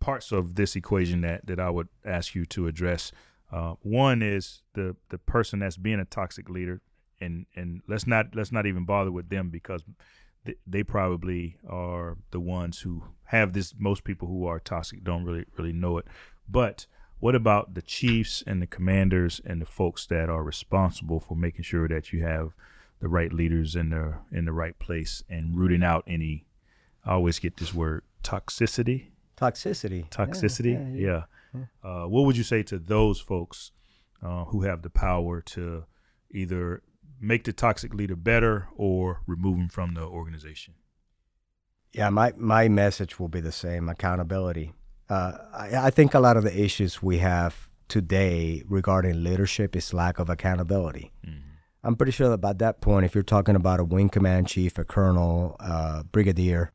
parts 0.00 0.32
of 0.32 0.56
this 0.56 0.74
equation 0.76 1.20
that 1.22 1.46
that 1.46 1.60
I 1.60 1.70
would 1.70 1.88
ask 2.04 2.34
you 2.34 2.44
to 2.46 2.66
address. 2.66 3.12
Uh, 3.52 3.74
one 3.82 4.20
is 4.20 4.62
the 4.74 4.96
the 5.10 5.18
person 5.18 5.60
that's 5.60 5.76
being 5.76 6.00
a 6.00 6.04
toxic 6.04 6.48
leader, 6.48 6.80
and 7.20 7.46
and 7.54 7.82
let's 7.86 8.06
not 8.06 8.34
let's 8.34 8.50
not 8.50 8.66
even 8.66 8.84
bother 8.84 9.12
with 9.12 9.28
them 9.28 9.50
because 9.50 9.84
th- 10.44 10.58
they 10.66 10.82
probably 10.82 11.56
are 11.68 12.16
the 12.32 12.40
ones 12.40 12.80
who 12.80 13.04
have 13.34 13.52
this. 13.52 13.74
Most 13.78 14.04
people 14.04 14.28
who 14.28 14.46
are 14.46 14.58
toxic 14.58 15.04
don't 15.04 15.24
really 15.24 15.44
really 15.56 15.72
know 15.72 15.98
it. 15.98 16.06
But 16.48 16.86
what 17.20 17.34
about 17.34 17.74
the 17.74 17.82
chiefs 17.82 18.42
and 18.46 18.60
the 18.60 18.66
commanders 18.66 19.40
and 19.44 19.60
the 19.60 19.66
folks 19.66 20.06
that 20.06 20.28
are 20.28 20.42
responsible 20.42 21.20
for 21.20 21.36
making 21.36 21.62
sure 21.62 21.88
that 21.88 22.12
you 22.12 22.22
have 22.22 22.52
the 23.00 23.08
right 23.08 23.32
leaders 23.32 23.74
in 23.76 23.90
the 23.90 24.14
in 24.30 24.44
the 24.44 24.52
right 24.52 24.78
place 24.78 25.22
and 25.28 25.56
rooting 25.56 25.82
out 25.82 26.04
any? 26.06 26.46
I 27.04 27.12
always 27.12 27.38
get 27.38 27.56
this 27.56 27.74
word 27.74 28.02
toxicity. 28.22 29.08
Toxicity. 29.36 30.08
Toxicity, 30.10 31.00
yeah. 31.00 31.24
Uh, 31.82 32.06
what 32.06 32.24
would 32.24 32.36
you 32.36 32.42
say 32.42 32.62
to 32.64 32.78
those 32.78 33.20
folks 33.20 33.70
uh, 34.22 34.44
who 34.46 34.62
have 34.62 34.82
the 34.82 34.90
power 34.90 35.40
to 35.40 35.84
either 36.30 36.82
make 37.20 37.44
the 37.44 37.52
toxic 37.52 37.94
leader 37.94 38.16
better 38.16 38.68
or 38.76 39.22
remove 39.26 39.58
him 39.58 39.68
from 39.68 39.94
the 39.94 40.02
organization? 40.02 40.74
Yeah, 41.94 42.10
my, 42.10 42.32
my 42.36 42.68
message 42.68 43.20
will 43.20 43.28
be 43.28 43.40
the 43.40 43.52
same 43.52 43.88
accountability. 43.88 44.72
Uh, 45.08 45.32
I, 45.52 45.70
I 45.86 45.90
think 45.90 46.12
a 46.14 46.20
lot 46.20 46.36
of 46.36 46.42
the 46.42 46.60
issues 46.60 47.02
we 47.02 47.18
have 47.18 47.68
today 47.88 48.64
regarding 48.68 49.22
leadership 49.22 49.76
is 49.76 49.94
lack 49.94 50.18
of 50.18 50.28
accountability. 50.28 51.12
I'm 51.84 51.96
pretty 51.96 52.12
sure 52.12 52.30
that 52.30 52.38
by 52.38 52.54
that 52.54 52.80
point, 52.80 53.04
if 53.04 53.14
you're 53.14 53.22
talking 53.22 53.54
about 53.54 53.78
a 53.78 53.84
wing 53.84 54.08
command 54.08 54.48
chief, 54.48 54.78
a 54.78 54.84
colonel, 54.84 55.54
uh, 55.60 56.02
brigadier, 56.02 56.72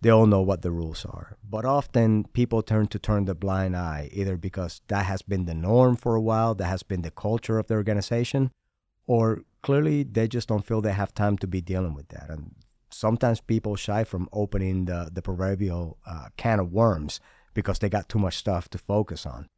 they 0.00 0.08
all 0.08 0.26
know 0.26 0.40
what 0.40 0.62
the 0.62 0.70
rules 0.70 1.04
are. 1.04 1.36
But 1.48 1.66
often 1.66 2.24
people 2.32 2.62
turn 2.62 2.86
to 2.88 2.98
turn 2.98 3.26
the 3.26 3.34
blind 3.34 3.76
eye, 3.76 4.08
either 4.12 4.38
because 4.38 4.80
that 4.88 5.04
has 5.04 5.20
been 5.20 5.44
the 5.44 5.54
norm 5.54 5.94
for 5.94 6.16
a 6.16 6.20
while, 6.22 6.54
that 6.54 6.64
has 6.64 6.82
been 6.82 7.02
the 7.02 7.10
culture 7.10 7.58
of 7.58 7.66
the 7.68 7.74
organization, 7.74 8.50
or 9.06 9.42
clearly 9.62 10.02
they 10.02 10.26
just 10.26 10.48
don't 10.48 10.64
feel 10.64 10.80
they 10.80 10.92
have 10.92 11.12
time 11.12 11.36
to 11.38 11.46
be 11.46 11.60
dealing 11.60 11.92
with 11.94 12.08
that. 12.08 12.30
And 12.30 12.54
sometimes 12.90 13.40
people 13.40 13.76
shy 13.76 14.04
from 14.04 14.28
opening 14.32 14.86
the, 14.86 15.10
the 15.12 15.22
proverbial 15.22 15.98
uh, 16.06 16.28
can 16.36 16.60
of 16.60 16.72
worms 16.72 17.20
because 17.54 17.78
they 17.78 17.88
got 17.88 18.08
too 18.08 18.18
much 18.18 18.36
stuff 18.36 18.68
to 18.70 18.78
focus 18.78 19.26
on. 19.26 19.48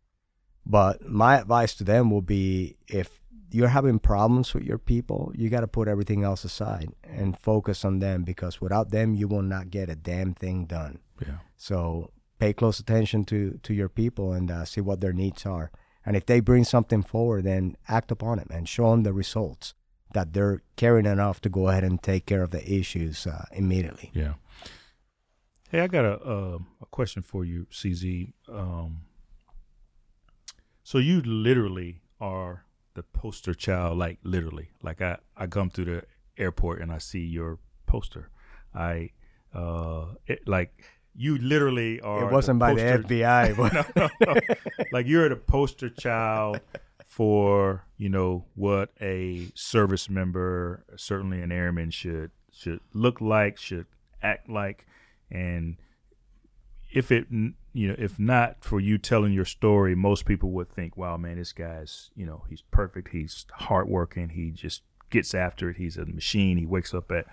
But 0.64 1.08
my 1.08 1.40
advice 1.40 1.74
to 1.76 1.84
them 1.84 2.10
will 2.10 2.22
be 2.22 2.76
if 2.88 3.20
you're 3.50 3.68
having 3.68 3.98
problems 3.98 4.54
with 4.54 4.64
your 4.64 4.78
people, 4.78 5.32
you 5.34 5.50
got 5.50 5.60
to 5.60 5.68
put 5.68 5.88
everything 5.88 6.22
else 6.24 6.44
aside 6.44 6.90
and 7.04 7.38
focus 7.38 7.84
on 7.84 7.98
them 7.98 8.22
because 8.22 8.60
without 8.60 8.90
them, 8.90 9.14
you 9.14 9.28
will 9.28 9.42
not 9.42 9.70
get 9.70 9.90
a 9.90 9.96
damn 9.96 10.34
thing 10.34 10.64
done. 10.64 11.00
Yeah. 11.20 11.38
So 11.56 12.10
pay 12.38 12.52
close 12.52 12.80
attention 12.80 13.24
to, 13.26 13.58
to 13.62 13.74
your 13.74 13.88
people 13.88 14.32
and 14.32 14.50
uh, 14.50 14.64
see 14.64 14.80
what 14.80 15.00
their 15.00 15.12
needs 15.12 15.44
are. 15.44 15.70
And 16.04 16.16
if 16.16 16.26
they 16.26 16.40
bring 16.40 16.64
something 16.64 17.02
forward, 17.02 17.44
then 17.44 17.76
act 17.88 18.10
upon 18.10 18.38
it 18.38 18.48
and 18.50 18.68
show 18.68 18.90
them 18.90 19.02
the 19.02 19.12
results 19.12 19.74
that 20.12 20.32
they're 20.32 20.62
caring 20.76 21.06
enough 21.06 21.40
to 21.42 21.48
go 21.48 21.68
ahead 21.68 21.84
and 21.84 22.02
take 22.02 22.26
care 22.26 22.42
of 22.42 22.50
the 22.50 22.72
issues 22.72 23.26
uh, 23.26 23.44
immediately. 23.52 24.10
Yeah. 24.12 24.34
Hey, 25.70 25.80
I 25.80 25.86
got 25.86 26.04
a 26.04 26.20
uh, 26.20 26.58
a 26.80 26.86
question 26.86 27.22
for 27.22 27.44
you, 27.44 27.66
CZ. 27.70 28.32
Um, 28.48 29.02
so 30.82 30.98
you 30.98 31.22
literally 31.22 32.02
are 32.20 32.64
the 32.94 33.02
poster 33.02 33.54
child, 33.54 33.98
like 33.98 34.18
literally. 34.22 34.70
Like 34.82 35.00
I, 35.00 35.18
I 35.36 35.46
come 35.46 35.70
through 35.70 35.86
the 35.86 36.02
airport 36.36 36.80
and 36.80 36.92
I 36.92 36.98
see 36.98 37.20
your 37.24 37.58
poster. 37.86 38.28
I, 38.74 39.10
uh, 39.54 40.06
it, 40.26 40.46
like 40.46 40.84
you 41.14 41.38
literally 41.38 42.00
are. 42.00 42.28
It 42.28 42.32
wasn't 42.32 42.58
by 42.58 42.74
the 42.74 42.82
FBI. 42.82 43.56
But 43.56 43.72
no, 43.96 44.08
no, 44.26 44.34
no. 44.34 44.56
like 44.92 45.06
you're 45.06 45.28
the 45.28 45.36
poster 45.36 45.88
child 45.88 46.60
for 47.12 47.84
you 47.98 48.08
know 48.08 48.46
what 48.54 48.90
a 48.98 49.48
service 49.54 50.08
member, 50.08 50.82
certainly 50.96 51.42
an 51.42 51.52
airman, 51.52 51.90
should 51.90 52.30
should 52.50 52.80
look 52.94 53.20
like, 53.20 53.58
should 53.58 53.84
act 54.22 54.48
like, 54.48 54.86
and 55.30 55.76
if 56.90 57.12
it 57.12 57.26
you 57.30 57.88
know 57.88 57.94
if 57.98 58.18
not 58.18 58.64
for 58.64 58.80
you 58.80 58.96
telling 58.96 59.34
your 59.34 59.44
story, 59.44 59.94
most 59.94 60.24
people 60.24 60.52
would 60.52 60.70
think, 60.70 60.96
"Wow, 60.96 61.18
man, 61.18 61.36
this 61.36 61.52
guy's 61.52 62.10
you 62.16 62.24
know 62.24 62.44
he's 62.48 62.62
perfect. 62.70 63.08
He's 63.08 63.44
hardworking. 63.52 64.30
He 64.30 64.50
just 64.50 64.80
gets 65.10 65.34
after 65.34 65.68
it. 65.68 65.76
He's 65.76 65.98
a 65.98 66.06
machine. 66.06 66.56
He 66.56 66.64
wakes 66.64 66.94
up 66.94 67.12
at 67.12 67.26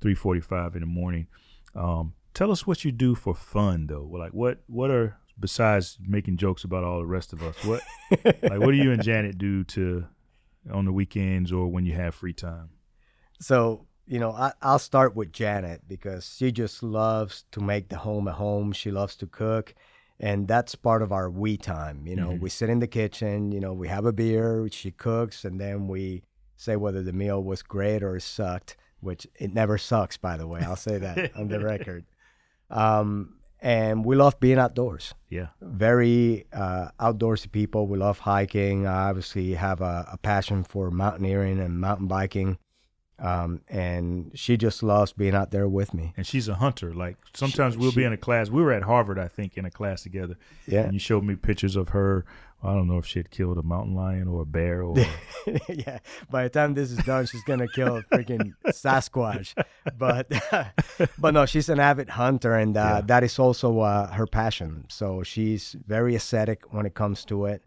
three 0.00 0.14
forty-five 0.14 0.76
in 0.76 0.80
the 0.80 0.86
morning." 0.86 1.26
Um, 1.74 2.14
tell 2.34 2.52
us 2.52 2.68
what 2.68 2.84
you 2.84 2.92
do 2.92 3.16
for 3.16 3.34
fun, 3.34 3.88
though. 3.88 4.08
Like 4.12 4.32
what 4.32 4.60
what 4.68 4.92
are 4.92 5.16
besides 5.38 5.98
making 6.00 6.36
jokes 6.36 6.64
about 6.64 6.84
all 6.84 6.98
the 6.98 7.06
rest 7.06 7.32
of 7.32 7.42
us? 7.42 7.56
What 7.64 7.82
like 8.24 8.60
what 8.60 8.70
do 8.72 8.76
you 8.76 8.92
and 8.92 9.02
Janet 9.10 9.38
do 9.38 9.64
to 9.64 10.06
on 10.72 10.84
the 10.84 10.92
weekends 10.92 11.52
or 11.52 11.68
when 11.68 11.84
you 11.84 11.92
have 11.94 12.14
free 12.14 12.32
time? 12.32 12.70
So 13.40 13.86
you 14.06 14.18
know, 14.18 14.32
I, 14.32 14.52
I'll 14.60 14.78
start 14.78 15.16
with 15.16 15.32
Janet 15.32 15.82
because 15.88 16.34
she 16.36 16.52
just 16.52 16.82
loves 16.82 17.44
to 17.52 17.60
make 17.60 17.88
the 17.88 17.96
home 17.96 18.28
a 18.28 18.32
home. 18.32 18.72
She 18.72 18.90
loves 18.90 19.16
to 19.16 19.26
cook. 19.26 19.74
And 20.20 20.46
that's 20.46 20.74
part 20.74 21.00
of 21.02 21.10
our 21.10 21.30
we 21.30 21.56
time. 21.56 22.06
You 22.06 22.14
know, 22.14 22.28
Mhm. 22.32 22.40
we 22.40 22.50
sit 22.50 22.68
in 22.70 22.78
the 22.80 22.86
kitchen, 22.86 23.50
you 23.50 23.60
know, 23.60 23.72
we 23.72 23.88
have 23.88 24.04
a 24.04 24.12
beer, 24.12 24.68
she 24.70 24.90
cooks, 24.92 25.44
and 25.44 25.58
then 25.60 25.88
we 25.88 26.22
say 26.56 26.76
whether 26.76 27.02
the 27.02 27.12
meal 27.14 27.42
was 27.42 27.62
great 27.62 28.02
or 28.02 28.20
sucked, 28.20 28.76
which 29.00 29.26
it 29.40 29.52
never 29.54 29.76
sucks, 29.78 30.16
by 30.18 30.36
the 30.36 30.46
way. 30.46 30.60
I'll 30.60 30.76
say 30.76 30.98
that 30.98 31.34
on 31.34 31.48
the 31.48 31.58
record. 31.64 32.04
Um, 32.70 33.36
and 33.64 34.04
we 34.04 34.14
love 34.14 34.38
being 34.38 34.58
outdoors 34.58 35.14
Yeah. 35.30 35.48
very 35.62 36.44
uh, 36.52 36.88
outdoorsy 37.00 37.50
people. 37.50 37.86
We 37.88 37.96
love 37.98 38.18
hiking. 38.20 38.86
I 38.86 39.08
obviously 39.08 39.54
have 39.54 39.80
a, 39.80 40.06
a 40.12 40.18
passion 40.18 40.62
for 40.64 40.90
mountaineering 40.90 41.58
and 41.58 41.80
mountain 41.80 42.06
biking. 42.06 42.58
Um, 43.18 43.60
and 43.68 44.32
she 44.34 44.56
just 44.56 44.82
loves 44.82 45.12
being 45.12 45.34
out 45.34 45.50
there 45.52 45.68
with 45.68 45.94
me. 45.94 46.12
And 46.16 46.26
she's 46.26 46.48
a 46.48 46.54
hunter. 46.56 46.92
Like 46.92 47.16
sometimes 47.32 47.76
we'll 47.76 47.92
she- 47.92 48.00
be 48.00 48.04
in 48.04 48.12
a 48.12 48.16
class. 48.18 48.50
We 48.50 48.60
were 48.60 48.72
at 48.72 48.82
Harvard, 48.82 49.18
I 49.18 49.28
think, 49.28 49.56
in 49.56 49.64
a 49.64 49.70
class 49.70 50.02
together. 50.02 50.36
Yeah. 50.66 50.82
And 50.82 50.92
you 50.92 50.98
showed 50.98 51.24
me 51.24 51.34
pictures 51.36 51.76
of 51.76 51.90
her. 51.90 52.24
I 52.62 52.72
don't 52.72 52.86
know 52.88 52.96
if 52.98 53.04
she 53.06 53.18
had 53.18 53.30
killed 53.30 53.58
a 53.58 53.62
mountain 53.62 53.94
lion 53.94 54.26
or 54.26 54.40
a 54.42 54.46
bear 54.46 54.82
or 54.82 54.96
yeah. 55.68 55.98
By 56.30 56.44
the 56.44 56.48
time 56.50 56.72
this 56.74 56.90
is 56.90 56.98
done, 56.98 57.26
she's 57.26 57.42
gonna 57.44 57.68
kill 57.68 57.98
a 57.98 58.02
freaking 58.04 58.54
Sasquatch. 58.68 59.54
But 59.98 60.30
but 61.18 61.34
no, 61.34 61.44
she's 61.44 61.68
an 61.68 61.78
avid 61.80 62.08
hunter, 62.10 62.54
and 62.54 62.74
uh, 62.76 62.80
Yeah. 62.80 63.00
that 63.02 63.22
is 63.24 63.38
also 63.38 63.80
uh, 63.80 64.10
her 64.12 64.26
passion. 64.26 64.86
So 64.88 65.22
she's 65.22 65.76
very 65.86 66.14
ascetic 66.14 66.72
when 66.72 66.86
it 66.86 66.94
comes 66.94 67.24
to 67.26 67.44
it. 67.46 67.62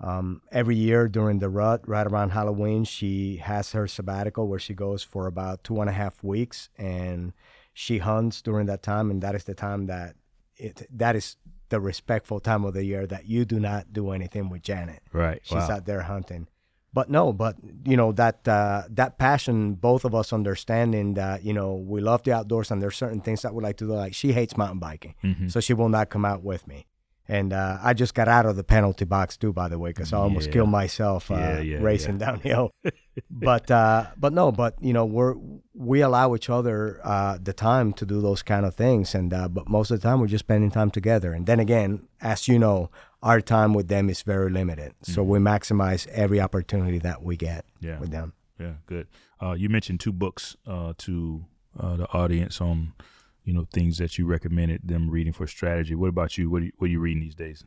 Um, 0.00 0.42
every 0.52 0.76
year 0.76 1.08
during 1.08 1.40
the 1.40 1.48
rut, 1.48 1.86
right 1.88 2.06
around 2.06 2.30
Halloween, 2.30 2.84
she 2.84 3.36
has 3.38 3.72
her 3.72 3.86
sabbatical 3.88 4.46
where 4.48 4.60
she 4.60 4.72
goes 4.72 5.02
for 5.02 5.26
about 5.26 5.64
two 5.64 5.80
and 5.80 5.90
a 5.90 5.92
half 5.92 6.22
weeks, 6.22 6.68
and 6.78 7.32
she 7.74 7.98
hunts 7.98 8.40
during 8.40 8.66
that 8.66 8.82
time, 8.82 9.10
and 9.10 9.20
that 9.22 9.34
is 9.34 9.44
the 9.44 9.54
time 9.54 9.86
that 9.86 10.14
it 10.56 10.86
that 10.96 11.16
is 11.16 11.36
the 11.68 11.80
respectful 11.80 12.40
time 12.40 12.64
of 12.64 12.74
the 12.74 12.84
year 12.84 13.06
that 13.06 13.26
you 13.26 13.44
do 13.44 13.58
not 13.60 13.92
do 13.92 14.10
anything 14.10 14.48
with 14.48 14.62
Janet 14.62 15.02
right. 15.12 15.40
she's 15.42 15.54
wow. 15.68 15.70
out 15.72 15.84
there 15.86 16.02
hunting 16.02 16.46
but 16.92 17.10
no 17.10 17.32
but 17.32 17.54
you 17.84 17.96
know 17.96 18.12
that 18.12 18.46
uh, 18.48 18.82
that 18.88 19.18
passion 19.18 19.74
both 19.74 20.04
of 20.04 20.14
us 20.14 20.32
understanding 20.32 21.14
that 21.14 21.44
you 21.44 21.52
know 21.52 21.74
we 21.74 22.00
love 22.00 22.22
the 22.24 22.32
outdoors 22.32 22.70
and 22.70 22.80
there's 22.82 22.96
certain 22.96 23.20
things 23.20 23.42
that 23.42 23.54
we 23.54 23.62
like 23.62 23.76
to 23.76 23.86
do 23.86 23.92
like 23.92 24.14
she 24.14 24.32
hates 24.32 24.56
mountain 24.56 24.78
biking 24.78 25.14
Mhm. 25.22 25.50
so 25.52 25.60
she 25.60 25.74
will 25.74 25.90
not 25.90 26.08
come 26.08 26.24
out 26.24 26.42
with 26.42 26.66
me 26.66 26.86
and 27.28 27.52
uh, 27.52 27.78
I 27.82 27.92
just 27.94 28.14
got 28.14 28.26
out 28.28 28.46
of 28.46 28.56
the 28.56 28.64
penalty 28.64 29.04
box 29.04 29.36
too, 29.36 29.52
by 29.52 29.68
the 29.68 29.78
way, 29.78 29.90
because 29.90 30.12
I 30.12 30.16
almost 30.18 30.46
Yeah. 30.46 30.52
killed 30.54 30.70
myself 30.70 31.30
uh, 31.30 31.34
Yeah, 31.34 31.58
yeah, 31.60 31.78
racing 31.80 32.18
downhill. 32.18 32.70
but 33.30 33.70
uh, 33.70 34.06
but 34.16 34.32
no, 34.32 34.50
but 34.52 34.74
you 34.80 34.92
know 34.92 35.04
we're 35.04 35.34
we 35.74 36.00
allow 36.00 36.34
each 36.34 36.48
other 36.50 37.00
uh, 37.04 37.38
the 37.42 37.52
time 37.52 37.92
to 37.94 38.06
do 38.06 38.20
those 38.20 38.42
kind 38.42 38.64
of 38.66 38.74
things, 38.74 39.14
and 39.14 39.32
uh, 39.34 39.48
but 39.48 39.68
most 39.68 39.90
of 39.90 40.00
the 40.00 40.08
time 40.08 40.20
we're 40.20 40.26
just 40.26 40.44
spending 40.44 40.70
time 40.70 40.90
together. 40.90 41.32
And 41.32 41.46
then 41.46 41.60
again, 41.60 42.08
as 42.20 42.48
you 42.48 42.58
know, 42.58 42.90
our 43.22 43.40
time 43.40 43.74
with 43.74 43.88
them 43.88 44.08
is 44.10 44.22
very 44.22 44.50
limited, 44.50 44.94
so 45.02 45.22
we 45.22 45.38
maximize 45.38 46.06
every 46.08 46.40
opportunity 46.40 46.98
that 47.00 47.22
we 47.22 47.36
get 47.36 47.64
Mm-hmm. 47.64 47.86
Yeah. 47.86 48.00
with 48.00 48.10
them. 48.10 48.32
Yeah, 48.58 48.72
good. 48.86 49.06
Uh, 49.40 49.52
you 49.52 49.68
mentioned 49.68 50.00
two 50.00 50.12
books 50.12 50.56
uh, 50.66 50.92
to 50.98 51.44
uh, 51.78 51.96
the 51.96 52.08
audience 52.12 52.60
on, 52.60 52.92
you 53.48 53.54
know, 53.54 53.66
things 53.72 53.96
that 53.96 54.18
you 54.18 54.26
recommended 54.26 54.80
them 54.84 55.08
reading 55.08 55.32
for 55.32 55.46
strategy. 55.46 55.94
What 55.94 56.10
about 56.10 56.36
you? 56.36 56.50
What 56.50 56.60
are 56.62 56.66
you, 56.66 56.72
what 56.76 56.86
are 56.88 56.90
you 56.90 57.00
reading 57.00 57.22
these 57.22 57.34
days? 57.34 57.64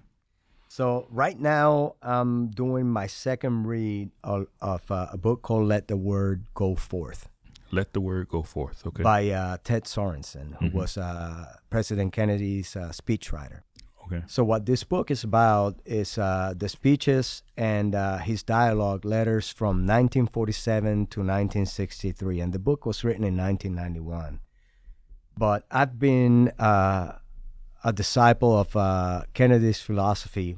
So 0.68 1.08
right 1.10 1.40
now, 1.40 1.96
I'm 2.04 2.50
doing 2.52 2.88
my 2.88 3.08
second 3.08 3.66
read 3.66 4.12
of, 4.24 4.46
of 4.62 4.90
uh, 4.92 5.08
a 5.12 5.18
book 5.18 5.42
called 5.42 5.68
"Let 5.68 5.88
the 5.88 5.98
Word 5.98 6.46
Go 6.54 6.76
Forth." 6.76 7.30
Let 7.74 7.94
the 7.94 8.02
word 8.02 8.28
go 8.28 8.44
forth. 8.44 8.86
Okay. 8.86 9.02
by 9.02 9.30
uh, 9.30 9.58
Ted 9.64 9.86
Sorensen, 9.86 10.48
who 10.60 10.66
Mhm. 10.70 10.74
was 10.74 10.98
uh, 10.98 11.46
President 11.70 12.12
Kennedy's 12.14 12.76
uh, 12.76 12.90
speechwriter. 12.92 13.62
Okay. 14.06 14.22
So, 14.28 14.44
what 14.44 14.66
this 14.66 14.84
book 14.84 15.10
is 15.10 15.24
about 15.24 15.80
is 15.86 16.18
uh, 16.18 16.54
the 16.56 16.68
speeches 16.68 17.44
and 17.58 17.96
uh, 17.96 18.18
his 18.18 18.44
dialogue 18.44 19.04
letters 19.06 19.50
from 19.50 19.88
1947 19.88 21.08
to 21.14 21.20
1963. 21.22 22.40
And 22.42 22.52
the 22.54 22.60
book 22.60 22.86
was 22.86 23.04
written 23.06 23.24
in 23.24 23.36
1991. 23.38 24.42
But 25.38 25.66
I've 25.72 26.00
been 26.00 26.50
uh, 26.60 27.18
a 27.84 27.94
disciple 27.94 28.60
of 28.60 28.76
uh, 28.76 29.24
Kennedy's 29.34 29.82
philosophy 29.82 30.58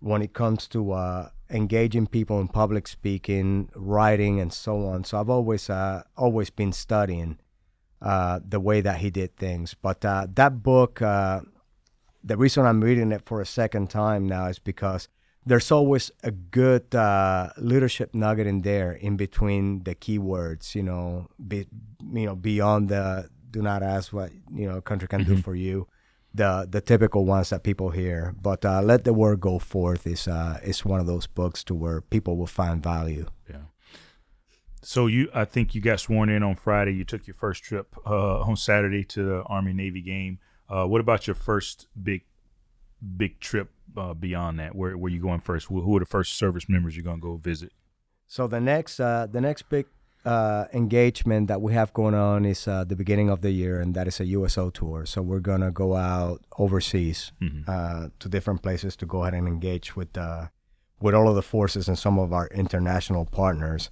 when 0.00 0.22
it 0.22 0.32
comes 0.32 0.68
to 0.68 0.92
uh, 0.92 1.28
engaging 1.50 2.06
people 2.06 2.40
in 2.40 2.48
public 2.48 2.86
speaking, 2.86 3.68
writing, 3.74 4.40
and 4.40 4.52
so 4.52 4.86
on. 4.86 5.04
So 5.04 5.18
I've 5.18 5.30
always 5.30 5.68
uh, 5.68 6.02
always 6.16 6.50
been 6.50 6.72
studying 6.72 7.38
uh, 8.00 8.40
the 8.46 8.60
way 8.60 8.80
that 8.80 8.98
he 8.98 9.10
did 9.10 9.36
things. 9.36 9.74
But 9.74 10.04
uh, 10.04 10.26
that 10.34 10.62
book, 10.62 11.00
the 11.00 12.36
reason 12.36 12.66
I'm 12.66 12.82
reading 12.82 13.12
it 13.12 13.22
for 13.24 13.40
a 13.40 13.46
second 13.46 13.90
time 13.90 14.26
now 14.26 14.46
is 14.46 14.58
because 14.58 15.08
there's 15.46 15.72
always 15.72 16.10
a 16.22 16.30
good 16.30 16.94
uh, 16.94 17.50
leadership 17.56 18.14
nugget 18.14 18.46
in 18.46 18.62
there 18.62 18.92
in 18.92 19.16
between 19.16 19.82
the 19.84 19.94
keywords. 19.94 20.74
You 20.74 20.82
know, 20.82 21.28
be, 21.46 21.66
you 22.12 22.26
know 22.26 22.36
beyond 22.36 22.88
the 22.88 23.28
do 23.50 23.62
not 23.62 23.82
ask 23.82 24.12
what 24.12 24.30
you 24.54 24.68
know 24.68 24.78
a 24.78 24.82
country 24.82 25.08
can 25.08 25.24
do 25.24 25.36
for 25.36 25.54
you 25.54 25.86
the 26.34 26.66
the 26.70 26.80
typical 26.80 27.24
ones 27.24 27.50
that 27.50 27.62
people 27.62 27.90
hear. 27.90 28.34
But 28.40 28.64
uh, 28.64 28.82
let 28.82 29.04
the 29.04 29.12
word 29.12 29.40
go 29.40 29.58
forth 29.58 30.06
is 30.06 30.28
uh, 30.28 30.60
is 30.62 30.84
one 30.84 31.00
of 31.00 31.06
those 31.06 31.26
books 31.26 31.64
to 31.64 31.74
where 31.74 32.00
people 32.00 32.36
will 32.36 32.46
find 32.46 32.82
value. 32.82 33.26
Yeah. 33.48 33.62
So 34.82 35.08
you, 35.08 35.28
I 35.34 35.44
think 35.44 35.74
you 35.74 35.80
got 35.80 36.00
sworn 36.00 36.30
in 36.30 36.42
on 36.42 36.56
Friday. 36.56 36.94
You 36.94 37.04
took 37.04 37.26
your 37.26 37.34
first 37.34 37.62
trip 37.62 37.94
uh, 38.06 38.40
on 38.40 38.56
Saturday 38.56 39.04
to 39.04 39.22
the 39.22 39.42
Army 39.42 39.74
Navy 39.74 40.00
game. 40.00 40.38
Uh, 40.68 40.86
what 40.86 41.02
about 41.02 41.26
your 41.26 41.34
first 41.34 41.86
big, 42.00 42.22
big 43.16 43.40
trip 43.40 43.70
uh, 43.96 44.14
beyond 44.14 44.58
that? 44.58 44.74
Where 44.74 44.96
where 44.96 45.10
you 45.10 45.20
going 45.20 45.40
first? 45.40 45.66
Who, 45.66 45.82
who 45.82 45.96
are 45.96 46.00
the 46.00 46.06
first 46.06 46.34
service 46.34 46.68
members 46.68 46.96
you're 46.96 47.04
gonna 47.04 47.20
go 47.20 47.36
visit? 47.36 47.72
So 48.26 48.46
the 48.46 48.60
next 48.60 49.00
uh, 49.00 49.26
the 49.30 49.40
next 49.40 49.68
big 49.68 49.86
uh, 50.24 50.66
engagement 50.72 51.48
that 51.48 51.60
we 51.62 51.72
have 51.72 51.92
going 51.92 52.14
on 52.14 52.44
is 52.44 52.68
uh, 52.68 52.84
the 52.84 52.96
beginning 52.96 53.30
of 53.30 53.40
the 53.40 53.50
year, 53.50 53.80
and 53.80 53.94
that 53.94 54.06
is 54.06 54.20
a 54.20 54.26
USO 54.26 54.70
tour. 54.70 55.06
So 55.06 55.22
we're 55.22 55.40
gonna 55.40 55.70
go 55.70 55.96
out 55.96 56.42
overseas 56.58 57.32
Mhm. 57.40 57.64
uh, 57.68 58.08
to 58.18 58.28
different 58.28 58.62
places 58.62 58.96
to 58.96 59.06
go 59.06 59.22
ahead 59.22 59.34
and 59.34 59.48
engage 59.48 59.96
with 59.96 60.16
uh, 60.18 60.48
with 61.00 61.14
all 61.14 61.28
of 61.28 61.34
the 61.34 61.42
forces 61.42 61.88
and 61.88 61.98
some 61.98 62.18
of 62.18 62.32
our 62.32 62.48
international 62.48 63.24
partners. 63.24 63.90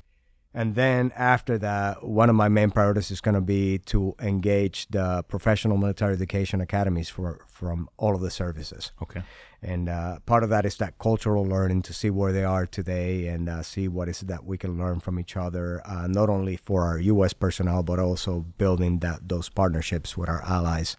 And 0.54 0.74
then 0.74 1.12
after 1.14 1.58
that, 1.58 2.04
one 2.04 2.30
of 2.30 2.36
my 2.36 2.48
main 2.48 2.70
priorities 2.70 3.10
is 3.10 3.20
going 3.20 3.34
to 3.34 3.40
be 3.40 3.78
to 3.86 4.14
engage 4.18 4.88
the 4.88 5.22
professional 5.28 5.76
military 5.76 6.14
education 6.14 6.60
academies 6.60 7.08
for 7.08 7.44
from 7.46 7.88
all 7.98 8.14
of 8.14 8.22
the 8.22 8.30
services. 8.30 8.92
Okay. 9.02 9.22
And 9.62 9.88
uh, 9.88 10.20
part 10.24 10.44
of 10.44 10.50
that 10.50 10.64
is 10.64 10.76
that 10.76 10.98
cultural 10.98 11.44
learning 11.44 11.82
to 11.82 11.92
see 11.92 12.10
where 12.10 12.32
they 12.32 12.44
are 12.44 12.64
today 12.64 13.26
and 13.26 13.48
uh, 13.48 13.62
see 13.62 13.88
what 13.88 14.08
is 14.08 14.22
it 14.22 14.28
that 14.28 14.44
we 14.44 14.56
can 14.56 14.78
learn 14.78 15.00
from 15.00 15.18
each 15.18 15.36
other, 15.36 15.82
uh, 15.84 16.06
not 16.06 16.30
only 16.30 16.56
for 16.56 16.84
our 16.84 16.98
U.S. 16.98 17.32
personnel, 17.32 17.82
but 17.82 17.98
also 17.98 18.46
building 18.56 19.00
that 19.00 19.28
those 19.28 19.48
partnerships 19.48 20.16
with 20.16 20.28
our 20.28 20.42
allies. 20.42 20.96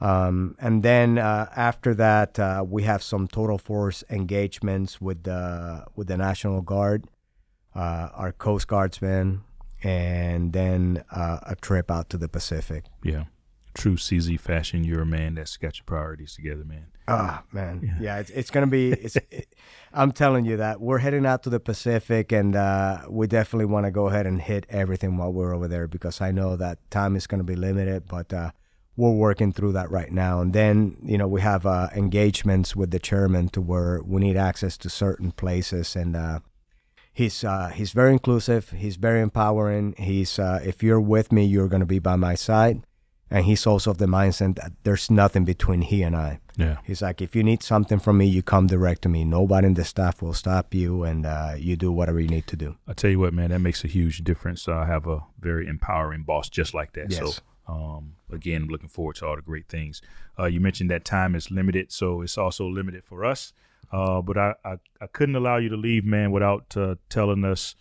Um, 0.00 0.56
and 0.58 0.82
then 0.82 1.18
uh, 1.18 1.48
after 1.54 1.94
that, 1.94 2.36
uh, 2.36 2.64
we 2.66 2.82
have 2.82 3.04
some 3.04 3.28
total 3.28 3.56
force 3.56 4.02
engagements 4.10 5.00
with 5.00 5.22
the 5.22 5.84
with 5.94 6.08
the 6.08 6.16
National 6.16 6.60
Guard, 6.60 7.06
uh, 7.74 8.08
our 8.14 8.32
Coast 8.32 8.68
Guardsmen, 8.68 9.42
and 9.82 10.52
then 10.52 11.04
uh, 11.10 11.38
a 11.42 11.56
trip 11.56 11.90
out 11.90 12.10
to 12.10 12.16
the 12.16 12.28
Pacific. 12.28 12.84
Yeah. 13.02 13.24
True 13.74 13.96
CZ 13.96 14.38
fashion. 14.38 14.84
You're 14.84 15.02
a 15.02 15.06
man 15.06 15.34
that's 15.34 15.56
got 15.56 15.78
your 15.78 15.84
priorities 15.84 16.34
together, 16.34 16.64
man. 16.64 16.86
Ah, 17.08 17.42
man. 17.52 17.96
Yeah, 18.00 18.18
it's, 18.18 18.30
it's 18.30 18.50
going 18.50 18.66
to 18.66 18.70
be, 18.70 18.92
it's, 18.92 19.16
it, 19.30 19.54
I'm 19.92 20.12
telling 20.12 20.44
you 20.44 20.58
that 20.58 20.80
we're 20.80 20.98
heading 20.98 21.26
out 21.26 21.42
to 21.44 21.50
the 21.50 21.58
Pacific 21.58 22.32
and 22.32 22.54
uh, 22.54 23.00
we 23.08 23.26
definitely 23.26 23.66
want 23.66 23.86
to 23.86 23.90
go 23.90 24.08
ahead 24.08 24.26
and 24.26 24.40
hit 24.40 24.66
everything 24.68 25.16
while 25.16 25.32
we're 25.32 25.54
over 25.54 25.68
there 25.68 25.88
because 25.88 26.20
I 26.20 26.30
know 26.32 26.56
that 26.56 26.78
time 26.90 27.16
is 27.16 27.26
going 27.26 27.40
to 27.40 27.44
be 27.44 27.56
limited, 27.56 28.06
but 28.06 28.32
uh, 28.32 28.50
we're 28.96 29.12
working 29.12 29.52
through 29.52 29.72
that 29.72 29.90
right 29.90 30.12
now. 30.12 30.40
And 30.40 30.52
then, 30.52 30.96
you 31.02 31.18
know, 31.18 31.26
we 31.26 31.40
have 31.40 31.66
uh, 31.66 31.88
engagements 31.94 32.76
with 32.76 32.90
the 32.90 32.98
chairman 32.98 33.48
to 33.50 33.60
where 33.60 34.02
we 34.02 34.20
need 34.20 34.36
access 34.36 34.76
to 34.78 34.90
certain 34.90 35.32
places 35.32 35.96
and 35.96 36.14
uh, 36.14 36.40
he's 37.12 37.44
uh, 37.44 37.68
he's 37.68 37.92
very 37.92 38.12
inclusive. 38.12 38.70
He's 38.70 38.96
very 38.96 39.20
empowering. 39.20 39.94
He's 39.98 40.38
uh, 40.38 40.60
if 40.64 40.82
you're 40.82 41.00
with 41.00 41.30
me, 41.32 41.44
you're 41.44 41.68
gonna 41.68 41.86
be 41.86 41.98
by 41.98 42.16
my 42.16 42.34
side. 42.34 42.82
And 43.30 43.46
he's 43.46 43.66
also 43.66 43.92
of 43.92 43.96
the 43.96 44.04
mindset 44.04 44.56
that 44.56 44.72
there's 44.82 45.10
nothing 45.10 45.46
between 45.46 45.80
he 45.80 46.02
and 46.02 46.14
I. 46.14 46.40
Yeah. 46.58 46.76
He's 46.84 47.00
like, 47.00 47.22
if 47.22 47.34
you 47.34 47.42
need 47.42 47.62
something 47.62 47.98
from 47.98 48.18
me, 48.18 48.26
you 48.26 48.42
come 48.42 48.66
direct 48.66 49.00
to 49.02 49.08
me. 49.08 49.24
Nobody 49.24 49.68
in 49.68 49.72
the 49.72 49.86
staff 49.86 50.20
will 50.20 50.34
stop 50.34 50.74
you, 50.74 51.02
and 51.02 51.24
uh, 51.24 51.54
you 51.56 51.74
do 51.76 51.90
whatever 51.90 52.20
you 52.20 52.28
need 52.28 52.46
to 52.48 52.56
do. 52.56 52.76
I 52.86 52.92
tell 52.92 53.10
you 53.10 53.18
what, 53.18 53.32
man, 53.32 53.48
that 53.48 53.60
makes 53.60 53.84
a 53.84 53.88
huge 53.88 54.22
difference. 54.22 54.68
I 54.68 54.84
have 54.84 55.06
a 55.06 55.20
very 55.40 55.66
empowering 55.66 56.24
boss 56.24 56.50
just 56.50 56.74
like 56.74 56.92
that. 56.92 57.10
Yes. 57.10 57.40
So, 57.66 57.72
um, 57.72 58.16
again, 58.30 58.68
looking 58.68 58.90
forward 58.90 59.16
to 59.16 59.26
all 59.26 59.36
the 59.36 59.40
great 59.40 59.66
things. 59.66 60.02
Uh, 60.38 60.44
you 60.44 60.60
mentioned 60.60 60.90
that 60.90 61.06
time 61.06 61.34
is 61.34 61.50
limited, 61.50 61.90
so 61.90 62.20
it's 62.20 62.36
also 62.36 62.68
limited 62.68 63.02
for 63.02 63.24
us. 63.24 63.54
Uh, 63.92 64.22
but 64.22 64.38
I, 64.38 64.54
I, 64.64 64.76
I 65.00 65.06
couldn't 65.12 65.36
allow 65.36 65.58
you 65.58 65.68
to 65.68 65.76
leave, 65.76 66.04
man, 66.04 66.32
without 66.32 66.74
uh, 66.76 66.94
telling 67.10 67.44
us 67.44 67.74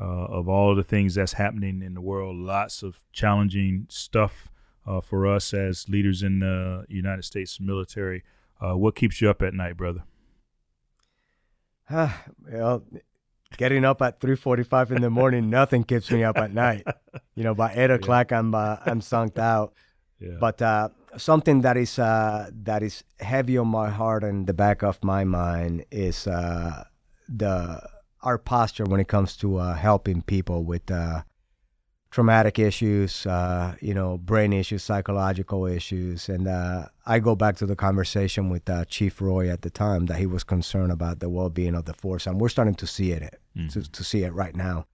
uh, 0.00 0.04
of 0.04 0.48
all 0.48 0.74
the 0.74 0.82
things 0.82 1.14
that's 1.14 1.34
happening 1.34 1.82
in 1.82 1.94
the 1.94 2.00
world. 2.00 2.36
Lots 2.36 2.82
of 2.82 3.00
challenging 3.12 3.86
stuff 3.90 4.48
uh, 4.86 5.00
for 5.00 5.26
us 5.26 5.52
as 5.52 5.88
leaders 5.88 6.22
in 6.22 6.40
the 6.40 6.84
United 6.88 7.24
States 7.24 7.60
military. 7.60 8.24
Uh, 8.60 8.76
what 8.76 8.96
keeps 8.96 9.20
you 9.20 9.28
up 9.28 9.42
at 9.42 9.54
night, 9.54 9.76
brother? 9.76 10.04
well, 11.90 12.84
getting 13.56 13.84
up 13.84 14.00
at 14.02 14.20
3:45 14.20 14.92
in 14.92 15.02
the 15.02 15.10
morning, 15.10 15.50
nothing 15.50 15.84
keeps 15.84 16.10
me 16.10 16.24
up 16.24 16.38
at 16.38 16.52
night. 16.52 16.86
You 17.34 17.44
know, 17.44 17.54
by 17.54 17.72
eight 17.74 17.90
o'clock, 17.98 18.32
I'm 18.32 18.54
uh, 18.54 18.76
I'm 18.84 19.00
sunked 19.00 19.38
out. 19.38 19.74
Yeah. 20.20 20.38
But 20.40 20.60
uh, 20.60 20.88
something 21.16 21.62
that 21.62 21.76
is 21.76 21.98
uh, 21.98 22.50
that 22.52 22.82
is 22.82 23.04
heavy 23.20 23.56
on 23.58 23.68
my 23.68 23.90
heart 23.90 24.24
and 24.24 24.46
the 24.46 24.52
back 24.52 24.82
of 24.82 25.02
my 25.02 25.24
mind 25.24 25.84
is 25.90 26.26
uh, 26.26 26.84
the 27.28 27.82
our 28.22 28.38
posture 28.38 28.84
when 28.84 29.00
it 29.00 29.08
comes 29.08 29.36
to 29.36 29.58
uh, 29.58 29.74
helping 29.74 30.22
people 30.22 30.64
with 30.64 30.90
uh, 30.90 31.22
traumatic 32.10 32.58
issues, 32.58 33.26
uh, 33.26 33.76
you 33.80 33.94
know, 33.94 34.18
brain 34.18 34.52
issues, 34.52 34.82
psychological 34.82 35.66
issues, 35.66 36.28
and 36.28 36.48
uh, 36.48 36.86
I 37.06 37.18
go 37.18 37.36
back 37.36 37.56
to 37.56 37.66
the 37.66 37.76
conversation 37.76 38.50
with 38.50 38.68
uh, 38.68 38.84
Chief 38.86 39.20
Roy 39.20 39.48
at 39.48 39.62
the 39.62 39.70
time 39.70 40.06
that 40.06 40.18
he 40.18 40.26
was 40.26 40.42
concerned 40.42 40.90
about 40.90 41.20
the 41.20 41.28
well-being 41.28 41.74
of 41.74 41.84
the 41.84 41.94
force, 41.94 42.26
and 42.26 42.40
we're 42.40 42.48
starting 42.48 42.74
to 42.76 42.86
see 42.86 43.12
it 43.12 43.40
to, 43.70 43.82
to 43.82 44.04
see 44.04 44.22
it 44.24 44.32
right 44.32 44.56
now. 44.56 44.86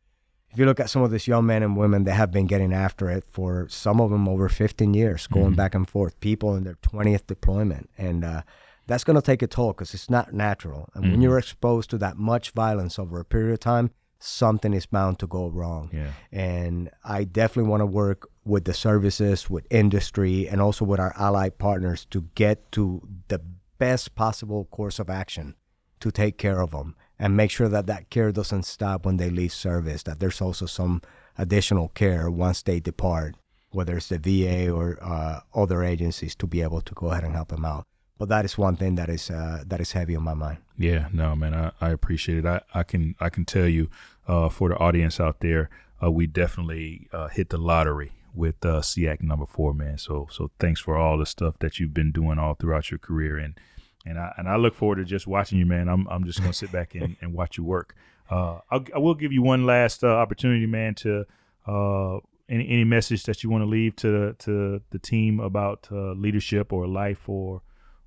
If 0.54 0.60
you 0.60 0.66
look 0.66 0.78
at 0.78 0.88
some 0.88 1.02
of 1.02 1.10
these 1.10 1.26
young 1.26 1.46
men 1.46 1.64
and 1.64 1.76
women 1.76 2.04
that 2.04 2.14
have 2.14 2.30
been 2.30 2.46
getting 2.46 2.72
after 2.72 3.10
it 3.10 3.24
for 3.28 3.66
some 3.68 4.00
of 4.00 4.12
them 4.12 4.28
over 4.28 4.48
15 4.48 4.94
years, 4.94 5.26
going 5.26 5.54
back 5.54 5.74
and 5.74 5.88
forth, 5.88 6.20
people 6.20 6.54
in 6.54 6.62
their 6.62 6.76
20th 6.76 7.26
deployment, 7.26 7.90
and 7.98 8.24
uh, 8.24 8.42
that's 8.86 9.02
going 9.02 9.16
to 9.16 9.22
take 9.22 9.42
a 9.42 9.48
toll 9.48 9.72
because 9.72 9.94
it's 9.94 10.08
not 10.08 10.32
natural. 10.32 10.88
And 10.94 11.10
when 11.10 11.20
you're 11.20 11.38
exposed 11.38 11.90
to 11.90 11.98
that 11.98 12.18
much 12.18 12.52
violence 12.52 13.00
over 13.00 13.18
a 13.18 13.24
period 13.24 13.52
of 13.52 13.58
time, 13.58 13.90
something 14.20 14.72
is 14.72 14.86
bound 14.86 15.18
to 15.18 15.26
go 15.26 15.48
wrong. 15.48 15.90
Yeah. 15.92 16.12
And 16.30 16.88
I 17.02 17.24
definitely 17.24 17.68
want 17.68 17.80
to 17.80 17.86
work 17.86 18.28
with 18.44 18.64
the 18.64 18.74
services, 18.74 19.50
with 19.50 19.66
industry, 19.70 20.48
and 20.48 20.60
also 20.60 20.84
with 20.84 21.00
our 21.00 21.14
allied 21.18 21.58
partners 21.58 22.06
to 22.12 22.28
get 22.36 22.70
to 22.72 23.02
the 23.26 23.40
best 23.78 24.14
possible 24.14 24.66
course 24.66 25.00
of 25.00 25.10
action 25.10 25.56
to 25.98 26.12
take 26.12 26.38
care 26.38 26.60
of 26.60 26.70
them 26.70 26.94
and 27.24 27.34
make 27.38 27.50
sure 27.50 27.70
that 27.70 27.86
that 27.86 28.10
care 28.10 28.30
doesn't 28.32 28.64
stop 28.64 29.06
when 29.06 29.16
they 29.16 29.30
leave 29.30 29.50
service, 29.50 30.02
that 30.02 30.20
there's 30.20 30.42
also 30.42 30.66
some 30.66 31.00
additional 31.38 31.88
care 31.88 32.30
once 32.30 32.60
they 32.60 32.80
depart, 32.80 33.34
whether 33.70 33.96
it's 33.96 34.10
the 34.10 34.18
VA 34.18 34.70
or 34.70 34.98
uh, 35.00 35.40
other 35.54 35.82
agencies 35.82 36.34
to 36.34 36.46
be 36.46 36.60
able 36.60 36.82
to 36.82 36.92
go 36.92 37.06
ahead 37.06 37.24
and 37.24 37.32
help 37.34 37.48
them 37.48 37.64
out. 37.64 37.86
But 38.18 38.28
that 38.28 38.44
is 38.44 38.58
one 38.58 38.76
thing 38.76 38.96
that 38.96 39.08
is 39.08 39.30
uh, 39.30 39.64
that 39.66 39.80
is 39.80 39.92
heavy 39.92 40.14
on 40.14 40.22
my 40.22 40.34
mind. 40.34 40.58
Yeah, 40.76 41.08
no, 41.14 41.34
man, 41.34 41.54
I, 41.54 41.72
I 41.80 41.92
appreciate 41.92 42.40
it. 42.40 42.44
I, 42.44 42.60
I 42.74 42.82
can 42.82 43.14
I 43.18 43.30
can 43.30 43.46
tell 43.46 43.68
you 43.68 43.88
uh, 44.28 44.50
for 44.50 44.68
the 44.68 44.76
audience 44.76 45.18
out 45.18 45.40
there, 45.40 45.70
uh, 46.02 46.10
we 46.10 46.26
definitely 46.26 47.08
uh, 47.10 47.28
hit 47.28 47.48
the 47.48 47.56
lottery 47.56 48.12
with 48.34 48.62
uh, 48.66 48.82
SEAC 48.82 49.22
number 49.22 49.46
four, 49.46 49.72
man. 49.72 49.96
So 49.96 50.28
so 50.30 50.50
thanks 50.60 50.78
for 50.78 50.98
all 50.98 51.16
the 51.16 51.24
stuff 51.24 51.58
that 51.60 51.80
you've 51.80 51.94
been 51.94 52.12
doing 52.12 52.38
all 52.38 52.52
throughout 52.52 52.90
your 52.90 52.98
career, 52.98 53.38
and 53.38 53.58
and 54.04 54.18
I 54.18 54.32
and 54.36 54.48
I 54.48 54.56
look 54.56 54.74
forward 54.74 54.96
to 54.96 55.04
just 55.04 55.26
watching 55.26 55.58
you, 55.58 55.66
man. 55.66 55.88
I'm 55.88 56.06
I'm 56.08 56.24
just 56.24 56.40
gonna 56.40 56.52
sit 56.52 56.72
back 56.72 56.94
and, 56.94 57.16
and 57.20 57.32
watch 57.32 57.56
you 57.56 57.64
work. 57.64 57.94
Uh, 58.30 58.58
I'll, 58.70 58.84
I 58.94 58.98
will 58.98 59.14
give 59.14 59.32
you 59.32 59.42
one 59.42 59.66
last 59.66 60.02
uh, 60.02 60.08
opportunity, 60.08 60.66
man, 60.66 60.94
to 60.96 61.24
uh, 61.66 62.18
any 62.48 62.68
any 62.68 62.84
message 62.84 63.24
that 63.24 63.42
you 63.42 63.50
want 63.50 63.62
to 63.62 63.66
leave 63.66 63.96
to 63.96 64.34
to 64.40 64.80
the 64.90 64.98
team 64.98 65.40
about 65.40 65.88
uh, 65.90 66.12
leadership 66.12 66.72
or 66.72 66.86
life 66.86 67.28
or 67.28 67.62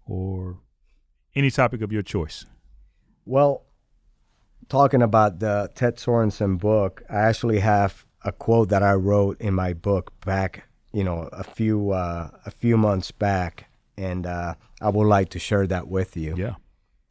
or 0.05 0.59
any 1.35 1.51
topic 1.51 1.81
of 1.81 1.91
your 1.91 2.01
choice. 2.01 2.45
Well, 3.25 3.65
talking 4.69 5.01
about 5.01 5.39
the 5.39 5.69
Ted 5.75 5.97
Sorensen 5.97 6.57
book, 6.57 7.03
I 7.09 7.17
actually 7.17 7.59
have 7.59 8.05
a 8.23 8.31
quote 8.31 8.69
that 8.69 8.83
I 8.83 8.93
wrote 8.93 9.39
in 9.39 9.53
my 9.53 9.73
book 9.73 10.11
back, 10.25 10.63
you 10.93 11.03
know, 11.03 11.29
a 11.31 11.43
few 11.43 11.91
uh, 11.91 12.29
a 12.45 12.51
few 12.51 12.77
months 12.77 13.11
back, 13.11 13.66
and 13.97 14.25
uh, 14.25 14.55
I 14.81 14.89
would 14.89 15.07
like 15.07 15.29
to 15.29 15.39
share 15.39 15.67
that 15.67 15.87
with 15.87 16.15
you. 16.15 16.35
Yeah. 16.37 16.55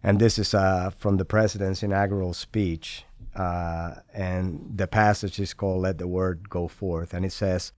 And 0.02 0.20
this 0.20 0.38
is 0.38 0.54
uh, 0.54 0.90
from 0.90 1.16
the 1.16 1.24
president's 1.24 1.82
inaugural 1.82 2.34
speech, 2.34 3.04
uh, 3.34 3.94
and 4.14 4.72
the 4.74 4.86
passage 4.86 5.40
is 5.40 5.54
called 5.54 5.82
"Let 5.82 5.98
the 5.98 6.08
Word 6.08 6.48
Go 6.48 6.68
Forth," 6.68 7.12
and 7.12 7.24
it 7.24 7.32
says, 7.32 7.72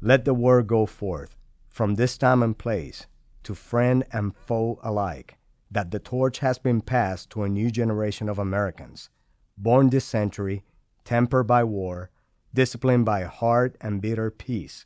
"Let 0.00 0.24
the 0.24 0.34
word 0.34 0.66
go 0.66 0.86
forth 0.86 1.36
from 1.68 1.94
this 1.94 2.18
time 2.18 2.42
and 2.42 2.56
place 2.56 3.06
to 3.44 3.54
friend 3.54 4.04
and 4.12 4.34
foe 4.36 4.78
alike." 4.82 5.36
that 5.70 5.90
the 5.90 5.98
torch 5.98 6.40
has 6.40 6.58
been 6.58 6.80
passed 6.80 7.30
to 7.30 7.44
a 7.44 7.48
new 7.48 7.70
generation 7.70 8.28
of 8.28 8.38
Americans, 8.38 9.08
born 9.56 9.88
this 9.88 10.04
century, 10.04 10.64
tempered 11.04 11.46
by 11.46 11.62
war, 11.62 12.10
disciplined 12.52 13.04
by 13.04 13.22
hard 13.22 13.76
and 13.80 14.02
bitter 14.02 14.30
peace, 14.30 14.84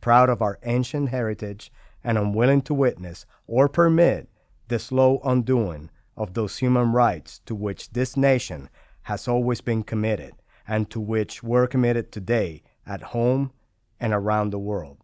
proud 0.00 0.28
of 0.28 0.42
our 0.42 0.58
ancient 0.64 1.10
heritage, 1.10 1.70
and 2.06 2.16
unwilling 2.16 2.62
to 2.62 2.72
witness 2.72 3.26
or 3.48 3.68
permit 3.68 4.28
the 4.68 4.78
slow 4.78 5.20
undoing 5.24 5.90
of 6.16 6.34
those 6.34 6.58
human 6.58 6.92
rights 6.92 7.40
to 7.44 7.54
which 7.54 7.90
this 7.90 8.16
nation 8.16 8.70
has 9.02 9.26
always 9.26 9.60
been 9.60 9.82
committed 9.82 10.32
and 10.68 10.88
to 10.88 11.00
which 11.00 11.42
we're 11.42 11.66
committed 11.66 12.10
today 12.10 12.62
at 12.86 13.02
home 13.02 13.50
and 13.98 14.12
around 14.12 14.50
the 14.50 14.58
world. 14.58 14.98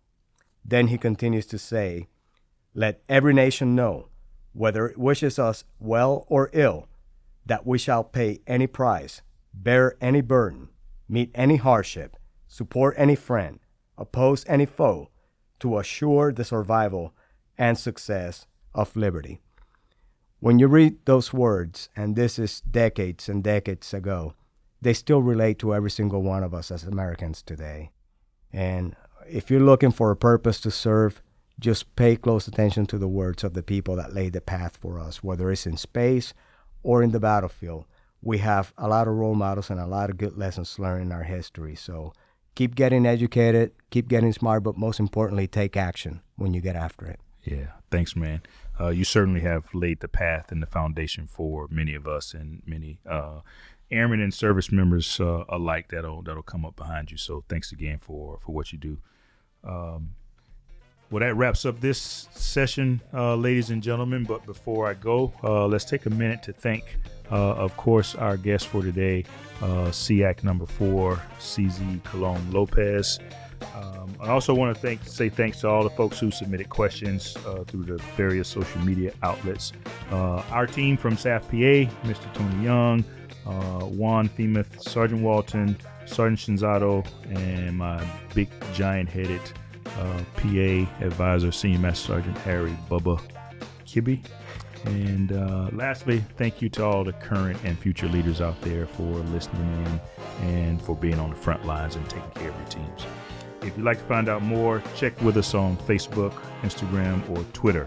Then 0.65 0.87
he 0.87 0.97
continues 0.97 1.47
to 1.47 1.59
say, 1.59 2.07
Let 2.73 3.03
every 3.09 3.35
nation 3.35 3.75
know 3.75 4.09
whether 4.53 4.87
it 4.87 4.97
wishes 4.97 5.39
us 5.39 5.65
well 5.81 6.25
or 6.29 6.51
ill, 6.53 6.89
that 7.45 7.67
we 7.67 7.79
shall 7.79 8.05
pay 8.05 8.41
any 8.47 8.69
price, 8.69 9.23
bear 9.53 9.97
any 10.01 10.21
burden, 10.21 10.69
meet 11.09 11.33
any 11.35 11.57
hardship, 11.57 12.17
support 12.47 12.95
any 12.97 13.17
friend, 13.17 13.59
oppose 13.99 14.45
any 14.47 14.67
foe, 14.67 15.09
to 15.63 15.79
assure 15.79 16.33
the 16.33 16.45
survival 16.45 17.15
and 17.57 17.79
success 17.79 18.47
of 18.75 18.97
liberty. 18.97 19.39
When 20.41 20.59
you 20.59 20.67
read 20.67 20.97
those 21.05 21.33
words, 21.33 21.89
and 21.95 22.17
this 22.17 22.37
is 22.39 22.61
decades 22.63 23.29
and 23.29 23.45
decades 23.45 23.95
ago, 23.95 24.35
they 24.81 24.93
still 24.93 25.23
relate 25.23 25.61
to 25.61 25.73
every 25.73 25.91
single 25.91 26.21
one 26.23 26.43
of 26.43 26.53
us 26.53 26.73
as 26.73 26.83
Americans 26.83 27.43
today. 27.43 27.93
And 28.53 28.97
if 29.29 29.51
you're 29.51 29.61
looking 29.61 29.93
for 29.93 30.11
a 30.11 30.17
purpose 30.17 30.61
to 30.63 30.73
serve, 30.73 31.23
just 31.61 31.95
pay 31.95 32.17
close 32.17 32.49
attention 32.49 32.87
to 32.87 32.99
the 32.99 33.07
words 33.07 33.45
of 33.45 33.55
the 33.55 33.63
people 33.63 33.95
that 33.95 34.13
laid 34.13 34.33
the 34.33 34.41
path 34.41 34.77
for 34.77 34.99
us, 34.99 35.23
whether 35.23 35.49
it's 35.53 35.65
in 35.67 35.77
space 35.77 36.35
or 36.83 37.05
in 37.05 37.13
the 37.13 37.21
battlefield. 37.21 37.85
We 38.21 38.39
have 38.39 38.73
a 38.77 38.89
lot 38.89 39.07
of 39.07 39.15
role 39.15 39.37
models 39.37 39.71
and 39.71 39.79
a 39.79 39.87
lot 39.87 40.11
of 40.11 40.19
good 40.19 40.37
lessons 40.37 40.81
learned 40.81 41.03
in 41.03 41.13
our 41.13 41.23
history. 41.23 41.77
So 41.77 42.15
keep 42.55 42.75
getting 42.75 43.07
educated, 43.07 43.73
keep 43.91 44.09
getting 44.09 44.33
smart, 44.33 44.63
but 44.63 44.77
most 44.77 45.01
importantly, 45.01 45.47
take 45.47 45.77
action 45.77 46.21
when 46.37 46.55
you 46.55 46.61
get 46.61 46.77
after 46.77 47.07
it. 47.07 47.21
Yeah, 47.45 47.73
thanks, 47.91 48.15
man. 48.15 48.43
Uh, 48.81 48.89
you 48.89 49.05
certainly 49.05 49.41
have 49.41 49.75
laid 49.75 50.01
the 50.01 50.09
path 50.09 50.53
and 50.53 50.63
the 50.63 50.67
foundation 50.67 51.27
for 51.27 51.69
many 51.71 51.95
of 51.95 52.07
us 52.07 52.35
and 52.35 52.63
many 52.67 53.01
uh, 53.09 53.41
airmen 53.91 54.21
and 54.21 54.33
service 54.33 54.73
members 54.73 55.21
uh, 55.21 55.45
alike 55.49 55.89
that'll 55.91 56.23
that'll 56.23 56.43
come 56.43 56.65
up 56.65 56.77
behind 56.77 57.11
you. 57.11 57.17
So 57.17 57.45
thanks 57.49 57.73
again 57.73 57.99
for 58.01 58.39
for 58.45 58.53
what 58.53 58.73
you 58.73 58.79
do. 58.79 58.99
Um, 59.65 60.15
well, 61.11 61.21
that 61.21 61.37
wraps 61.37 61.67
up 61.67 61.81
this 61.81 62.27
session, 62.33 63.03
uh, 63.13 63.35
ladies 63.35 63.69
and 63.69 63.83
gentlemen. 63.83 64.25
But 64.25 64.47
before 64.47 64.89
I 64.89 64.95
go, 64.95 65.33
uh, 65.45 65.67
let's 65.67 65.85
take 65.85 66.07
a 66.07 66.11
minute 66.11 66.43
to 66.45 66.55
thank, 66.55 66.97
of 67.37 67.77
course, 67.77 68.15
our 68.15 68.37
guest 68.37 68.69
for 68.69 68.83
today, 68.83 69.25
uh, 69.61 69.91
SEAC 69.91 70.45
number 70.45 70.67
four, 70.67 71.23
CZ 71.39 72.03
Colon 72.05 72.53
Lopez. 72.53 73.19
Um, 73.75 74.15
I 74.21 74.29
also 74.29 74.55
want 74.55 74.75
to 74.75 74.81
thank, 74.81 75.05
say 75.05 75.29
thanks 75.29 75.61
to 75.61 75.69
all 75.69 75.85
the 75.85 75.91
folks 75.91 76.19
who 76.19 76.31
submitted 76.31 76.69
questions 76.69 77.37
uh, 77.47 77.65
through 77.65 77.85
the 77.85 77.99
various 78.17 78.49
social 78.49 78.81
media 78.81 79.13
outlets. 79.23 79.73
Uh, 80.11 80.43
our 80.51 80.67
team 80.67 80.97
from 80.97 81.17
SAF 81.17 81.43
PA, 81.43 81.93
Mr. 82.07 82.33
Tony 82.35 82.65
Young, 82.65 83.05
uh, 83.47 83.85
Juan 83.87 84.29
Femeth, 84.29 84.83
Sergeant 84.83 85.23
Walton, 85.23 85.77
Sergeant 86.07 86.39
Shinzato, 86.39 87.07
and 87.31 87.79
my 87.79 88.05
big 88.35 88.49
giant 88.73 89.09
headed 89.09 89.41
uh, 89.99 90.23
PA 90.37 91.05
advisor, 91.05 91.53
Senior 91.53 91.79
Master 91.79 92.09
Sergeant 92.09 92.39
Harry 92.39 92.77
Bubba 92.91 93.21
Kibbe. 93.87 94.23
And 94.85 95.33
uh, 95.33 95.71
lastly, 95.73 96.25
thank 96.37 96.61
you 96.61 96.69
to 96.71 96.85
all 96.85 97.05
the 97.05 97.13
current 97.13 97.59
and 97.65 97.79
future 97.79 98.09
leaders 98.09 98.41
out 98.41 98.61
there 98.63 98.87
for 98.87 99.03
listening 99.03 99.87
in 99.87 100.49
and 100.49 100.83
for 100.83 100.97
being 100.97 101.19
on 101.19 101.31
the 101.31 101.37
front 101.37 101.65
lines 101.65 101.97
and 101.97 102.09
taking 102.09 102.31
care 102.31 102.51
of 102.51 102.57
your 102.57 102.69
teams. 102.69 103.07
If 103.63 103.77
you'd 103.77 103.85
like 103.85 103.99
to 103.99 104.05
find 104.05 104.29
out 104.29 104.43
more, 104.43 104.83
check 104.97 105.21
with 105.23 105.37
us 105.37 105.55
on 105.55 105.77
Facebook, 105.79 106.33
Instagram, 106.63 107.29
or 107.31 107.45
Twitter. 107.53 107.87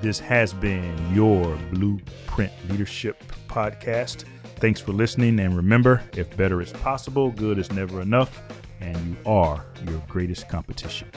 This 0.00 0.18
has 0.18 0.54
been 0.54 1.14
your 1.14 1.56
Blueprint 1.72 2.52
Leadership 2.70 3.22
Podcast. 3.46 4.24
Thanks 4.56 4.80
for 4.80 4.92
listening. 4.92 5.40
And 5.40 5.54
remember, 5.54 6.02
if 6.16 6.34
better 6.38 6.62
is 6.62 6.72
possible, 6.72 7.30
good 7.32 7.58
is 7.58 7.70
never 7.72 8.00
enough, 8.00 8.40
and 8.80 8.96
you 8.96 9.16
are 9.26 9.66
your 9.86 10.02
greatest 10.08 10.48
competition. 10.48 11.08